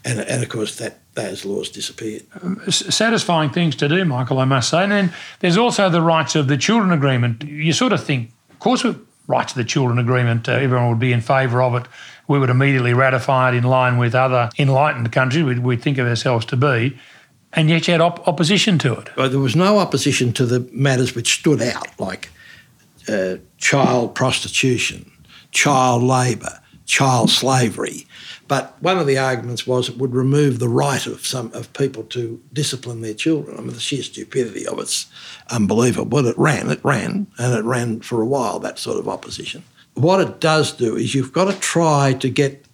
and 0.05 0.20
and 0.20 0.42
of 0.42 0.48
course 0.48 0.77
that 0.79 0.98
those 1.14 1.44
laws 1.44 1.70
disappeared. 1.70 2.24
S- 2.66 2.94
satisfying 2.94 3.50
things 3.50 3.77
to 3.77 3.88
do, 3.88 4.05
Michael, 4.05 4.38
I 4.38 4.44
must 4.44 4.70
say. 4.70 4.83
And 4.83 4.92
then 4.92 5.12
there's 5.40 5.57
also 5.57 5.88
the 5.88 6.03
rights 6.03 6.35
of 6.35 6.48
the 6.48 6.57
children 6.57 6.92
agreement. 6.92 7.44
You 7.44 7.72
sort 7.72 7.92
of 7.92 8.03
think, 8.03 8.31
of 8.50 8.59
course, 8.59 8.85
with 8.85 9.05
rights 9.27 9.53
of 9.53 9.57
the 9.57 9.64
children 9.64 9.98
agreement, 9.98 10.48
uh, 10.48 10.53
everyone 10.53 10.90
would 10.90 10.98
be 10.98 11.12
in 11.12 11.20
favour 11.20 11.62
of 11.62 11.74
it. 11.74 11.87
We 12.26 12.38
would 12.38 12.50
immediately 12.50 12.94
ratify 12.94 13.50
it 13.50 13.54
in 13.54 13.64
line 13.64 13.98
with 13.98 14.14
other 14.14 14.50
enlightened 14.58 15.12
countries 15.12 15.44
we 15.44 15.58
we 15.58 15.76
think 15.76 15.98
of 15.98 16.06
ourselves 16.06 16.46
to 16.46 16.56
be. 16.56 16.98
And 17.52 17.70
yet 17.70 17.87
you 17.87 17.92
had 17.92 18.00
op- 18.00 18.26
opposition 18.26 18.78
to 18.78 18.94
it. 18.94 19.10
But 19.14 19.30
there 19.30 19.40
was 19.40 19.54
no 19.54 19.78
opposition 19.78 20.32
to 20.34 20.46
the 20.46 20.68
matters 20.72 21.14
which 21.14 21.38
stood 21.38 21.62
out, 21.62 21.88
like 22.00 22.30
uh, 23.08 23.37
child 23.58 24.14
prostitution, 24.14 25.10
child 25.52 26.02
labour, 26.02 26.60
child 26.84 27.30
slavery. 27.30 28.06
But 28.48 28.76
one 28.82 28.98
of 28.98 29.06
the 29.06 29.18
arguments 29.18 29.66
was 29.66 29.88
it 29.88 29.98
would 29.98 30.14
remove 30.14 30.58
the 30.58 30.68
right 30.68 31.06
of 31.06 31.24
some 31.26 31.52
of 31.54 31.72
people 31.72 32.02
to 32.04 32.42
discipline 32.52 33.00
their 33.00 33.14
children. 33.14 33.56
I 33.56 33.60
mean, 33.60 33.72
the 33.72 33.80
sheer 33.80 34.02
stupidity 34.02 34.66
of 34.66 34.78
it's 34.78 35.06
unbelievable. 35.50 36.06
But 36.06 36.26
it 36.26 36.38
ran, 36.38 36.70
it 36.70 36.80
ran, 36.84 37.26
and 37.38 37.54
it 37.54 37.64
ran 37.64 38.00
for 38.00 38.20
a 38.20 38.26
while. 38.26 38.58
That 38.58 38.78
sort 38.78 38.98
of 38.98 39.08
opposition. 39.08 39.62
What 39.94 40.20
it 40.20 40.40
does 40.40 40.72
do 40.72 40.96
is 40.96 41.14
you've 41.14 41.33
got 41.33 41.52
to 41.52 41.59
try 41.59 42.14
to 42.14 42.28
get 42.28 42.64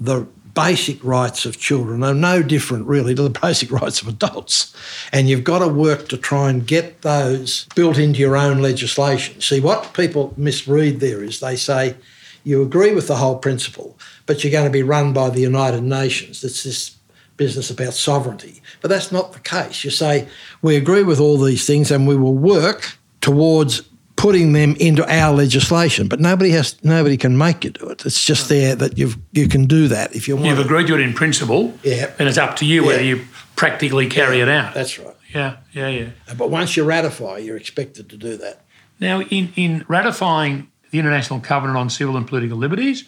the 0.00 0.26
basic 0.54 1.02
rights 1.04 1.44
of 1.44 1.58
children 1.58 2.02
are 2.02 2.14
no 2.14 2.42
different 2.42 2.86
really 2.86 3.14
to 3.14 3.22
the 3.22 3.40
basic 3.42 3.70
rights 3.70 4.00
of 4.00 4.08
adults. 4.08 4.74
And 5.12 5.28
you've 5.28 5.44
got 5.44 5.58
to 5.60 5.68
work 5.68 6.08
to 6.08 6.16
try 6.16 6.50
and 6.50 6.66
get 6.66 7.02
those 7.02 7.66
built 7.74 7.98
into 7.98 8.20
your 8.20 8.36
own 8.36 8.62
legislation. 8.62 9.40
See, 9.40 9.60
what 9.60 9.94
people 9.94 10.32
misread 10.36 11.00
there 11.00 11.22
is 11.22 11.40
they 11.40 11.56
say 11.56 11.96
you 12.44 12.62
agree 12.62 12.94
with 12.94 13.08
the 13.08 13.16
whole 13.16 13.38
principle, 13.38 13.98
but 14.26 14.44
you're 14.44 14.52
going 14.52 14.66
to 14.66 14.70
be 14.70 14.82
run 14.82 15.12
by 15.12 15.30
the 15.30 15.40
United 15.40 15.82
Nations. 15.82 16.44
It's 16.44 16.62
this 16.62 16.96
business 17.36 17.70
about 17.70 17.94
sovereignty. 17.94 18.62
But 18.80 18.88
that's 18.88 19.10
not 19.10 19.32
the 19.32 19.40
case. 19.40 19.82
You 19.82 19.90
say, 19.90 20.28
we 20.62 20.76
agree 20.76 21.02
with 21.02 21.18
all 21.18 21.38
these 21.38 21.66
things 21.66 21.90
and 21.90 22.06
we 22.06 22.16
will 22.16 22.34
work 22.34 22.96
towards 23.20 23.82
putting 24.16 24.52
them 24.52 24.76
into 24.76 25.04
our 25.12 25.34
legislation. 25.34 26.08
But 26.08 26.20
nobody 26.20 26.50
has 26.50 26.82
nobody 26.84 27.16
can 27.16 27.36
make 27.36 27.64
you 27.64 27.70
do 27.70 27.88
it. 27.88 28.04
It's 28.06 28.24
just 28.24 28.48
there 28.48 28.74
that 28.76 28.96
you've 28.98 29.16
you 29.32 29.48
can 29.48 29.66
do 29.66 29.88
that 29.88 30.14
if 30.14 30.28
you 30.28 30.36
want. 30.36 30.48
You've 30.48 30.58
agreed 30.64 30.86
to 30.88 30.94
it 30.94 31.00
in 31.00 31.12
principle, 31.14 31.74
Yeah. 31.82 32.10
and 32.18 32.28
it's 32.28 32.38
up 32.38 32.56
to 32.56 32.64
you 32.66 32.84
whether 32.84 33.02
you 33.02 33.24
practically 33.56 34.08
carry 34.08 34.40
it 34.40 34.48
out. 34.48 34.74
That's 34.74 34.98
right. 34.98 35.14
Yeah, 35.34 35.56
yeah, 35.72 35.88
yeah. 35.88 36.08
Uh, 36.28 36.34
but 36.34 36.50
once 36.50 36.76
you 36.76 36.84
ratify, 36.84 37.38
you're 37.38 37.56
expected 37.56 38.08
to 38.10 38.16
do 38.16 38.36
that. 38.36 38.60
Now, 39.00 39.22
in, 39.22 39.52
in 39.56 39.84
ratifying 39.88 40.68
the 40.92 41.00
International 41.00 41.40
Covenant 41.40 41.76
on 41.76 41.90
Civil 41.90 42.16
and 42.16 42.24
Political 42.26 42.56
Liberties 42.56 43.04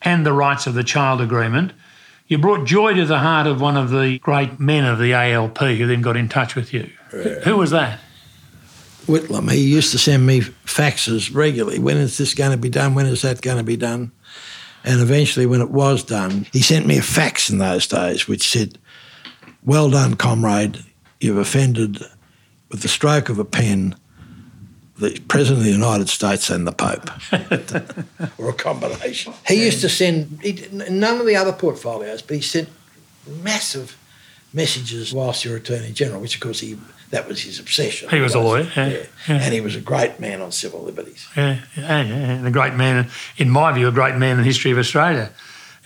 and 0.00 0.24
the 0.24 0.32
Rights 0.32 0.66
of 0.66 0.72
the 0.72 0.82
Child 0.82 1.20
Agreement, 1.20 1.72
you 2.26 2.38
brought 2.38 2.66
joy 2.66 2.94
to 2.94 3.04
the 3.04 3.18
heart 3.18 3.46
of 3.46 3.60
one 3.60 3.76
of 3.76 3.90
the 3.90 4.18
great 4.20 4.58
men 4.58 4.86
of 4.86 4.98
the 4.98 5.12
ALP 5.12 5.58
who 5.58 5.86
then 5.86 6.00
got 6.00 6.16
in 6.16 6.28
touch 6.30 6.54
with 6.54 6.72
you. 6.72 6.90
Who 7.44 7.56
was 7.58 7.70
that? 7.70 8.00
Whitlam, 9.08 9.50
he 9.50 9.60
used 9.60 9.90
to 9.92 9.98
send 9.98 10.26
me 10.26 10.40
faxes 10.40 11.34
regularly. 11.34 11.78
When 11.78 11.96
is 11.96 12.18
this 12.18 12.34
going 12.34 12.52
to 12.52 12.56
be 12.56 12.68
done? 12.68 12.94
When 12.94 13.06
is 13.06 13.22
that 13.22 13.40
going 13.40 13.56
to 13.56 13.64
be 13.64 13.76
done? 13.76 14.12
And 14.84 15.00
eventually, 15.00 15.46
when 15.46 15.60
it 15.60 15.70
was 15.70 16.04
done, 16.04 16.46
he 16.52 16.62
sent 16.62 16.86
me 16.86 16.98
a 16.98 17.02
fax 17.02 17.50
in 17.50 17.58
those 17.58 17.86
days 17.86 18.28
which 18.28 18.48
said, 18.48 18.78
Well 19.64 19.90
done, 19.90 20.14
comrade. 20.14 20.84
You've 21.20 21.38
offended 21.38 21.98
with 22.70 22.82
the 22.82 22.88
stroke 22.88 23.28
of 23.28 23.38
a 23.38 23.44
pen 23.44 23.96
the 24.98 25.20
President 25.28 25.60
of 25.60 25.64
the 25.64 25.70
United 25.70 26.08
States 26.08 26.50
and 26.50 26.66
the 26.66 26.72
Pope, 26.72 27.08
or 28.38 28.50
a 28.50 28.52
combination. 28.52 29.32
He 29.46 29.64
used 29.64 29.80
to 29.82 29.88
send, 29.88 30.40
he, 30.42 30.66
none 30.72 31.20
of 31.20 31.26
the 31.26 31.36
other 31.36 31.52
portfolios, 31.52 32.20
but 32.20 32.34
he 32.36 32.42
sent 32.42 32.68
massive 33.42 33.96
messages 34.52 35.12
whilst 35.12 35.44
you're 35.44 35.56
Attorney 35.56 35.92
General, 35.92 36.20
which 36.20 36.34
of 36.34 36.40
course 36.40 36.60
he 36.60 36.76
that 37.10 37.26
was 37.28 37.40
his 37.42 37.58
obsession. 37.60 38.08
He 38.08 38.20
was 38.20 38.34
a 38.34 38.40
lawyer, 38.40 38.70
yeah, 38.76 38.88
yeah. 38.88 39.04
And 39.44 39.52
he 39.54 39.60
was 39.60 39.74
a 39.76 39.80
great 39.80 40.20
man 40.20 40.40
on 40.40 40.52
civil 40.52 40.82
liberties. 40.82 41.26
Yeah, 41.36 41.60
yeah, 41.76 42.02
yeah, 42.02 42.14
and 42.14 42.46
a 42.46 42.50
great 42.50 42.74
man, 42.74 43.08
in 43.36 43.50
my 43.50 43.72
view, 43.72 43.88
a 43.88 43.92
great 43.92 44.16
man 44.16 44.32
in 44.32 44.36
the 44.38 44.44
history 44.44 44.70
of 44.70 44.78
Australia. 44.78 45.30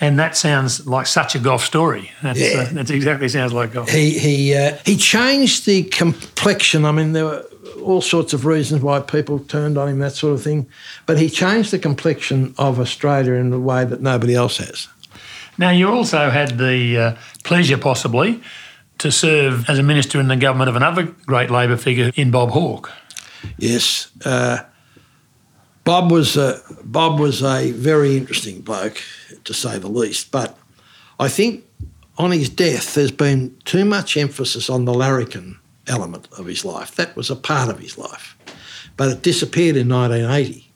And 0.00 0.18
that 0.18 0.36
sounds 0.36 0.84
like 0.86 1.06
such 1.06 1.36
a 1.36 1.38
Gough 1.38 1.62
story. 1.64 2.10
That's, 2.22 2.40
Yeah. 2.40 2.62
uh, 2.70 2.72
that 2.74 2.90
exactly 2.90 3.28
sounds 3.28 3.52
like 3.52 3.72
Gough. 3.72 3.88
He 3.88 4.18
he 4.18 4.54
uh, 4.54 4.76
he 4.84 4.96
changed 4.96 5.64
the 5.64 5.84
complexion. 5.84 6.84
I 6.84 6.90
mean, 6.92 7.12
there 7.12 7.24
were 7.24 7.44
all 7.84 8.00
sorts 8.00 8.32
of 8.32 8.44
reasons 8.44 8.82
why 8.82 9.00
people 9.00 9.38
turned 9.38 9.78
on 9.78 9.88
him, 9.88 9.98
that 10.00 10.14
sort 10.16 10.34
of 10.34 10.42
thing. 10.42 10.66
But 11.06 11.18
he 11.18 11.28
changed 11.30 11.70
the 11.70 11.78
complexion 11.78 12.54
of 12.58 12.78
Australia 12.80 13.34
in 13.34 13.52
a 13.52 13.58
way 13.60 13.84
that 13.84 14.00
nobody 14.00 14.34
else 14.34 14.56
has. 14.58 14.88
Now, 15.58 15.70
you 15.70 15.88
also 15.88 16.30
had 16.30 16.58
the 16.58 16.98
uh, 16.98 17.14
pleasure, 17.44 17.78
possibly, 17.78 18.40
to 19.02 19.10
serve 19.10 19.68
as 19.68 19.80
a 19.80 19.82
minister 19.82 20.20
in 20.20 20.28
the 20.28 20.36
government 20.36 20.68
of 20.68 20.76
another 20.76 21.02
great 21.26 21.50
Labor 21.50 21.76
figure 21.76 22.12
in 22.14 22.30
Bob 22.30 22.50
Hawke. 22.50 22.92
Yes. 23.58 24.12
Uh, 24.24 24.58
Bob 25.82 26.12
was 26.12 26.36
a, 26.36 26.60
Bob 26.84 27.18
was 27.18 27.42
a 27.42 27.72
very 27.72 28.16
interesting 28.16 28.60
bloke, 28.60 29.02
to 29.42 29.52
say 29.52 29.76
the 29.78 29.88
least. 29.88 30.30
But 30.30 30.56
I 31.18 31.28
think 31.28 31.64
on 32.16 32.30
his 32.30 32.48
death, 32.48 32.94
there's 32.94 33.10
been 33.10 33.56
too 33.64 33.84
much 33.84 34.16
emphasis 34.16 34.70
on 34.70 34.84
the 34.84 34.94
larrikin 34.94 35.58
element 35.88 36.28
of 36.38 36.46
his 36.46 36.64
life. 36.64 36.94
That 36.94 37.16
was 37.16 37.28
a 37.28 37.34
part 37.34 37.70
of 37.70 37.80
his 37.80 37.98
life, 37.98 38.36
but 38.96 39.10
it 39.10 39.22
disappeared 39.22 39.76
in 39.76 39.88
1980. 39.88 40.70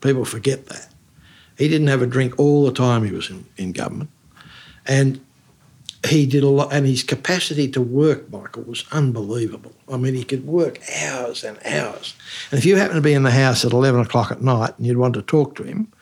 People 0.00 0.24
forget 0.24 0.64
that. 0.68 0.88
He 1.58 1.68
didn't 1.68 1.88
have 1.88 2.00
a 2.00 2.06
drink 2.06 2.38
all 2.38 2.64
the 2.64 2.72
time 2.72 3.04
he 3.04 3.12
was 3.12 3.28
in, 3.28 3.44
in 3.58 3.72
government, 3.72 4.08
and 4.86 5.20
he 6.08 6.26
did 6.26 6.42
a 6.42 6.48
lot, 6.48 6.72
and 6.72 6.86
his 6.86 7.02
capacity 7.02 7.68
to 7.68 7.80
work, 7.80 8.30
Michael, 8.30 8.64
was 8.64 8.84
unbelievable. 8.92 9.72
I 9.92 9.96
mean, 9.96 10.14
he 10.14 10.24
could 10.24 10.46
work 10.46 10.80
hours 11.02 11.44
and 11.44 11.58
hours. 11.64 12.14
And 12.50 12.58
if 12.58 12.64
you 12.64 12.76
happened 12.76 12.96
to 12.96 13.02
be 13.02 13.14
in 13.14 13.22
the 13.22 13.30
house 13.30 13.64
at 13.64 13.72
11 13.72 14.00
o'clock 14.00 14.30
at 14.30 14.42
night 14.42 14.74
and 14.76 14.86
you'd 14.86 14.96
want 14.96 15.14
to 15.14 15.22
talk 15.22 15.54
to 15.56 15.62
him, 15.62 15.92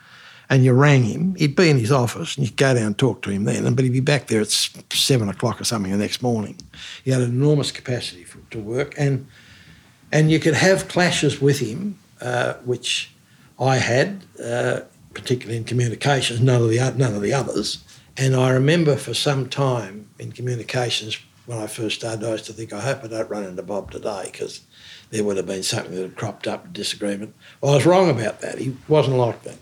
and 0.49 0.63
you 0.63 0.73
rang 0.73 1.03
him, 1.03 1.35
he'd 1.35 1.55
be 1.55 1.69
in 1.69 1.79
his 1.79 1.91
office 1.91 2.37
and 2.37 2.45
you'd 2.45 2.57
go 2.57 2.73
down 2.73 2.87
and 2.87 2.97
talk 2.97 3.21
to 3.23 3.29
him 3.29 3.45
then, 3.45 3.73
but 3.73 3.83
he'd 3.83 3.91
be 3.91 3.99
back 3.99 4.27
there 4.27 4.41
at 4.41 4.49
seven 4.49 5.29
o'clock 5.29 5.59
or 5.59 5.63
something 5.63 5.91
the 5.91 5.97
next 5.97 6.21
morning. 6.21 6.57
He 7.03 7.11
had 7.11 7.21
an 7.21 7.31
enormous 7.31 7.71
capacity 7.71 8.23
for, 8.23 8.39
to 8.51 8.59
work, 8.59 8.93
and 8.97 9.27
and 10.11 10.31
you 10.31 10.39
could 10.39 10.53
have 10.53 10.87
clashes 10.87 11.41
with 11.41 11.59
him, 11.59 11.97
uh, 12.21 12.53
which 12.63 13.11
I 13.59 13.77
had, 13.77 14.23
uh, 14.43 14.81
particularly 15.13 15.57
in 15.57 15.63
communications. 15.63 16.39
None 16.41 16.61
of 16.61 16.69
the 16.69 16.77
none 16.95 17.15
of 17.15 17.21
the 17.21 17.33
others. 17.33 17.83
And 18.17 18.35
I 18.35 18.51
remember 18.51 18.95
for 18.95 19.13
some 19.13 19.49
time 19.49 20.09
in 20.19 20.31
communications 20.31 21.17
when 21.45 21.59
I 21.59 21.67
first 21.67 21.99
started, 21.99 22.25
I 22.25 22.31
used 22.31 22.45
to 22.45 22.53
think, 22.53 22.73
I 22.73 22.79
hope 22.79 23.03
I 23.03 23.07
don't 23.07 23.29
run 23.29 23.43
into 23.43 23.61
Bob 23.61 23.91
today 23.91 24.29
because 24.31 24.61
there 25.11 25.23
would 25.23 25.37
have 25.37 25.45
been 25.45 25.63
something 25.63 25.93
that 25.93 26.01
had 26.01 26.15
cropped 26.15 26.47
up, 26.47 26.73
disagreement. 26.73 27.35
Well, 27.61 27.73
I 27.73 27.75
was 27.75 27.85
wrong 27.85 28.09
about 28.09 28.41
that. 28.41 28.57
He 28.57 28.75
wasn't 28.87 29.17
like 29.17 29.43
that. 29.43 29.57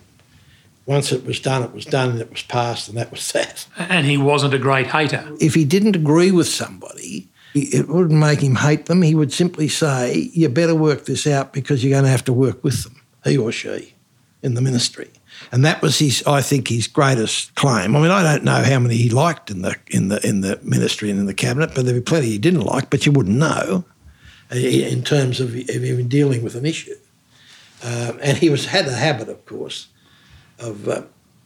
Once 0.86 1.12
it 1.12 1.26
was 1.26 1.40
done, 1.40 1.64
it 1.64 1.74
was 1.74 1.86
done 1.86 2.12
and 2.12 2.22
it 2.22 2.30
was 2.30 2.44
passed, 2.44 2.90
and 2.90 2.98
that 2.98 3.12
was 3.12 3.32
that. 3.34 3.66
And 3.78 4.06
he 4.06 4.18
wasn't 4.18 4.54
a 4.54 4.60
great 4.60 4.88
hater. 4.88 5.30
If 5.40 5.54
he 5.56 5.66
didn't 5.66 5.96
agree 5.96 6.32
with 6.32 6.48
somebody, 6.48 7.30
it 7.54 7.88
wouldn't 7.88 8.20
make 8.20 8.42
him 8.42 8.56
hate 8.56 8.88
them. 8.88 9.02
He 9.02 9.16
would 9.16 9.32
simply 9.32 9.68
say, 9.68 10.30
You 10.34 10.50
better 10.50 10.76
work 10.76 11.06
this 11.06 11.28
out 11.28 11.54
because 11.54 11.84
you're 11.84 11.92
going 11.92 12.04
to 12.04 12.10
have 12.10 12.26
to 12.26 12.34
work 12.34 12.64
with 12.64 12.84
them, 12.84 13.02
he 13.24 13.38
or 13.38 13.52
she, 13.52 13.94
in 14.42 14.56
the 14.56 14.62
ministry. 14.62 15.12
And 15.54 15.64
that 15.66 15.84
was 15.84 16.00
his, 16.00 16.24
I 16.26 16.42
think, 16.42 16.68
his 16.68 16.88
greatest 16.88 17.54
claim. 17.54 17.96
I 17.96 18.00
mean, 18.00 18.10
I 18.10 18.24
don't 18.24 18.44
know 18.44 18.64
how 18.64 18.80
many 18.80 18.96
he 18.98 19.10
liked 19.10 19.52
in 19.52 19.62
the 19.62 19.78
in 19.86 20.08
the 20.08 20.20
in 20.28 20.42
the 20.42 20.60
ministry 20.64 21.12
and 21.12 21.20
in 21.20 21.28
the 21.28 21.34
cabinet, 21.36 21.76
but 21.76 21.86
there'd 21.86 21.96
be 21.96 22.02
plenty 22.02 22.26
he 22.30 22.40
didn't 22.40 22.62
like. 22.62 22.90
But 22.90 23.06
you 23.06 23.12
wouldn't 23.12 23.38
know 23.38 23.86
uh, 24.52 24.56
in 24.56 25.04
terms 25.04 25.40
of, 25.40 25.56
even 25.56 26.08
dealing 26.08 26.42
with 26.42 26.56
an 26.56 26.66
issue. 26.66 26.96
Um, 27.84 28.18
and 28.24 28.36
he 28.40 28.50
was 28.50 28.66
had 28.66 28.88
a 28.88 28.96
habit, 28.96 29.30
of 29.30 29.46
course, 29.46 29.90
of 30.58 30.90
uh, 30.90 31.04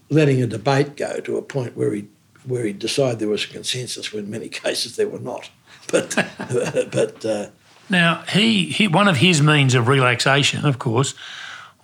letting 0.09 0.41
a 0.41 0.47
debate 0.47 0.95
go 0.95 1.19
to 1.19 1.35
a 1.35 1.41
point 1.41 1.75
where 1.75 1.93
he 1.93 2.07
where 2.45 2.63
he 2.63 2.71
decided 2.71 3.19
there 3.19 3.27
was 3.27 3.43
a 3.43 3.49
consensus 3.49 4.13
when 4.13 4.23
in 4.23 4.31
many 4.31 4.47
cases 4.63 4.95
there 4.95 5.09
were 5.09 5.19
not. 5.19 5.49
But 5.91 6.15
but 6.93 7.25
uh, 7.25 7.47
now 7.89 8.23
he, 8.29 8.67
he 8.67 8.87
one 8.87 9.09
of 9.09 9.17
his 9.17 9.41
means 9.41 9.75
of 9.75 9.89
relaxation, 9.89 10.65
of 10.65 10.79
course, 10.79 11.13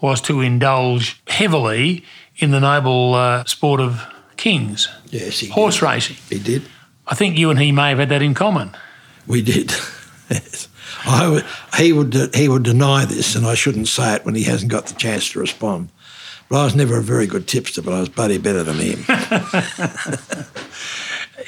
was 0.03 0.19
to 0.19 0.41
indulge 0.41 1.23
heavily 1.27 2.03
in 2.35 2.51
the 2.51 2.59
noble 2.59 3.15
uh, 3.15 3.45
sport 3.45 3.79
of 3.79 4.05
kings. 4.35 4.89
Yes, 5.09 5.39
he 5.39 5.47
horse 5.47 5.79
did. 5.79 5.85
racing. 5.85 6.17
He 6.29 6.39
did. 6.39 6.63
I 7.07 7.15
think 7.15 7.37
you 7.37 7.49
and 7.49 7.57
he 7.57 7.71
may 7.71 7.89
have 7.89 7.99
had 7.99 8.09
that 8.09 8.21
in 8.21 8.33
common. 8.33 8.75
We 9.27 9.41
did. 9.41 9.71
yes. 10.29 10.67
Would, 11.07 11.45
he 11.77 11.93
would 11.93 12.35
he 12.35 12.49
would 12.49 12.63
deny 12.63 13.05
this, 13.05 13.35
and 13.35 13.45
I 13.45 13.55
shouldn't 13.55 13.87
say 13.87 14.15
it 14.15 14.25
when 14.25 14.35
he 14.35 14.43
hasn't 14.43 14.71
got 14.71 14.87
the 14.87 14.93
chance 14.93 15.31
to 15.31 15.39
respond. 15.39 15.87
But 16.49 16.61
I 16.61 16.65
was 16.65 16.75
never 16.75 16.97
a 16.97 17.01
very 17.01 17.25
good 17.25 17.47
tipster, 17.47 17.81
but 17.81 17.93
I 17.93 18.01
was 18.01 18.09
bloody 18.09 18.37
better 18.37 18.63
than 18.63 18.75
him. 18.75 19.05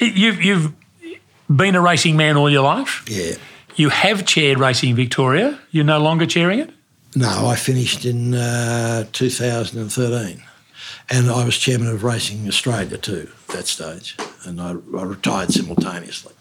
you've 0.00 0.42
you've 0.42 0.72
been 1.54 1.74
a 1.74 1.80
racing 1.82 2.16
man 2.16 2.38
all 2.38 2.50
your 2.50 2.64
life. 2.64 3.04
Yeah. 3.06 3.36
You 3.76 3.90
have 3.90 4.24
chaired 4.24 4.58
Racing 4.58 4.94
Victoria. 4.94 5.58
You're 5.70 5.84
no 5.84 5.98
longer 5.98 6.24
chairing 6.24 6.60
it. 6.60 6.70
No, 7.14 7.46
I 7.46 7.56
finished 7.56 8.04
in 8.04 8.34
uh, 8.34 9.06
2013. 9.12 10.42
And 11.08 11.30
I 11.30 11.44
was 11.44 11.56
chairman 11.56 11.88
of 11.88 12.02
Racing 12.02 12.48
Australia 12.48 12.98
too 12.98 13.30
at 13.48 13.54
that 13.54 13.66
stage. 13.66 14.16
And 14.44 14.60
I, 14.60 14.70
I 14.70 15.02
retired 15.04 15.52
simultaneously. 15.52 16.34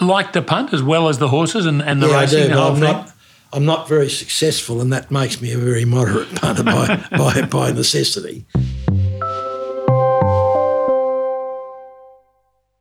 Like 0.00 0.32
the 0.32 0.42
punt 0.42 0.72
as 0.72 0.82
well 0.82 1.08
as 1.08 1.18
the 1.18 1.28
horses 1.28 1.66
and, 1.66 1.82
and 1.82 2.02
the 2.02 2.08
yeah, 2.08 2.20
racing? 2.20 2.52
I 2.52 2.54
do, 2.54 2.60
I'm 2.60 2.74
thing? 2.74 2.82
not, 2.82 3.12
I'm 3.52 3.64
not 3.64 3.88
very 3.88 4.08
successful, 4.08 4.80
and 4.80 4.92
that 4.92 5.10
makes 5.10 5.40
me 5.40 5.52
a 5.52 5.58
very 5.58 5.84
moderate 5.84 6.34
punter 6.36 6.62
by, 6.62 7.06
by, 7.10 7.42
by 7.42 7.72
necessity. 7.72 8.46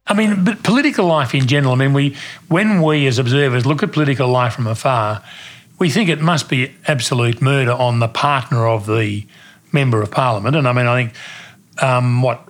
I 0.09 0.15
mean, 0.15 0.43
but 0.43 0.63
political 0.63 1.05
life 1.05 1.35
in 1.35 1.45
general. 1.45 1.73
I 1.73 1.77
mean, 1.77 1.93
we 1.93 2.15
when 2.47 2.81
we 2.81 3.05
as 3.05 3.19
observers 3.19 3.65
look 3.67 3.83
at 3.83 3.91
political 3.91 4.27
life 4.27 4.53
from 4.53 4.65
afar, 4.65 5.23
we 5.80 5.89
think 5.89 6.09
it 6.09 6.21
must 6.21 6.49
be 6.49 6.75
absolute 6.88 7.41
murder 7.41 7.71
on 7.71 7.99
the 7.99 8.07
partner 8.07 8.67
of 8.67 8.86
the 8.86 9.25
member 9.71 10.01
of 10.01 10.11
parliament. 10.11 10.55
And 10.55 10.67
I 10.67 10.73
mean, 10.73 10.86
I 10.86 10.95
think 10.95 11.13
um, 11.82 12.21
what 12.21 12.47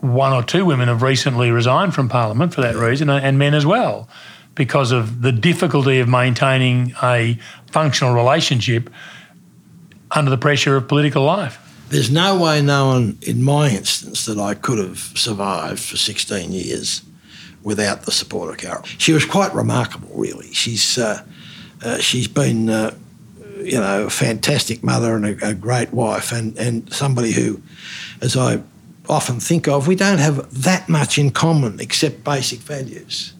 one 0.00 0.32
or 0.32 0.42
two 0.42 0.64
women 0.64 0.88
have 0.88 1.02
recently 1.02 1.50
resigned 1.50 1.94
from 1.94 2.08
parliament 2.08 2.54
for 2.54 2.62
that 2.62 2.74
reason, 2.74 3.08
and 3.08 3.38
men 3.38 3.54
as 3.54 3.64
well, 3.64 4.08
because 4.54 4.90
of 4.90 5.22
the 5.22 5.30
difficulty 5.30 6.00
of 6.00 6.08
maintaining 6.08 6.94
a 7.02 7.38
functional 7.70 8.14
relationship 8.14 8.90
under 10.10 10.30
the 10.30 10.38
pressure 10.38 10.76
of 10.76 10.88
political 10.88 11.24
life. 11.24 11.58
There's 11.88 12.10
no 12.10 12.38
way 12.38 12.62
known 12.62 13.18
in 13.22 13.42
my 13.42 13.70
instance 13.70 14.24
that 14.26 14.38
I 14.38 14.54
could 14.54 14.78
have 14.78 14.98
survived 14.98 15.78
for 15.78 15.96
16 15.96 16.50
years 16.50 17.02
without 17.62 18.02
the 18.02 18.10
support 18.10 18.50
of 18.50 18.56
Carol. 18.56 18.82
She 18.98 19.12
was 19.12 19.24
quite 19.24 19.54
remarkable, 19.54 20.10
really. 20.14 20.52
She's 20.52 20.98
uh, 20.98 21.24
uh, 21.82 21.98
she's 21.98 22.28
been, 22.28 22.68
uh, 22.68 22.94
you 23.58 23.78
know, 23.78 24.06
a 24.06 24.10
fantastic 24.10 24.82
mother 24.82 25.14
and 25.16 25.26
a, 25.26 25.48
a, 25.50 25.54
great 25.54 25.92
wife, 25.92 26.32
and 26.32 26.56
and 26.58 26.92
somebody 26.92 27.32
who, 27.32 27.60
as 28.20 28.36
I 28.36 28.62
often 29.08 29.40
think 29.40 29.68
of, 29.68 29.86
we 29.86 29.96
don't 29.96 30.18
have 30.18 30.62
that 30.62 30.88
much 30.88 31.18
in 31.18 31.30
common 31.30 31.80
except 31.80 32.24
basic 32.24 32.60
values. 32.60 33.34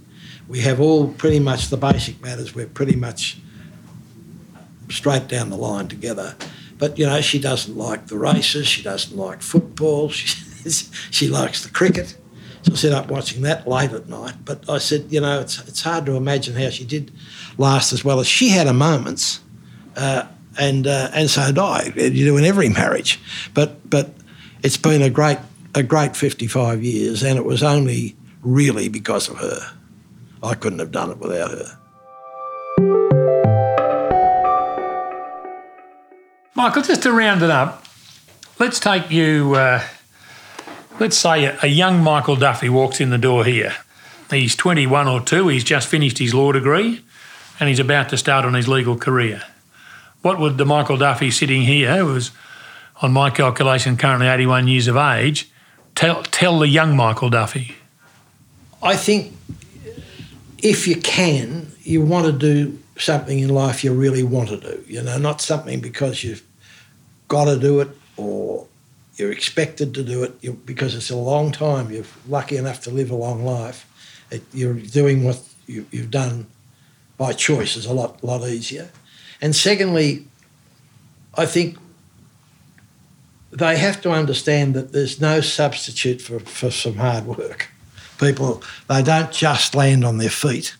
We 0.48 0.60
have 0.60 0.80
all 0.80 1.08
pretty 1.08 1.38
much 1.38 1.68
the 1.68 1.76
basic 1.76 2.20
matters. 2.20 2.54
We're 2.54 2.66
pretty 2.66 2.96
much 2.96 3.38
straight 4.90 5.28
down 5.28 5.50
the 5.50 5.56
line 5.56 5.88
together. 5.88 6.36
But 6.78 6.98
you 6.98 7.06
know, 7.06 7.20
she 7.20 7.38
doesn't 7.38 7.76
like 7.76 8.08
the 8.08 8.18
races. 8.18 8.66
She 8.66 8.82
doesn't 8.82 9.16
like 9.16 9.42
football. 9.42 10.10
She 10.62 10.86
she 11.10 11.26
likes 11.26 11.64
the 11.64 11.70
cricket. 11.70 12.16
So 12.62 12.72
I 12.72 12.76
sit 12.76 12.92
up 12.92 13.10
watching 13.10 13.42
that 13.42 13.66
late 13.66 13.90
at 13.90 14.08
night. 14.08 14.34
But 14.44 14.70
I 14.70 14.78
said, 14.78 15.06
you 15.10 15.20
know, 15.20 15.40
it's 15.40 15.58
it's 15.66 15.82
hard 15.82 16.06
to 16.06 16.14
imagine 16.14 16.54
how 16.54 16.70
she 16.70 16.84
did 16.84 17.10
last 17.58 17.92
as 17.92 18.04
well 18.04 18.20
as 18.20 18.26
she 18.26 18.48
had 18.48 18.66
her 18.66 18.72
moments, 18.72 19.40
uh, 19.96 20.26
and 20.58 20.86
uh, 20.86 21.10
and 21.14 21.30
so 21.30 21.46
did 21.46 21.58
I. 21.58 21.92
You 21.96 22.10
do 22.10 22.36
in 22.36 22.44
every 22.44 22.68
marriage. 22.68 23.20
But 23.54 23.88
but 23.88 24.10
it's 24.62 24.76
been 24.76 25.02
a 25.02 25.10
great 25.10 25.38
a 25.74 25.82
great 25.82 26.16
55 26.16 26.82
years, 26.82 27.22
and 27.22 27.38
it 27.38 27.44
was 27.44 27.62
only 27.62 28.16
really 28.42 28.88
because 28.88 29.28
of 29.28 29.38
her. 29.38 29.72
I 30.42 30.54
couldn't 30.54 30.80
have 30.80 30.92
done 30.92 31.10
it 31.10 31.18
without 31.18 31.50
her. 31.50 31.78
Michael, 36.54 36.82
just 36.82 37.02
to 37.04 37.12
round 37.12 37.42
it 37.42 37.50
up, 37.50 37.84
let's 38.58 38.78
take 38.78 39.10
you. 39.10 39.54
Uh, 39.54 39.82
let's 41.00 41.16
say 41.16 41.44
a, 41.44 41.58
a, 41.62 41.66
young 41.66 42.02
Michael 42.02 42.36
Duffy 42.36 42.68
walks 42.68 43.00
in 43.00 43.10
the 43.10 43.18
door 43.18 43.44
here. 43.44 43.74
He's 44.30 44.54
21 44.54 45.08
or 45.08 45.20
2, 45.20 45.48
he's 45.48 45.64
just 45.64 45.88
finished 45.88 46.18
his 46.18 46.32
law 46.32 46.52
degree, 46.52 47.02
and 47.62 47.68
he's 47.68 47.78
about 47.78 48.08
to 48.08 48.16
start 48.16 48.44
on 48.44 48.54
his 48.54 48.66
legal 48.66 48.96
career. 48.96 49.40
What 50.22 50.40
would 50.40 50.58
the 50.58 50.66
Michael 50.66 50.96
Duffy 50.96 51.30
sitting 51.30 51.62
here, 51.62 51.96
who 51.98 52.16
is, 52.16 52.32
on 53.00 53.12
my 53.12 53.30
calculation, 53.30 53.96
currently 53.96 54.26
81 54.26 54.66
years 54.66 54.88
of 54.88 54.96
age, 54.96 55.48
tell, 55.94 56.24
tell 56.24 56.58
the 56.58 56.66
young 56.66 56.96
Michael 56.96 57.30
Duffy? 57.30 57.76
I 58.82 58.96
think 58.96 59.32
if 60.58 60.88
you 60.88 60.96
can, 60.96 61.70
you 61.82 62.02
want 62.02 62.26
to 62.26 62.32
do 62.32 62.80
something 62.98 63.38
in 63.38 63.48
life 63.48 63.84
you 63.84 63.94
really 63.94 64.24
want 64.24 64.48
to 64.48 64.56
do. 64.58 64.84
You 64.88 65.00
know, 65.00 65.16
not 65.18 65.40
something 65.40 65.80
because 65.80 66.24
you've 66.24 66.42
got 67.28 67.44
to 67.44 67.60
do 67.60 67.78
it 67.78 67.90
or 68.16 68.66
you're 69.14 69.30
expected 69.30 69.94
to 69.94 70.02
do 70.02 70.24
it 70.24 70.66
because 70.66 70.96
it's 70.96 71.10
a 71.10 71.16
long 71.16 71.52
time. 71.52 71.92
You're 71.92 72.06
lucky 72.28 72.56
enough 72.56 72.80
to 72.82 72.90
live 72.90 73.12
a 73.12 73.14
long 73.14 73.44
life. 73.44 73.86
You're 74.52 74.74
doing 74.74 75.22
what 75.22 75.40
you've 75.68 76.10
done 76.10 76.48
by 77.22 77.32
choice 77.32 77.76
is 77.76 77.86
a 77.86 77.92
lot 77.92 78.12
lot 78.24 78.42
easier. 78.56 78.90
And 79.40 79.54
secondly, 79.54 80.26
I 81.42 81.46
think 81.46 81.78
they 83.52 83.76
have 83.76 84.00
to 84.02 84.10
understand 84.10 84.74
that 84.74 84.92
there's 84.92 85.20
no 85.20 85.40
substitute 85.40 86.20
for, 86.20 86.40
for 86.40 86.70
some 86.70 86.96
hard 86.96 87.24
work. 87.26 87.68
people, 88.18 88.62
they 88.88 89.02
don't 89.02 89.30
just 89.30 89.74
land 89.74 90.04
on 90.04 90.18
their 90.18 90.36
feet. 90.44 90.76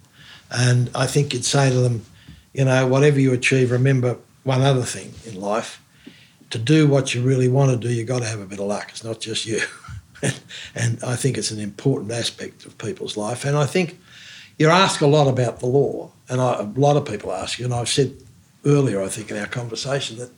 And 0.51 0.91
I 0.95 1.07
think 1.07 1.33
you'd 1.33 1.45
say 1.45 1.71
to 1.71 1.81
them, 1.81 2.05
you 2.53 2.65
know, 2.65 2.87
whatever 2.87 3.21
you 3.21 3.33
achieve, 3.33 3.71
remember 3.71 4.17
one 4.43 4.63
other 4.63 4.87
thing 4.95 5.13
in 5.25 5.41
life. 5.41 5.81
To 6.51 6.59
do 6.59 6.89
what 6.89 7.15
you 7.15 7.23
really 7.23 7.49
want 7.49 7.71
to 7.71 7.77
do, 7.89 7.93
you've 7.95 8.09
got 8.15 8.23
to 8.23 8.29
have 8.29 8.41
a 8.41 8.47
bit 8.47 8.59
of 8.59 8.67
luck. 8.67 8.89
It's 8.91 9.05
not 9.05 9.21
just 9.21 9.47
you. 9.47 9.61
and 10.75 10.99
I 11.05 11.15
think 11.17 11.39
it's 11.39 11.53
an 11.53 11.61
important 11.61 12.11
aspect 12.13 12.67
of 12.67 12.77
people's 12.79 13.17
life. 13.17 13.45
And 13.45 13.57
I 13.57 13.67
think 13.67 13.99
you 14.59 14.69
ask 14.69 15.01
a 15.01 15.07
lot 15.07 15.29
about 15.29 15.61
the 15.61 15.67
law, 15.67 16.11
and 16.33 16.41
I, 16.41 16.61
a 16.61 16.63
lot 16.63 16.97
of 16.97 17.05
people 17.05 17.31
ask 17.31 17.59
you, 17.59 17.67
and 17.67 17.75
I've 17.75 17.91
said 17.91 18.15
earlier, 18.65 19.03
I 19.03 19.09
think, 19.09 19.31
in 19.31 19.37
our 19.37 19.47
conversation 19.47 20.17
that 20.17 20.31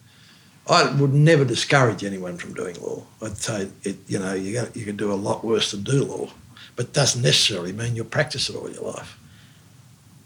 I 0.69 0.91
would 0.91 1.15
never 1.15 1.45
discourage 1.45 2.03
anyone 2.03 2.37
from 2.37 2.53
doing 2.53 2.75
law. 2.83 3.05
I'd 3.23 3.37
say, 3.37 3.69
it, 3.85 3.97
you 4.09 4.19
know, 4.19 4.35
you, 4.35 4.61
you 4.75 4.85
can 4.85 4.97
do 4.97 5.13
a 5.13 5.15
lot 5.15 5.45
worse 5.45 5.71
than 5.71 5.85
do 5.85 6.05
law, 6.05 6.31
but 6.75 6.87
it 6.87 6.93
doesn't 6.93 7.23
necessarily 7.23 7.73
mean 7.73 7.95
you'll 7.95 8.07
practice 8.07 8.51
it 8.51 8.57
all 8.57 8.69
your 8.69 8.83
life. 8.83 9.17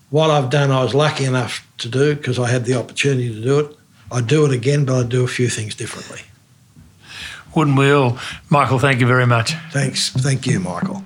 What 0.09 0.31
I've 0.31 0.49
done, 0.49 0.71
I 0.71 0.83
was 0.83 0.95
lucky 0.95 1.27
enough 1.27 1.67
to 1.79 1.89
do 1.91 2.15
because 2.15 2.39
I 2.39 2.49
had 2.49 2.65
the 2.65 2.75
opportunity 2.75 3.29
to 3.29 3.43
do 3.43 3.59
it. 3.61 3.77
I'd 4.11 4.27
do 4.27 4.47
it 4.47 4.53
again, 4.53 4.87
but 4.87 4.99
I'd 4.99 5.11
do 5.11 5.23
a 5.23 5.29
few 5.29 5.51
things 5.51 5.75
differently. 5.75 6.23
Wouldn't 7.55 7.77
we 7.77 7.91
all? 7.91 8.17
Michael, 8.49 8.79
thank 8.79 9.01
you 9.01 9.07
very 9.07 9.27
much. 9.27 9.53
Thanks. 9.71 10.09
Thank 10.09 10.47
you, 10.47 10.61
Michael. 10.61 11.03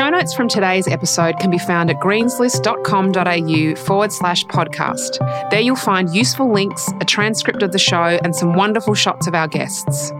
Show 0.00 0.08
notes 0.08 0.32
from 0.32 0.48
today's 0.48 0.88
episode 0.88 1.38
can 1.40 1.50
be 1.50 1.58
found 1.58 1.90
at 1.90 2.00
greenslist.com.au 2.00 3.84
forward 3.84 4.10
slash 4.10 4.46
podcast. 4.46 5.50
There 5.50 5.60
you'll 5.60 5.76
find 5.76 6.14
useful 6.14 6.50
links, 6.50 6.90
a 7.02 7.04
transcript 7.04 7.62
of 7.62 7.72
the 7.72 7.78
show, 7.78 8.18
and 8.24 8.34
some 8.34 8.54
wonderful 8.54 8.94
shots 8.94 9.26
of 9.26 9.34
our 9.34 9.46
guests. 9.46 10.10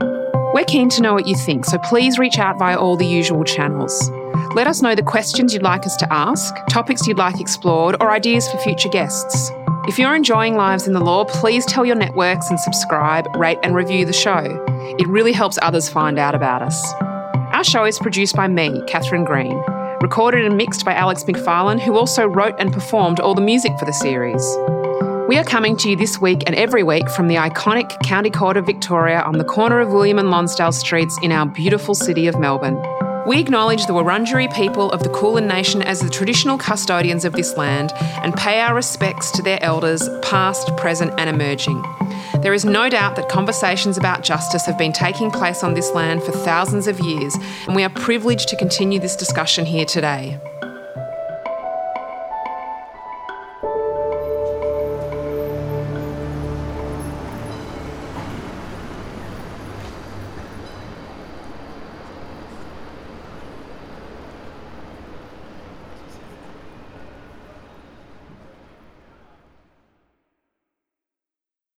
We're 0.52 0.66
keen 0.66 0.90
to 0.90 1.00
know 1.00 1.14
what 1.14 1.26
you 1.26 1.34
think, 1.34 1.64
so 1.64 1.78
please 1.78 2.18
reach 2.18 2.38
out 2.38 2.58
via 2.58 2.76
all 2.76 2.98
the 2.98 3.06
usual 3.06 3.42
channels. 3.42 4.10
Let 4.54 4.66
us 4.66 4.82
know 4.82 4.94
the 4.94 5.02
questions 5.02 5.54
you'd 5.54 5.62
like 5.62 5.86
us 5.86 5.96
to 5.96 6.12
ask, 6.12 6.54
topics 6.68 7.06
you'd 7.06 7.16
like 7.16 7.40
explored, 7.40 7.96
or 8.02 8.10
ideas 8.10 8.46
for 8.50 8.58
future 8.58 8.90
guests. 8.90 9.50
If 9.88 9.98
you're 9.98 10.14
enjoying 10.14 10.56
Lives 10.56 10.88
in 10.88 10.92
the 10.92 11.00
Law, 11.00 11.24
please 11.24 11.64
tell 11.64 11.86
your 11.86 11.96
networks 11.96 12.50
and 12.50 12.60
subscribe, 12.60 13.34
rate, 13.34 13.56
and 13.62 13.74
review 13.74 14.04
the 14.04 14.12
show. 14.12 14.62
It 14.98 15.08
really 15.08 15.32
helps 15.32 15.58
others 15.62 15.88
find 15.88 16.18
out 16.18 16.34
about 16.34 16.60
us. 16.60 17.09
Our 17.60 17.64
show 17.64 17.84
is 17.84 17.98
produced 17.98 18.36
by 18.36 18.48
me, 18.48 18.82
Catherine 18.86 19.22
Green, 19.22 19.62
recorded 20.00 20.46
and 20.46 20.56
mixed 20.56 20.82
by 20.82 20.94
Alex 20.94 21.24
McFarlane, 21.24 21.78
who 21.78 21.94
also 21.94 22.24
wrote 22.24 22.54
and 22.58 22.72
performed 22.72 23.20
all 23.20 23.34
the 23.34 23.42
music 23.42 23.78
for 23.78 23.84
the 23.84 23.92
series. 23.92 24.42
We 25.28 25.36
are 25.36 25.44
coming 25.44 25.76
to 25.76 25.90
you 25.90 25.94
this 25.94 26.18
week 26.18 26.42
and 26.46 26.56
every 26.56 26.82
week 26.82 27.10
from 27.10 27.28
the 27.28 27.34
iconic 27.34 28.02
County 28.02 28.30
Court 28.30 28.56
of 28.56 28.64
Victoria 28.64 29.20
on 29.20 29.36
the 29.36 29.44
corner 29.44 29.78
of 29.78 29.90
William 29.90 30.18
and 30.18 30.30
Lonsdale 30.30 30.72
Streets 30.72 31.18
in 31.22 31.32
our 31.32 31.44
beautiful 31.44 31.94
city 31.94 32.26
of 32.28 32.40
Melbourne. 32.40 32.82
We 33.30 33.38
acknowledge 33.38 33.86
the 33.86 33.92
Wurundjeri 33.92 34.52
people 34.52 34.90
of 34.90 35.04
the 35.04 35.08
Kulin 35.08 35.46
Nation 35.46 35.82
as 35.82 36.00
the 36.00 36.10
traditional 36.10 36.58
custodians 36.58 37.24
of 37.24 37.32
this 37.32 37.56
land 37.56 37.92
and 38.24 38.34
pay 38.34 38.58
our 38.58 38.74
respects 38.74 39.30
to 39.30 39.40
their 39.40 39.62
elders, 39.62 40.08
past, 40.20 40.76
present, 40.76 41.12
and 41.16 41.30
emerging. 41.30 41.80
There 42.42 42.52
is 42.52 42.64
no 42.64 42.88
doubt 42.88 43.14
that 43.14 43.28
conversations 43.28 43.96
about 43.96 44.24
justice 44.24 44.66
have 44.66 44.76
been 44.76 44.92
taking 44.92 45.30
place 45.30 45.62
on 45.62 45.74
this 45.74 45.92
land 45.92 46.24
for 46.24 46.32
thousands 46.32 46.88
of 46.88 46.98
years, 46.98 47.36
and 47.68 47.76
we 47.76 47.84
are 47.84 47.90
privileged 47.90 48.48
to 48.48 48.56
continue 48.56 48.98
this 48.98 49.14
discussion 49.14 49.64
here 49.64 49.86
today. 49.86 50.40